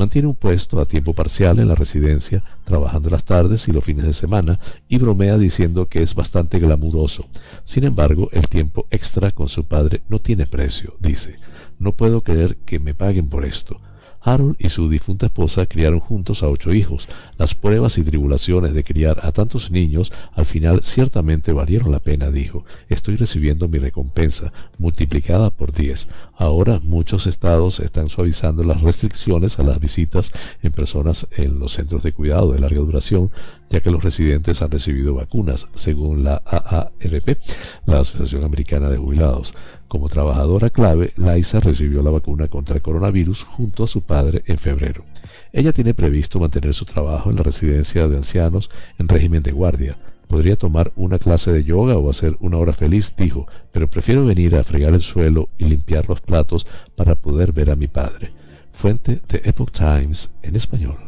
Mantiene 0.00 0.28
un 0.28 0.34
puesto 0.34 0.80
a 0.80 0.86
tiempo 0.86 1.12
parcial 1.12 1.58
en 1.58 1.68
la 1.68 1.74
residencia, 1.74 2.42
trabajando 2.64 3.10
las 3.10 3.22
tardes 3.22 3.68
y 3.68 3.72
los 3.72 3.84
fines 3.84 4.06
de 4.06 4.14
semana, 4.14 4.58
y 4.88 4.96
bromea 4.96 5.36
diciendo 5.36 5.88
que 5.88 6.00
es 6.00 6.14
bastante 6.14 6.58
glamuroso. 6.58 7.26
Sin 7.64 7.84
embargo, 7.84 8.30
el 8.32 8.48
tiempo 8.48 8.86
extra 8.90 9.30
con 9.30 9.50
su 9.50 9.64
padre 9.64 10.00
no 10.08 10.18
tiene 10.18 10.46
precio, 10.46 10.96
dice. 11.00 11.36
No 11.78 11.92
puedo 11.92 12.22
creer 12.22 12.56
que 12.64 12.78
me 12.78 12.94
paguen 12.94 13.28
por 13.28 13.44
esto. 13.44 13.78
Harold 14.22 14.56
y 14.58 14.68
su 14.68 14.88
difunta 14.88 15.26
esposa 15.26 15.66
criaron 15.66 16.00
juntos 16.00 16.42
a 16.42 16.48
ocho 16.48 16.72
hijos. 16.72 17.08
Las 17.38 17.54
pruebas 17.54 17.98
y 17.98 18.04
tribulaciones 18.04 18.74
de 18.74 18.84
criar 18.84 19.20
a 19.22 19.32
tantos 19.32 19.70
niños 19.70 20.12
al 20.34 20.46
final 20.46 20.82
ciertamente 20.82 21.52
valieron 21.52 21.90
la 21.90 22.00
pena, 22.00 22.30
dijo. 22.30 22.64
Estoy 22.88 23.16
recibiendo 23.16 23.68
mi 23.68 23.78
recompensa, 23.78 24.52
multiplicada 24.78 25.50
por 25.50 25.72
diez. 25.72 26.08
Ahora 26.36 26.80
muchos 26.82 27.26
estados 27.26 27.80
están 27.80 28.08
suavizando 28.08 28.64
las 28.64 28.80
restricciones 28.80 29.58
a 29.58 29.62
las 29.62 29.80
visitas 29.80 30.32
en 30.62 30.72
personas 30.72 31.28
en 31.36 31.58
los 31.58 31.72
centros 31.72 32.02
de 32.02 32.12
cuidado 32.12 32.52
de 32.52 32.60
larga 32.60 32.80
duración, 32.80 33.30
ya 33.70 33.80
que 33.80 33.90
los 33.90 34.02
residentes 34.02 34.62
han 34.62 34.70
recibido 34.70 35.14
vacunas, 35.14 35.66
según 35.74 36.24
la 36.24 36.42
AARP, 36.44 37.38
la 37.86 38.00
Asociación 38.00 38.44
Americana 38.44 38.88
de 38.88 38.96
Jubilados. 38.96 39.54
Como 39.90 40.08
trabajadora 40.08 40.70
clave, 40.70 41.12
Liza 41.16 41.58
recibió 41.58 42.00
la 42.00 42.12
vacuna 42.12 42.46
contra 42.46 42.76
el 42.76 42.80
coronavirus 42.80 43.42
junto 43.42 43.82
a 43.82 43.88
su 43.88 44.02
padre 44.02 44.40
en 44.46 44.56
febrero. 44.56 45.04
Ella 45.52 45.72
tiene 45.72 45.94
previsto 45.94 46.38
mantener 46.38 46.74
su 46.74 46.84
trabajo 46.84 47.28
en 47.28 47.34
la 47.34 47.42
residencia 47.42 48.06
de 48.06 48.18
ancianos 48.18 48.70
en 49.00 49.08
régimen 49.08 49.42
de 49.42 49.50
guardia. 49.50 49.98
Podría 50.28 50.54
tomar 50.54 50.92
una 50.94 51.18
clase 51.18 51.50
de 51.50 51.64
yoga 51.64 51.98
o 51.98 52.08
hacer 52.08 52.36
una 52.38 52.58
hora 52.58 52.72
feliz, 52.72 53.16
dijo, 53.16 53.48
pero 53.72 53.90
prefiero 53.90 54.24
venir 54.24 54.54
a 54.54 54.62
fregar 54.62 54.94
el 54.94 55.00
suelo 55.00 55.48
y 55.58 55.64
limpiar 55.64 56.08
los 56.08 56.20
platos 56.20 56.68
para 56.94 57.16
poder 57.16 57.50
ver 57.50 57.68
a 57.68 57.74
mi 57.74 57.88
padre. 57.88 58.30
Fuente 58.70 59.20
de 59.28 59.42
Epoch 59.42 59.72
Times 59.72 60.30
en 60.42 60.54
español. 60.54 60.98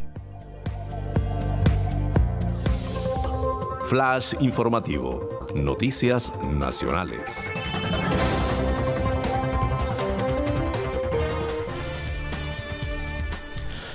Flash 3.86 4.34
informativo. 4.40 5.38
Noticias 5.54 6.32
nacionales. 6.52 7.48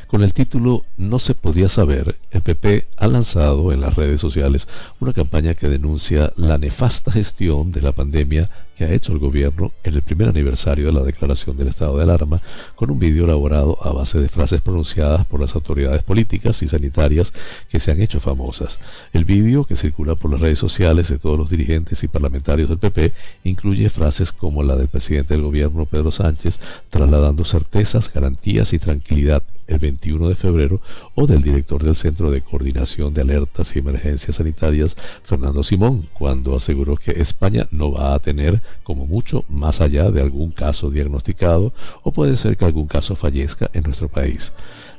Con 0.08 0.24
el 0.24 0.34
título 0.34 0.86
No 0.96 1.20
se 1.20 1.36
podía 1.36 1.68
saber, 1.68 2.16
el 2.32 2.42
PP 2.42 2.88
ha 2.98 3.08
lanzado 3.08 3.74
en 3.74 3.82
las 3.82 3.96
redes 3.96 4.22
sociales 4.22 4.68
una 5.02 5.12
campaña 5.12 5.54
que 5.54 5.68
denuncia 5.68 6.32
la 6.38 6.58
nefasta 6.58 7.12
gestión 7.12 7.72
de 7.72 7.82
la 7.82 7.92
pandemia 7.92 8.50
que 8.78 8.86
ha 8.86 8.94
hecho 8.94 9.12
el 9.12 9.18
gobierno 9.18 9.72
en 9.84 9.96
el 9.96 10.04
primer 10.04 10.30
aniversario 10.30 10.86
de 10.86 10.92
la 10.92 11.04
declaración 11.04 11.58
del 11.58 11.70
estado 11.70 11.98
de 11.98 12.04
alarma, 12.04 12.42
con 12.76 12.92
un 12.92 13.00
vídeo 13.00 13.26
elaborado 13.26 13.78
a 13.82 13.92
base 13.92 14.20
de 14.20 14.30
frases 14.30 14.62
pronunciadas 14.62 15.26
por 15.26 15.40
las 15.40 15.56
autoridades 15.56 16.04
políticas 16.04 16.62
y 16.62 16.68
sanitarias 16.68 17.34
que 17.70 17.80
se 17.80 17.92
han 17.92 18.02
hecho 18.02 18.20
famosas. 18.20 18.80
El 19.14 19.26
vídeo, 19.26 19.64
que 19.64 19.76
circula 19.76 20.16
por 20.16 20.32
las 20.32 20.42
redes 20.42 20.60
sociales 20.60 21.10
de 21.10 21.18
todos 21.18 21.40
los 21.40 21.50
dirigentes 21.50 22.04
y 22.04 22.08
parlamentarios 22.08 22.70
del 22.70 22.78
PP, 22.78 23.14
incluye 23.46 23.90
frases 23.90 24.32
como 24.32 24.62
la 24.62 24.76
del 24.76 24.90
presidente 24.90 25.34
del 25.34 25.44
gobierno 25.44 25.86
Pedro 25.86 26.12
Sánchez, 26.12 26.60
trasladando 26.92 27.46
certezas, 27.46 28.14
garantías 28.14 28.74
y 28.74 28.80
tranquilidad 28.80 29.42
el 29.68 29.80
21 29.80 30.30
de 30.30 30.36
febrero, 30.36 30.82
o 31.16 31.28
del 31.28 31.42
director 31.42 31.84
del 31.84 31.96
Centro 31.96 32.32
de 32.32 32.42
Coordinación 32.42 33.14
de 33.14 33.22
Alertas 33.22 33.76
y 33.76 33.80
Emergencias 33.80 34.38
Sanitarias, 34.38 34.96
Fernando 35.24 35.62
Simón, 35.62 36.08
cuando 36.14 36.56
aseguró 36.56 36.96
que 36.96 37.12
España 37.12 37.68
no 37.72 37.92
va 37.92 38.14
a 38.14 38.20
tener, 38.20 38.62
como 38.84 39.06
mucho, 39.06 39.44
más 39.50 39.82
allá 39.82 40.12
de 40.12 40.22
algún 40.22 40.52
caso 40.52 40.90
diagnosticado, 40.90 41.74
o 42.04 42.12
puede 42.12 42.38
ser 42.38 42.58
que 42.58 42.66
algún 42.66 42.88
caso 42.88 43.16
fallezca 43.16 43.70
en 43.74 43.84
nuestro 43.84 44.10
país. 44.10 44.54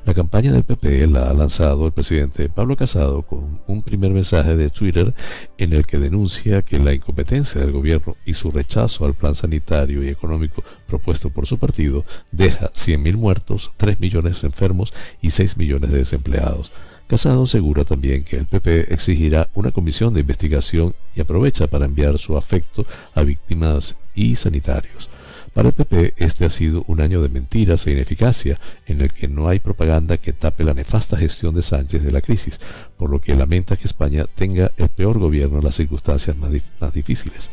La 0.04 0.14
campaña 0.14 0.52
del 0.52 0.64
PP 0.64 1.06
la 1.08 1.28
ha 1.28 1.34
lanzado 1.34 1.84
el 1.86 1.92
presidente 1.92 2.48
Pablo 2.48 2.76
Casado 2.76 3.22
con 3.22 3.60
un 3.66 3.82
primer 3.82 4.10
mensaje 4.10 4.56
de 4.56 4.70
Twitter 4.70 5.12
en 5.58 5.72
el 5.72 5.86
que 5.86 5.98
denuncia 5.98 6.62
que 6.62 6.78
la 6.78 6.94
incompetencia 6.94 7.60
del 7.60 7.72
gobierno 7.72 8.16
y 8.24 8.34
su 8.34 8.50
rechazo 8.50 9.04
al 9.04 9.14
plan 9.14 9.34
sanitario 9.34 10.02
y 10.02 10.08
económico 10.08 10.64
propuesto 10.86 11.30
por 11.30 11.46
su 11.46 11.58
partido 11.58 12.06
deja 12.32 12.72
100.000 12.72 13.16
muertos, 13.16 13.72
3 13.76 14.00
millones 14.00 14.40
de 14.40 14.46
enfermos 14.46 14.94
y 15.20 15.30
6 15.30 15.58
millones 15.58 15.92
de 15.92 15.98
desempleados. 15.98 16.72
Casado 17.08 17.44
asegura 17.44 17.84
también 17.84 18.22
que 18.22 18.36
el 18.36 18.44
PP 18.46 18.92
exigirá 18.92 19.48
una 19.54 19.72
comisión 19.72 20.12
de 20.12 20.20
investigación 20.20 20.94
y 21.16 21.22
aprovecha 21.22 21.66
para 21.66 21.86
enviar 21.86 22.18
su 22.18 22.36
afecto 22.36 22.86
a 23.14 23.22
víctimas 23.22 23.96
y 24.14 24.34
sanitarios. 24.34 25.08
Para 25.54 25.70
el 25.70 25.74
PP 25.74 26.14
este 26.18 26.44
ha 26.44 26.50
sido 26.50 26.84
un 26.86 27.00
año 27.00 27.22
de 27.22 27.30
mentiras 27.30 27.86
e 27.86 27.92
ineficacia 27.92 28.60
en 28.86 29.00
el 29.00 29.10
que 29.10 29.26
no 29.26 29.48
hay 29.48 29.58
propaganda 29.58 30.18
que 30.18 30.34
tape 30.34 30.64
la 30.64 30.74
nefasta 30.74 31.16
gestión 31.16 31.54
de 31.54 31.62
Sánchez 31.62 32.02
de 32.02 32.12
la 32.12 32.20
crisis, 32.20 32.60
por 32.98 33.08
lo 33.08 33.22
que 33.22 33.34
lamenta 33.34 33.76
que 33.76 33.86
España 33.86 34.26
tenga 34.34 34.70
el 34.76 34.90
peor 34.90 35.18
gobierno 35.18 35.58
en 35.58 35.64
las 35.64 35.76
circunstancias 35.76 36.36
más, 36.36 36.92
difíciles. 36.92 37.50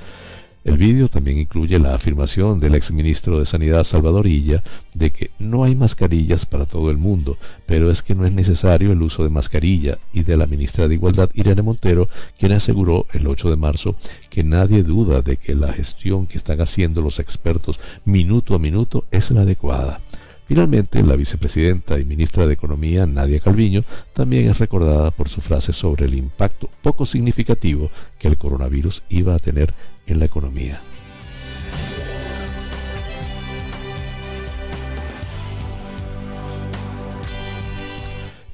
El 0.66 0.78
vídeo 0.78 1.08
también 1.08 1.38
incluye 1.38 1.78
la 1.78 1.94
afirmación 1.94 2.60
del 2.60 2.74
exministro 2.74 3.38
de 3.38 3.46
Sanidad 3.46 3.84
Salvador 3.84 4.26
Illa 4.26 4.64
de 4.96 5.12
que 5.12 5.30
no 5.38 5.64
hay 5.64 5.76
mascarillas 5.76 6.48
para 6.48 6.66
todo 6.66 6.90
el 6.90 6.98
mundo, 6.98 7.38
pero 7.68 7.92
es 7.92 8.02
que 8.02 8.16
no 8.16 8.26
es 8.26 8.34
necesario 8.34 8.92
el 8.92 9.04
uso 9.04 9.24
de 9.24 9.30
mascarilla, 9.30 10.00
y 10.12 10.24
de 10.24 10.36
la 10.36 10.48
ministra 10.48 10.88
de 10.88 10.96
Igualdad 10.96 11.30
Irene 11.36 11.62
Montero, 11.62 12.10
quien 12.40 12.52
aseguró 12.52 13.06
el 13.14 13.28
8 13.28 13.52
de 13.52 13.58
marzo 13.58 13.96
que 14.32 14.44
nadie 14.44 14.82
duda 14.82 15.22
de 15.22 15.38
que 15.38 15.54
la 15.54 15.72
gestión 15.72 16.26
que 16.26 16.40
están 16.40 16.60
haciendo 16.60 17.02
los 17.02 17.20
expertos 17.20 17.80
minuto 18.04 18.56
a 18.56 18.60
minuto 18.60 19.06
es 19.12 19.30
la 19.30 19.42
adecuada. 19.42 20.02
Finalmente, 20.48 21.04
la 21.04 21.16
vicepresidenta 21.16 22.00
y 22.00 22.06
ministra 22.06 22.48
de 22.48 22.54
Economía, 22.54 23.06
Nadia 23.06 23.40
Calviño, 23.40 23.84
también 24.14 24.48
es 24.48 24.58
recordada 24.58 25.12
por 25.12 25.30
su 25.30 25.42
frase 25.42 25.74
sobre 25.74 26.06
el 26.06 26.16
impacto 26.16 26.70
poco 26.82 27.06
significativo 27.06 27.90
que 28.18 28.28
el 28.28 28.38
coronavirus 28.38 29.04
iba 29.10 29.36
a 29.36 29.40
tener 29.40 29.74
en 30.08 30.20
la 30.20 30.26
economía. 30.26 30.82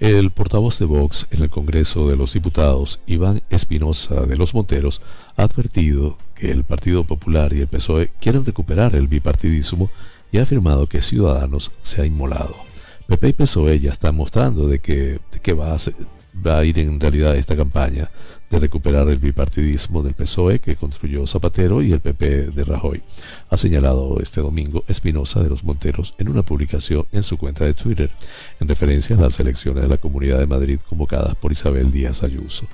El 0.01 0.31
portavoz 0.31 0.79
de 0.79 0.85
Vox 0.85 1.27
en 1.29 1.43
el 1.43 1.51
Congreso 1.51 2.09
de 2.09 2.15
los 2.15 2.33
Diputados, 2.33 3.01
Iván 3.05 3.43
Espinosa 3.51 4.25
de 4.25 4.35
los 4.35 4.55
Monteros, 4.55 4.99
ha 5.37 5.43
advertido 5.43 6.17
que 6.33 6.49
el 6.49 6.63
Partido 6.63 7.03
Popular 7.03 7.53
y 7.53 7.59
el 7.59 7.67
PSOE 7.67 8.09
quieren 8.19 8.43
recuperar 8.43 8.95
el 8.95 9.07
bipartidismo 9.07 9.91
y 10.31 10.39
ha 10.39 10.41
afirmado 10.41 10.87
que 10.87 11.03
Ciudadanos 11.03 11.69
se 11.83 12.01
ha 12.01 12.05
inmolado. 12.07 12.55
PP 13.05 13.27
y 13.27 13.33
PSOE 13.33 13.79
ya 13.79 13.91
están 13.91 14.15
mostrando 14.15 14.67
de 14.67 14.79
que, 14.79 15.19
va, 15.53 15.75
a 15.75 15.77
va 16.35 16.57
a 16.57 16.65
ir 16.65 16.79
en 16.79 16.99
realidad 16.99 17.35
esta 17.35 17.55
campaña 17.55 18.09
de 18.51 18.59
recuperar 18.59 19.07
el 19.07 19.17
bipartidismo 19.17 20.03
del 20.03 20.13
PSOE 20.13 20.59
que 20.59 20.75
construyó 20.75 21.25
Zapatero 21.25 21.81
y 21.81 21.93
el 21.93 22.01
PP 22.01 22.51
de 22.51 22.63
Rajoy, 22.65 23.01
ha 23.49 23.55
señalado 23.55 24.19
este 24.21 24.41
domingo 24.41 24.83
Espinosa 24.89 25.41
de 25.41 25.49
los 25.49 25.63
Monteros 25.63 26.13
en 26.17 26.27
una 26.27 26.43
publicación 26.43 27.05
en 27.13 27.23
su 27.23 27.37
cuenta 27.37 27.63
de 27.63 27.73
Twitter, 27.73 28.11
en 28.59 28.67
referencia 28.67 29.15
a 29.15 29.21
las 29.21 29.39
elecciones 29.39 29.83
de 29.83 29.89
la 29.89 29.97
Comunidad 29.97 30.37
de 30.37 30.47
Madrid 30.47 30.79
convocadas 30.87 31.35
por 31.35 31.53
Isabel 31.53 31.91
Díaz 31.91 32.23
Ayuso. 32.23 32.65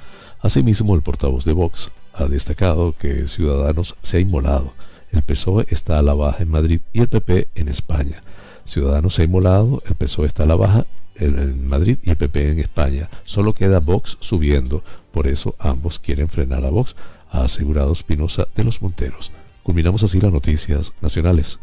Asimismo, 0.42 0.96
el 0.96 1.04
portavoz 1.04 1.46
de 1.46 1.54
Vox 1.54 1.92
ha 2.14 2.26
destacado 2.26 2.96
que 2.98 3.28
Ciudadanos 3.28 3.96
se 4.02 4.18
ha 4.18 4.20
inmolado. 4.20 4.74
El 5.12 5.22
PSOE 5.22 5.68
está 5.70 6.00
a 6.00 6.02
la 6.02 6.16
baja 6.16 6.42
en 6.42 6.50
Madrid 6.50 6.82
y 6.92 7.02
el 7.02 7.08
PP 7.08 7.50
en 7.54 7.68
España. 7.68 8.24
Ciudadanos 8.66 9.14
se 9.14 9.22
ha 9.22 9.26
inmolado, 9.26 9.82
el 9.88 9.94
PSOE 9.94 10.26
está 10.26 10.44
a 10.44 10.48
la 10.48 10.56
baja 10.56 10.88
en 11.20 11.68
Madrid 11.68 11.98
y 12.04 12.12
el 12.12 12.18
PP 12.18 12.52
en 12.52 12.60
España. 12.60 13.10
Solo 13.26 13.54
queda 13.54 13.80
Vox 13.80 14.18
subiendo. 14.20 14.84
Por 15.12 15.28
eso 15.28 15.56
ambos 15.60 16.00
quieren 16.00 16.30
frenar 16.30 16.66
a 16.66 16.70
Vox, 16.70 16.96
ha 17.32 17.44
asegurado 17.44 17.94
Espinosa 17.94 18.48
de 18.56 18.64
los 18.64 18.82
Monteros. 18.82 19.32
Culminamos 19.64 20.04
así 20.04 20.22
las 20.22 20.32
noticias 20.32 20.94
nacionales. 21.02 21.60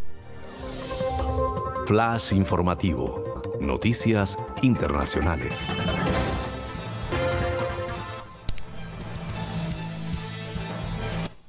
Flash 1.86 2.32
informativo. 2.32 3.42
Noticias 3.61 4.36
internacionales. 4.62 5.76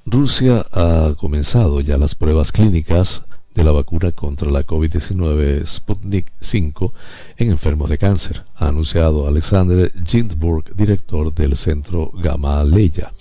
Rusia 0.04 0.64
ha 0.72 1.14
comenzado 1.18 1.80
ya 1.80 1.96
las 1.96 2.14
pruebas 2.14 2.52
clínicas 2.52 3.24
de 3.56 3.64
la 3.64 3.72
vacuna 3.72 4.12
contra 4.12 4.50
la 4.50 4.64
COVID-19 4.64 5.64
Sputnik 5.66 6.26
5 6.40 6.92
en 7.38 7.50
enfermos 7.50 7.88
de 7.88 7.96
cáncer, 7.96 8.42
ha 8.56 8.68
anunciado 8.68 9.26
Alexander 9.26 9.90
Ginsburg, 10.04 10.76
director 10.76 11.32
del 11.34 11.56
centro 11.56 12.12
Gamaleya. 12.22 13.12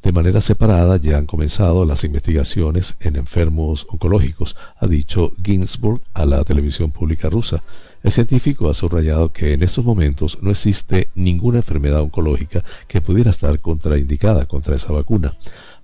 De 0.00 0.12
manera 0.12 0.40
separada 0.40 0.96
ya 0.96 1.18
han 1.18 1.26
comenzado 1.26 1.84
las 1.84 2.04
investigaciones 2.04 2.96
en 3.00 3.16
enfermos 3.16 3.86
oncológicos, 3.90 4.56
ha 4.78 4.86
dicho 4.86 5.32
Ginsburg 5.42 6.00
a 6.14 6.24
la 6.24 6.44
televisión 6.44 6.92
pública 6.92 7.28
rusa. 7.28 7.62
El 8.02 8.12
científico 8.12 8.70
ha 8.70 8.74
subrayado 8.74 9.30
que 9.30 9.52
en 9.52 9.62
estos 9.62 9.84
momentos 9.84 10.38
no 10.40 10.50
existe 10.50 11.08
ninguna 11.14 11.58
enfermedad 11.58 12.00
oncológica 12.00 12.64
que 12.88 13.02
pudiera 13.02 13.30
estar 13.30 13.58
contraindicada 13.60 14.46
contra 14.46 14.76
esa 14.76 14.92
vacuna. 14.92 15.36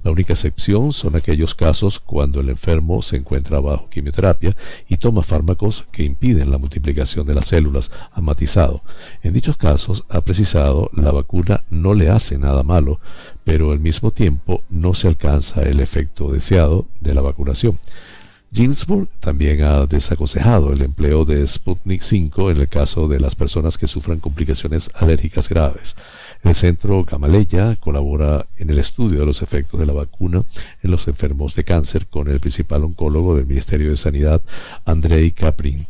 La 0.02 0.10
única 0.10 0.34
excepción 0.34 0.92
son 0.92 1.16
aquellos 1.16 1.54
casos 1.54 1.98
cuando 1.98 2.40
el 2.40 2.48
enfermo 2.48 3.02
se 3.02 3.16
encuentra 3.16 3.58
bajo 3.60 3.88
quimioterapia 3.88 4.52
y 4.88 4.98
toma 4.98 5.22
fármacos 5.22 5.84
que 5.90 6.04
impiden 6.04 6.50
la 6.50 6.58
multiplicación 6.58 7.26
de 7.26 7.34
las 7.34 7.46
células, 7.46 7.90
ha 8.12 8.20
matizado. 8.20 8.82
En 9.22 9.32
dichos 9.32 9.56
casos, 9.56 10.04
ha 10.08 10.20
precisado, 10.20 10.90
la 10.94 11.10
vacuna 11.10 11.64
no 11.70 11.94
le 11.94 12.08
hace 12.08 12.38
nada 12.38 12.62
malo, 12.62 13.00
pero 13.44 13.72
al 13.72 13.80
mismo 13.80 14.10
tiempo 14.10 14.62
no 14.70 14.94
se 14.94 15.08
alcanza 15.08 15.62
el 15.62 15.80
efecto 15.80 16.30
deseado 16.30 16.86
de 17.00 17.14
la 17.14 17.20
vacunación. 17.20 17.78
Ginsburg 18.52 19.08
también 19.20 19.62
ha 19.64 19.86
desaconsejado 19.86 20.72
el 20.72 20.80
empleo 20.80 21.24
de 21.24 21.46
Sputnik 21.46 22.00
5 22.00 22.52
en 22.52 22.56
el 22.58 22.68
caso 22.68 23.06
de 23.08 23.20
las 23.20 23.34
personas 23.34 23.76
que 23.76 23.86
sufran 23.86 24.20
complicaciones 24.20 24.90
alérgicas 24.94 25.48
graves. 25.48 25.96
El 26.42 26.54
centro 26.54 27.04
Gamaleya 27.04 27.76
colabora 27.76 28.46
en 28.56 28.70
el 28.70 28.78
estudio 28.78 29.20
de 29.20 29.26
los 29.26 29.42
efectos 29.42 29.80
de 29.80 29.86
la 29.86 29.92
vacuna 29.92 30.44
en 30.82 30.90
los 30.90 31.08
enfermos 31.08 31.54
de 31.54 31.64
cáncer 31.64 32.06
con 32.06 32.28
el 32.28 32.40
principal 32.40 32.84
oncólogo 32.84 33.34
del 33.34 33.46
Ministerio 33.46 33.90
de 33.90 33.96
Sanidad, 33.96 34.42
Andrei 34.84 35.32
Caprin. 35.32 35.86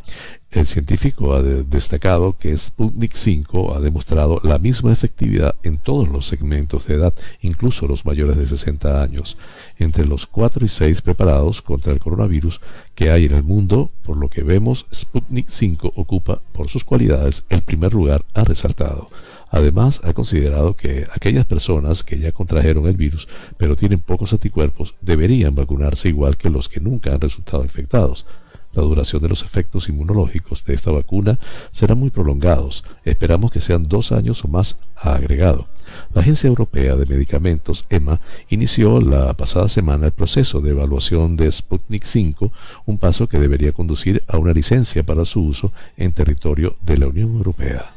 El 0.49 0.65
científico 0.65 1.35
ha 1.35 1.43
destacado 1.43 2.37
que 2.37 2.57
Sputnik 2.57 3.13
5 3.13 3.75
ha 3.75 3.81
demostrado 3.81 4.39
la 4.43 4.57
misma 4.57 4.93
efectividad 4.93 5.55
en 5.63 5.77
todos 5.77 6.07
los 6.07 6.25
segmentos 6.25 6.87
de 6.87 6.95
edad, 6.95 7.13
incluso 7.41 7.85
los 7.85 8.05
mayores 8.05 8.37
de 8.37 8.47
60 8.47 9.03
años, 9.03 9.37
entre 9.77 10.05
los 10.05 10.25
4 10.25 10.65
y 10.65 10.69
6 10.69 11.01
preparados 11.01 11.61
contra 11.61 11.91
el 11.91 11.99
coronavirus 11.99 12.61
que 12.95 13.11
hay 13.11 13.25
en 13.25 13.35
el 13.35 13.43
mundo, 13.43 13.91
por 14.03 14.15
lo 14.15 14.29
que 14.29 14.41
vemos, 14.41 14.85
Sputnik 14.93 15.47
5 15.49 15.93
ocupa 15.95 16.41
por 16.53 16.69
sus 16.69 16.85
cualidades 16.85 17.43
el 17.49 17.61
primer 17.61 17.93
lugar, 17.93 18.23
ha 18.33 18.45
resaltado. 18.45 19.09
Además, 19.49 20.01
ha 20.03 20.13
considerado 20.13 20.75
que 20.75 21.05
aquellas 21.13 21.45
personas 21.45 22.03
que 22.03 22.19
ya 22.19 22.31
contrajeron 22.31 22.85
el 22.87 22.97
virus 22.97 23.27
pero 23.57 23.75
tienen 23.75 23.99
pocos 23.99 24.33
anticuerpos 24.33 24.95
deberían 25.01 25.55
vacunarse 25.55 26.09
igual 26.09 26.37
que 26.37 26.49
los 26.49 26.69
que 26.69 26.79
nunca 26.79 27.13
han 27.13 27.21
resultado 27.21 27.63
infectados. 27.63 28.25
La 28.73 28.83
duración 28.83 29.21
de 29.23 29.29
los 29.29 29.41
efectos 29.41 29.89
inmunológicos 29.89 30.63
de 30.63 30.75
esta 30.75 30.91
vacuna 30.91 31.39
será 31.71 31.95
muy 31.95 32.11
prolongados. 32.11 32.83
Esperamos 33.05 33.51
que 33.51 33.59
sean 33.59 33.87
dos 33.87 34.11
años 34.11 34.43
o 34.43 34.47
más, 34.47 34.77
ha 34.95 35.15
agregado. 35.15 35.67
La 36.13 36.21
Agencia 36.21 36.47
Europea 36.47 36.95
de 36.95 37.07
Medicamentos, 37.07 37.85
EMA, 37.89 38.19
inició 38.49 39.01
la 39.01 39.33
pasada 39.33 39.67
semana 39.67 40.05
el 40.05 40.11
proceso 40.11 40.61
de 40.61 40.71
evaluación 40.71 41.37
de 41.37 41.51
Sputnik 41.51 42.03
5, 42.03 42.51
un 42.85 42.97
paso 42.99 43.27
que 43.27 43.39
debería 43.39 43.71
conducir 43.71 44.23
a 44.27 44.37
una 44.37 44.53
licencia 44.53 45.03
para 45.03 45.25
su 45.25 45.43
uso 45.43 45.71
en 45.95 46.11
territorio 46.11 46.75
de 46.81 46.97
la 46.97 47.07
Unión 47.07 47.35
Europea. 47.35 47.96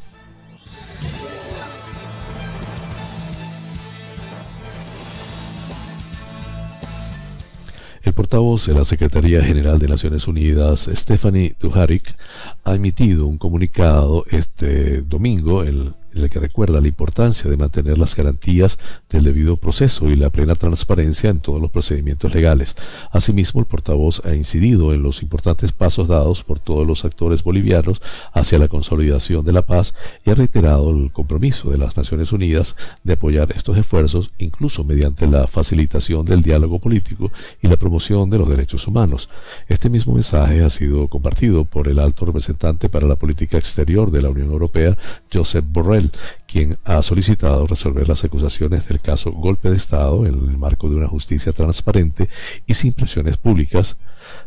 El 8.03 8.15
portavoz 8.15 8.67
de 8.67 8.75
la 8.75 8.85
Secretaría 8.87 9.43
General 9.43 9.79
de 9.79 9.87
Naciones 9.87 10.27
Unidas, 10.27 10.89
Stephanie 10.93 11.55
Dujarric, 11.61 12.17
ha 12.65 12.75
emitido 12.75 13.27
un 13.27 13.37
comunicado 13.37 14.25
este 14.31 15.03
domingo, 15.03 15.63
el 15.63 15.93
en 16.15 16.23
el 16.23 16.31
que 16.31 16.41
recuerda 16.41 16.81
la 16.81 16.89
importancia 16.89 17.51
de 17.51 17.57
mantener 17.57 17.99
las 17.99 18.17
garantías 18.17 18.79
del 19.09 19.25
debido 19.25 19.57
proceso 19.57 20.09
y 20.09 20.17
la 20.17 20.31
plena 20.31 20.55
transparencia 20.55 21.31
en 21.31 21.41
todos 21.41 21.61
los 21.61 21.71
procedimientos 21.71 22.35
legales. 22.35 22.77
Asimismo, 23.13 23.61
el 23.61 23.67
portavoz 23.67 24.23
ha 24.25 24.35
incidido 24.35 24.93
en 24.93 25.03
los 25.03 25.23
importantes 25.23 25.73
pasos 25.73 26.09
dados 26.09 26.45
por 26.45 26.59
todos 26.59 26.87
los 26.87 27.05
actores 27.05 27.43
bolivianos 27.43 28.03
hacia 28.33 28.59
la 28.59 28.69
consolidación 28.69 29.45
de 29.45 29.53
la 29.53 29.63
paz 29.63 29.95
y 30.25 30.31
ha 30.31 30.35
reiterado 30.35 30.91
el 30.91 31.13
compromiso 31.13 31.71
de 31.71 31.79
las 31.79 31.97
Naciones 31.97 32.33
Unidas 32.33 32.77
de 33.05 33.15
apoyar 33.15 33.53
estos 33.55 33.77
esfuerzos, 33.77 34.31
incluso 34.39 34.85
mediante 34.85 35.27
la 35.27 35.47
facilitación 35.47 36.25
del 36.25 36.43
diálogo 36.43 36.79
político 36.79 37.31
y 37.63 37.69
la 37.69 37.77
promoción 37.77 38.31
de 38.31 38.39
los 38.39 38.49
derechos 38.49 38.87
humanos. 38.87 39.29
Este 39.69 39.91
mismo 39.91 40.15
mensaje 40.15 40.63
ha 40.63 40.71
sido 40.71 41.09
compartido 41.09 41.65
por 41.65 41.89
el 41.89 41.99
alto 41.99 42.25
representante 42.25 42.89
para 42.89 43.07
la 43.07 43.17
política 43.17 43.59
exterior 43.59 44.11
de 44.11 44.23
la 44.23 44.31
Unión 44.31 44.51
Europea, 44.51 44.97
Josep 45.33 45.65
Borrell, 45.69 46.00
quien 46.47 46.79
ha 46.85 47.03
solicitado 47.03 47.67
resolver 47.67 48.09
las 48.09 48.25
acusaciones 48.25 48.89
del 48.89 49.01
caso 49.01 49.33
golpe 49.33 49.71
de 49.71 49.77
Estado 49.77 50.27
en 50.27 50.35
el 50.35 50.59
marco 50.59 50.89
de 50.89 50.97
una 50.97 51.09
justicia 51.09 51.53
transparente 51.53 52.29
y 52.67 52.75
sin 52.75 52.93
presiones 52.93 53.37
públicas 53.37 53.99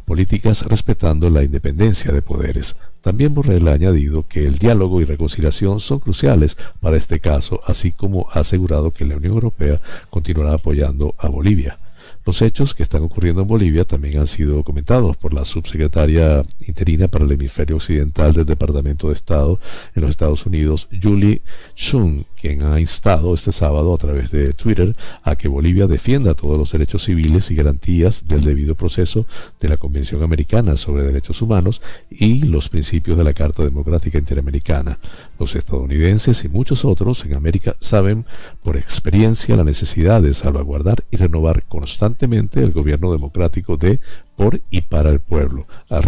políticas 0.06 0.64
respetando 0.64 1.30
la 1.30 1.44
independencia 1.44 2.12
de 2.12 2.22
poderes. 2.22 2.76
También 3.02 3.34
Borrell 3.34 3.68
ha 3.68 3.74
añadido 3.74 4.28
que 4.28 4.46
el 4.48 4.58
diálogo 4.58 5.02
y 5.02 5.06
reconciliación 5.06 5.80
son 5.80 6.00
cruciales 6.00 6.58
para 6.80 6.98
este 6.98 7.20
caso, 7.20 7.62
así 7.66 7.92
como 7.92 8.28
ha 8.32 8.40
asegurado 8.40 8.92
que 8.92 9.06
la 9.06 9.18
Unión 9.18 9.34
Europea 9.34 9.82
continuará 10.10 10.54
apoyando 10.54 11.16
a 11.18 11.28
Bolivia. 11.28 11.80
Los 12.26 12.42
hechos 12.42 12.74
que 12.74 12.84
están 12.84 13.04
ocurriendo 13.04 13.42
en 13.42 13.48
Bolivia 13.48 13.84
también 13.84 14.20
han 14.20 14.28
sido 14.28 14.64
comentados 14.64 15.18
por 15.18 15.34
la 15.34 15.44
subsecretaria 15.44 16.44
interina 16.68 17.10
para 17.10 17.26
el 17.26 17.32
hemisferio 17.32 17.76
occidental 17.76 18.34
del 18.34 18.46
Departamento 18.46 19.08
de 19.08 19.14
Estado 19.14 19.60
en 19.94 20.02
los 20.04 20.12
Estados 20.12 20.46
Unidos, 20.46 20.88
Julie 21.02 21.42
Chung, 21.76 22.24
quien 22.44 22.62
ha 22.64 22.78
instado 22.78 23.34
este 23.34 23.54
sábado 23.54 23.94
a 23.94 23.98
través 23.98 24.30
de 24.30 24.52
Twitter 24.52 24.94
a 25.24 25.38
que 25.38 25.48
Bolivia 25.48 25.88
defienda 25.88 26.34
todos 26.34 26.58
los 26.58 26.74
derechos 26.74 27.06
civiles 27.06 27.50
y 27.52 27.56
garantías 27.56 28.28
del 28.28 28.44
debido 28.44 28.76
proceso 28.76 29.26
de 29.62 29.70
la 29.70 29.78
Convención 29.78 30.22
Americana 30.24 30.76
sobre 30.76 31.04
Derechos 31.04 31.42
Humanos 31.42 31.82
y 32.10 32.42
los 32.42 32.68
principios 32.68 33.18
de 33.18 33.24
la 33.24 33.32
Carta 33.32 33.64
Democrática 33.64 34.18
Interamericana. 34.18 35.00
Los 35.40 35.56
estadounidenses 35.56 36.44
y 36.44 36.50
muchos 36.50 36.84
otros 36.84 37.24
en 37.24 37.36
América 37.36 37.78
saben 37.80 38.26
por 38.62 38.76
experiencia 38.76 39.56
la 39.56 39.64
necesidad 39.64 40.22
de 40.22 40.34
salvaguardar 40.34 41.06
y 41.12 41.16
renovar 41.16 41.64
constantemente 41.64 42.60
el 42.60 42.74
gobierno 42.74 43.14
democrático 43.14 43.78
de 43.78 44.02
por 44.36 44.62
y 44.70 44.82
para 44.82 45.10
el 45.10 45.20
pueblo, 45.20 45.68
ha 45.90 46.02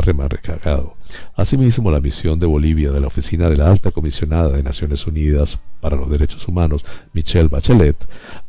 remarcado. 0.00 0.94
Asimismo, 1.36 1.90
la 1.90 2.00
misión 2.00 2.38
de 2.38 2.46
Bolivia 2.46 2.90
de 2.90 3.00
la 3.00 3.08
Oficina 3.08 3.48
de 3.48 3.56
la 3.56 3.70
Alta 3.70 3.90
Comisionada 3.90 4.50
de 4.50 4.62
Naciones 4.62 5.06
Unidas 5.06 5.58
para 5.80 5.96
los 5.96 6.08
Derechos 6.08 6.48
Humanos, 6.48 6.84
Michelle 7.12 7.48
Bachelet, 7.48 7.96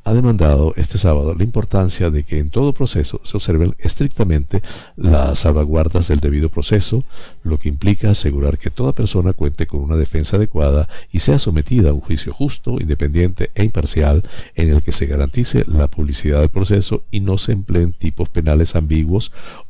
ha 0.05 0.13
demandado 0.13 0.73
este 0.77 0.97
sábado 0.97 1.35
la 1.35 1.43
importancia 1.43 2.09
de 2.09 2.23
que 2.23 2.39
en 2.39 2.49
todo 2.49 2.73
proceso 2.73 3.19
se 3.23 3.35
observen 3.35 3.75
estrictamente 3.79 4.61
las 4.95 5.39
salvaguardas 5.39 6.07
del 6.07 6.21
debido 6.21 6.49
proceso, 6.49 7.03
lo 7.43 7.59
que 7.59 7.67
implica 7.67 8.11
asegurar 8.11 8.57
que 8.57 8.69
toda 8.69 8.93
persona 8.93 9.33
cuente 9.33 9.67
con 9.67 9.81
una 9.81 9.97
defensa 9.97 10.37
adecuada 10.37 10.87
y 11.11 11.19
sea 11.19 11.39
sometida 11.39 11.89
a 11.89 11.93
un 11.93 12.01
juicio 12.01 12.33
justo, 12.33 12.79
independiente 12.79 13.51
e 13.53 13.65
imparcial 13.65 14.23
en 14.55 14.69
el 14.69 14.81
que 14.81 14.93
se 14.93 15.07
garantice 15.07 15.65
la 15.67 15.87
publicidad 15.87 16.39
del 16.39 16.49
proceso 16.49 17.03
y 17.11 17.19
no 17.19 17.37
se 17.37 17.51
empleen 17.51 17.91
tipos 17.91 18.29
penales 18.29 18.75
ambiguos 18.75 19.14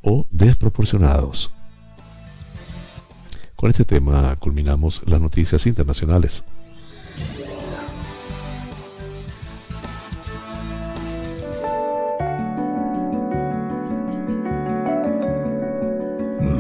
o 0.02 0.26
desproporcionados. 0.32 1.52
Con 3.56 3.70
este 3.70 3.86
tema 3.86 4.36
culminamos 4.38 5.02
las 5.06 5.22
noticias 5.22 5.66
internacionales. 5.66 6.44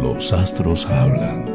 Los 0.01 0.31
astros 0.31 0.85
hablan. 0.85 1.53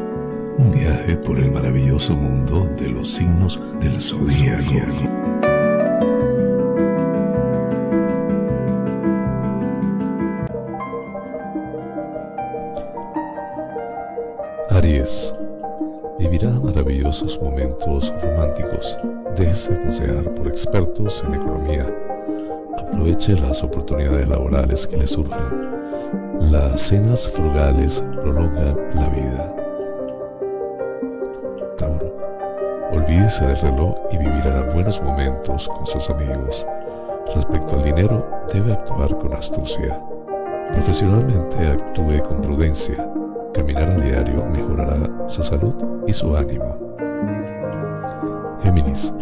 Un 0.57 0.71
viaje 0.71 1.15
por 1.17 1.39
el 1.39 1.51
maravilloso 1.51 2.15
mundo 2.15 2.69
de 2.77 2.89
los 2.89 3.09
signos 3.09 3.59
del 3.79 3.99
zodíaco. 3.99 5.20
Aries 14.81 15.35
vivirá 16.17 16.49
maravillosos 16.49 17.39
momentos 17.39 18.11
románticos. 18.23 18.97
Déjese 19.37 19.75
aconsejar 19.75 20.23
por 20.33 20.47
expertos 20.47 21.23
en 21.23 21.35
economía. 21.35 21.85
Aproveche 22.79 23.35
las 23.35 23.63
oportunidades 23.63 24.27
laborales 24.27 24.87
que 24.87 24.97
le 24.97 25.05
surjan. 25.05 26.49
Las 26.49 26.81
cenas 26.81 27.27
frugales 27.27 28.03
prolongan 28.21 28.75
la 28.95 29.09
vida. 29.09 29.55
Tauro. 31.77 32.17
Olvídese 32.91 33.45
del 33.45 33.57
reloj 33.57 33.95
y 34.11 34.17
vivirá 34.17 34.67
buenos 34.73 34.99
momentos 35.03 35.69
con 35.69 35.85
sus 35.85 36.09
amigos. 36.09 36.65
Respecto 37.35 37.75
al 37.75 37.83
dinero, 37.83 38.27
debe 38.51 38.73
actuar 38.73 39.15
con 39.19 39.31
astucia. 39.35 40.01
Profesionalmente 40.73 41.67
actúe 41.67 42.23
con 42.27 42.41
prudencia 42.41 43.10
Caminar 43.53 43.89
a 43.89 43.95
diario 43.95 44.45
mejorará 44.45 45.27
su 45.27 45.43
salud 45.43 45.75
y 46.07 46.13
su 46.13 46.35
ánimo. 46.37 46.77
Géminis 48.63 49.13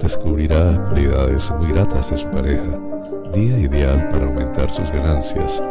descubrirá 0.00 0.82
cualidades 0.88 1.50
muy 1.50 1.72
gratas 1.72 2.10
de 2.10 2.16
su 2.16 2.26
pareja. 2.28 2.80
Día 3.32 3.58
ideal 3.58 4.08
para 4.08 4.24
aumentar 4.24 4.70
sus 4.70 4.90
ganancias. 4.90 5.62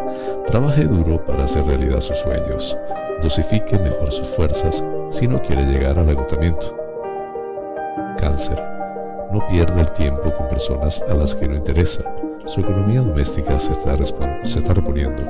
Trabaje 0.46 0.84
duro 0.84 1.24
para 1.26 1.46
hacer 1.46 1.66
realidad 1.66 2.00
sus 2.00 2.20
sueños. 2.20 2.78
Dosifique 3.24 3.80
mejor 3.80 4.12
sus 4.12 4.28
fuerzas 4.28 4.84
si 5.10 5.28
no 5.28 5.42
quiere 5.42 5.64
llegar 5.66 5.98
al 5.98 6.10
agotamiento. 6.10 6.78
Cáncer. 8.20 8.62
No 9.32 9.46
pierda 9.48 9.82
el 9.82 9.92
tiempo 9.92 10.32
con 10.36 10.48
personas 10.48 11.04
a 11.10 11.16
las 11.16 11.34
que 11.34 11.48
no 11.48 11.56
interesa. 11.56 12.04
Su 12.46 12.62
economía 12.62 13.02
doméstica 13.02 13.60
se 13.60 13.72
está, 13.72 13.96
se 14.44 14.60
está 14.60 14.74
reponiendo 14.76 15.24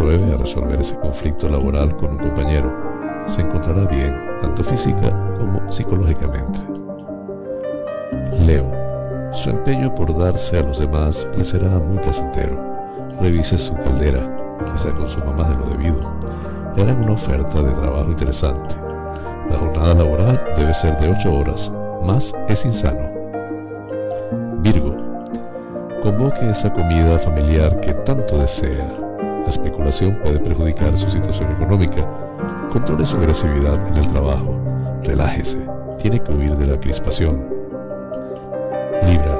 a 0.00 0.36
resolver 0.36 0.80
ese 0.80 0.96
conflicto 0.96 1.48
laboral 1.48 1.96
con 1.96 2.12
un 2.12 2.18
compañero, 2.18 2.72
se 3.26 3.42
encontrará 3.42 3.84
bien 3.84 4.16
tanto 4.40 4.62
física 4.62 5.10
como 5.38 5.70
psicológicamente. 5.70 6.60
Leo, 8.46 8.70
su 9.32 9.50
empeño 9.50 9.94
por 9.94 10.16
darse 10.16 10.58
a 10.58 10.62
los 10.62 10.78
demás 10.78 11.28
le 11.36 11.44
será 11.44 11.68
muy 11.80 11.98
placentero. 11.98 12.56
Revise 13.20 13.58
su 13.58 13.74
caldera, 13.74 14.20
quizá 14.70 14.92
consuma 14.92 15.32
más 15.32 15.48
de 15.50 15.56
lo 15.56 15.66
debido. 15.66 15.98
Le 16.76 16.82
harán 16.84 17.02
una 17.02 17.12
oferta 17.12 17.60
de 17.60 17.72
trabajo 17.72 18.08
interesante. 18.08 18.76
La 19.50 19.58
jornada 19.58 19.94
laboral 19.94 20.42
debe 20.56 20.72
ser 20.74 20.96
de 20.98 21.10
8 21.10 21.34
horas, 21.34 21.72
más 22.02 22.34
es 22.48 22.64
insano. 22.64 23.10
Virgo, 24.60 24.96
convoque 26.02 26.48
esa 26.48 26.72
comida 26.72 27.18
familiar 27.18 27.80
que 27.80 27.92
tanto 27.94 28.38
desea 28.38 28.97
la 29.48 29.52
especulación 29.52 30.14
puede 30.22 30.38
perjudicar 30.38 30.94
su 30.94 31.08
situación 31.08 31.50
económica. 31.52 32.06
Controle 32.70 33.06
su 33.06 33.16
agresividad 33.16 33.88
en 33.88 33.96
el 33.96 34.06
trabajo. 34.06 34.60
Relájese. 35.02 35.66
Tiene 35.98 36.20
que 36.22 36.32
huir 36.32 36.54
de 36.54 36.66
la 36.66 36.78
crispación. 36.78 37.48
Libra. 39.06 39.38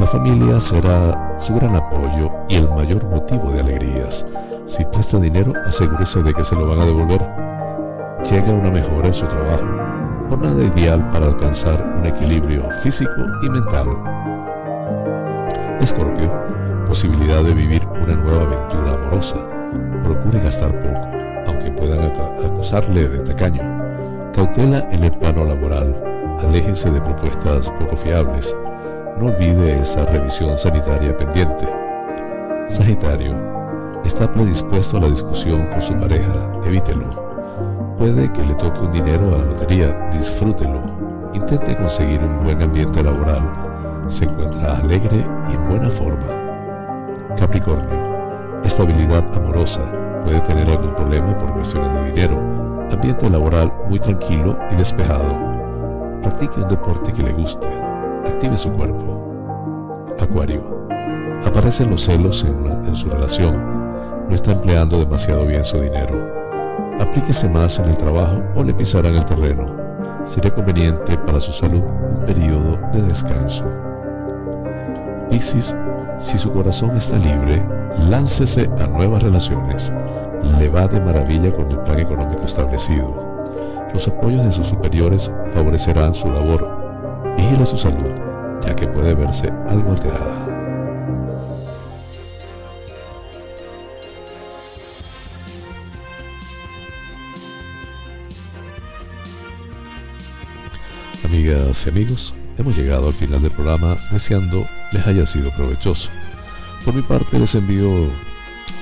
La 0.00 0.06
familia 0.08 0.58
será 0.58 1.36
su 1.38 1.54
gran 1.54 1.76
apoyo 1.76 2.32
y 2.48 2.56
el 2.56 2.68
mayor 2.68 3.04
motivo 3.04 3.52
de 3.52 3.60
alegrías. 3.60 4.26
Si 4.64 4.84
presta 4.86 5.20
dinero, 5.20 5.52
asegúrese 5.64 6.20
de 6.24 6.34
que 6.34 6.42
se 6.42 6.56
lo 6.56 6.66
van 6.66 6.80
a 6.80 6.86
devolver. 6.86 7.24
Llega 8.28 8.52
una 8.52 8.72
mejora 8.72 9.06
en 9.06 9.14
su 9.14 9.26
trabajo. 9.26 9.68
Jornada 10.30 10.64
ideal 10.64 11.08
para 11.10 11.26
alcanzar 11.26 11.94
un 11.96 12.06
equilibrio 12.06 12.68
físico 12.82 13.22
y 13.44 13.48
mental. 13.48 13.86
Escorpio 15.80 16.61
posibilidad 16.84 17.42
de 17.42 17.54
vivir 17.54 17.86
una 17.86 18.14
nueva 18.14 18.42
aventura 18.42 18.94
amorosa. 18.94 19.36
Procure 20.04 20.40
gastar 20.40 20.70
poco, 20.80 21.00
aunque 21.46 21.70
puedan 21.70 22.12
acusarle 22.44 23.08
de 23.08 23.18
tacaño. 23.20 23.62
Cautela 24.32 24.86
en 24.90 25.04
el 25.04 25.10
plano 25.10 25.44
laboral. 25.44 25.94
Aléjese 26.40 26.90
de 26.90 27.00
propuestas 27.00 27.70
poco 27.78 27.96
fiables. 27.96 28.56
No 29.18 29.26
olvide 29.26 29.80
esa 29.80 30.04
revisión 30.06 30.56
sanitaria 30.56 31.16
pendiente. 31.16 31.68
Sagitario. 32.66 33.34
Está 34.04 34.32
predispuesto 34.32 34.96
a 34.96 35.00
la 35.00 35.08
discusión 35.08 35.66
con 35.68 35.82
su 35.82 35.94
pareja. 35.94 36.32
Evítelo. 36.64 37.08
Puede 37.96 38.32
que 38.32 38.44
le 38.44 38.54
toque 38.54 38.80
un 38.80 38.90
dinero 38.90 39.34
a 39.34 39.38
la 39.38 39.44
lotería. 39.44 40.10
Disfrútelo. 40.10 40.82
Intente 41.34 41.76
conseguir 41.76 42.20
un 42.20 42.42
buen 42.42 42.60
ambiente 42.62 43.02
laboral. 43.02 43.42
Se 44.08 44.24
encuentra 44.24 44.78
alegre 44.78 45.24
y 45.50 45.54
en 45.54 45.68
buena 45.68 45.88
forma. 45.90 46.41
Capricornio. 47.42 48.62
Estabilidad 48.62 49.24
amorosa. 49.34 49.80
Puede 50.24 50.40
tener 50.42 50.70
algún 50.70 50.94
problema 50.94 51.36
por 51.38 51.52
cuestiones 51.52 51.92
de 51.92 52.12
dinero. 52.12 52.38
Ambiente 52.88 53.28
laboral 53.28 53.72
muy 53.88 53.98
tranquilo 53.98 54.56
y 54.70 54.76
despejado. 54.76 55.26
Practique 56.22 56.60
un 56.60 56.68
deporte 56.68 57.12
que 57.12 57.24
le 57.24 57.32
guste. 57.32 57.66
Active 58.28 58.56
su 58.56 58.72
cuerpo. 58.72 60.06
Acuario. 60.20 60.86
Aparecen 61.44 61.90
los 61.90 62.04
celos 62.04 62.44
en, 62.44 62.64
en 62.86 62.94
su 62.94 63.10
relación. 63.10 63.56
No 64.28 64.34
está 64.36 64.52
empleando 64.52 65.00
demasiado 65.00 65.44
bien 65.44 65.64
su 65.64 65.80
dinero. 65.80 66.14
Aplíquese 67.00 67.48
más 67.48 67.76
en 67.80 67.86
el 67.86 67.96
trabajo 67.96 68.40
o 68.54 68.62
le 68.62 68.72
pisarán 68.72 69.16
el 69.16 69.24
terreno. 69.24 69.66
Sería 70.26 70.54
conveniente 70.54 71.18
para 71.18 71.40
su 71.40 71.50
salud 71.50 71.82
un 71.82 72.24
periodo 72.24 72.78
de 72.92 73.02
descanso. 73.02 73.64
Piscis 75.28 75.74
si 76.18 76.38
su 76.38 76.52
corazón 76.52 76.96
está 76.96 77.16
libre, 77.18 77.64
láncese 78.08 78.70
a 78.78 78.86
nuevas 78.86 79.22
relaciones. 79.22 79.92
Le 80.58 80.68
va 80.68 80.86
de 80.88 81.00
maravilla 81.00 81.54
con 81.54 81.70
el 81.70 81.78
plan 81.80 82.00
económico 82.00 82.44
establecido. 82.44 83.32
Los 83.92 84.08
apoyos 84.08 84.44
de 84.44 84.52
sus 84.52 84.66
superiores 84.66 85.30
favorecerán 85.52 86.14
su 86.14 86.30
labor. 86.30 87.34
Vigile 87.36 87.66
su 87.66 87.76
salud, 87.76 88.10
ya 88.62 88.74
que 88.74 88.86
puede 88.86 89.14
verse 89.14 89.52
algo 89.68 89.90
alterada. 89.90 90.48
Amigas 101.24 101.86
y 101.86 101.88
amigos, 101.88 102.34
hemos 102.58 102.76
llegado 102.76 103.08
al 103.08 103.14
final 103.14 103.40
del 103.40 103.52
programa 103.52 103.96
deseando 104.10 104.66
les 104.92 105.06
haya 105.06 105.26
sido 105.26 105.50
provechoso. 105.50 106.10
Por 106.84 106.94
mi 106.94 107.02
parte 107.02 107.38
les 107.38 107.54
envío, 107.54 108.08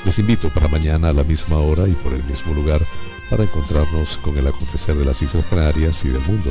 les 0.05 0.19
invito 0.19 0.49
para 0.51 0.69
mañana 0.69 1.11
a 1.11 1.13
la 1.13 1.25
misma 1.25 1.59
hora 1.59 1.87
y 1.87 1.93
por 1.93 2.13
el 2.13 2.25
mismo 2.25 2.55
lugar 2.55 2.81
para 3.29 3.45
encontrarnos 3.45 4.19
con 4.19 4.37
el 4.37 4.47
acontecer 4.47 4.97
de 4.97 5.05
las 5.05 5.23
Islas 5.23 5.47
Canarias 5.47 6.05
y 6.05 6.09
del 6.09 6.23
mundo. 6.23 6.51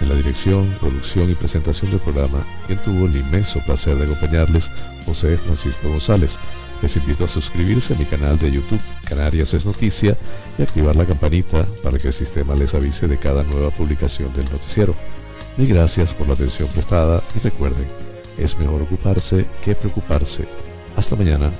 En 0.00 0.08
la 0.08 0.14
dirección, 0.14 0.76
producción 0.78 1.30
y 1.30 1.34
presentación 1.34 1.90
del 1.90 2.00
programa, 2.00 2.44
quien 2.66 2.82
tuvo 2.82 3.06
el 3.06 3.16
inmenso 3.16 3.60
placer 3.64 3.96
de 3.96 4.04
acompañarles, 4.04 4.70
José 5.04 5.38
Francisco 5.38 5.88
González. 5.88 6.38
Les 6.82 6.96
invito 6.96 7.24
a 7.24 7.28
suscribirse 7.28 7.94
a 7.94 7.96
mi 7.96 8.04
canal 8.04 8.38
de 8.38 8.52
YouTube, 8.52 8.80
Canarias 9.04 9.54
es 9.54 9.64
Noticia, 9.64 10.16
y 10.58 10.62
activar 10.62 10.96
la 10.96 11.06
campanita 11.06 11.66
para 11.82 11.98
que 11.98 12.08
el 12.08 12.12
sistema 12.12 12.54
les 12.54 12.74
avise 12.74 13.08
de 13.08 13.18
cada 13.18 13.42
nueva 13.42 13.70
publicación 13.70 14.32
del 14.34 14.50
noticiero. 14.50 14.94
Mil 15.56 15.68
gracias 15.68 16.12
por 16.12 16.28
la 16.28 16.34
atención 16.34 16.68
prestada 16.68 17.22
y 17.34 17.38
recuerden, 17.38 17.86
es 18.38 18.58
mejor 18.58 18.82
ocuparse 18.82 19.46
que 19.62 19.74
preocuparse. 19.74 20.46
Hasta 20.96 21.16
mañana. 21.16 21.52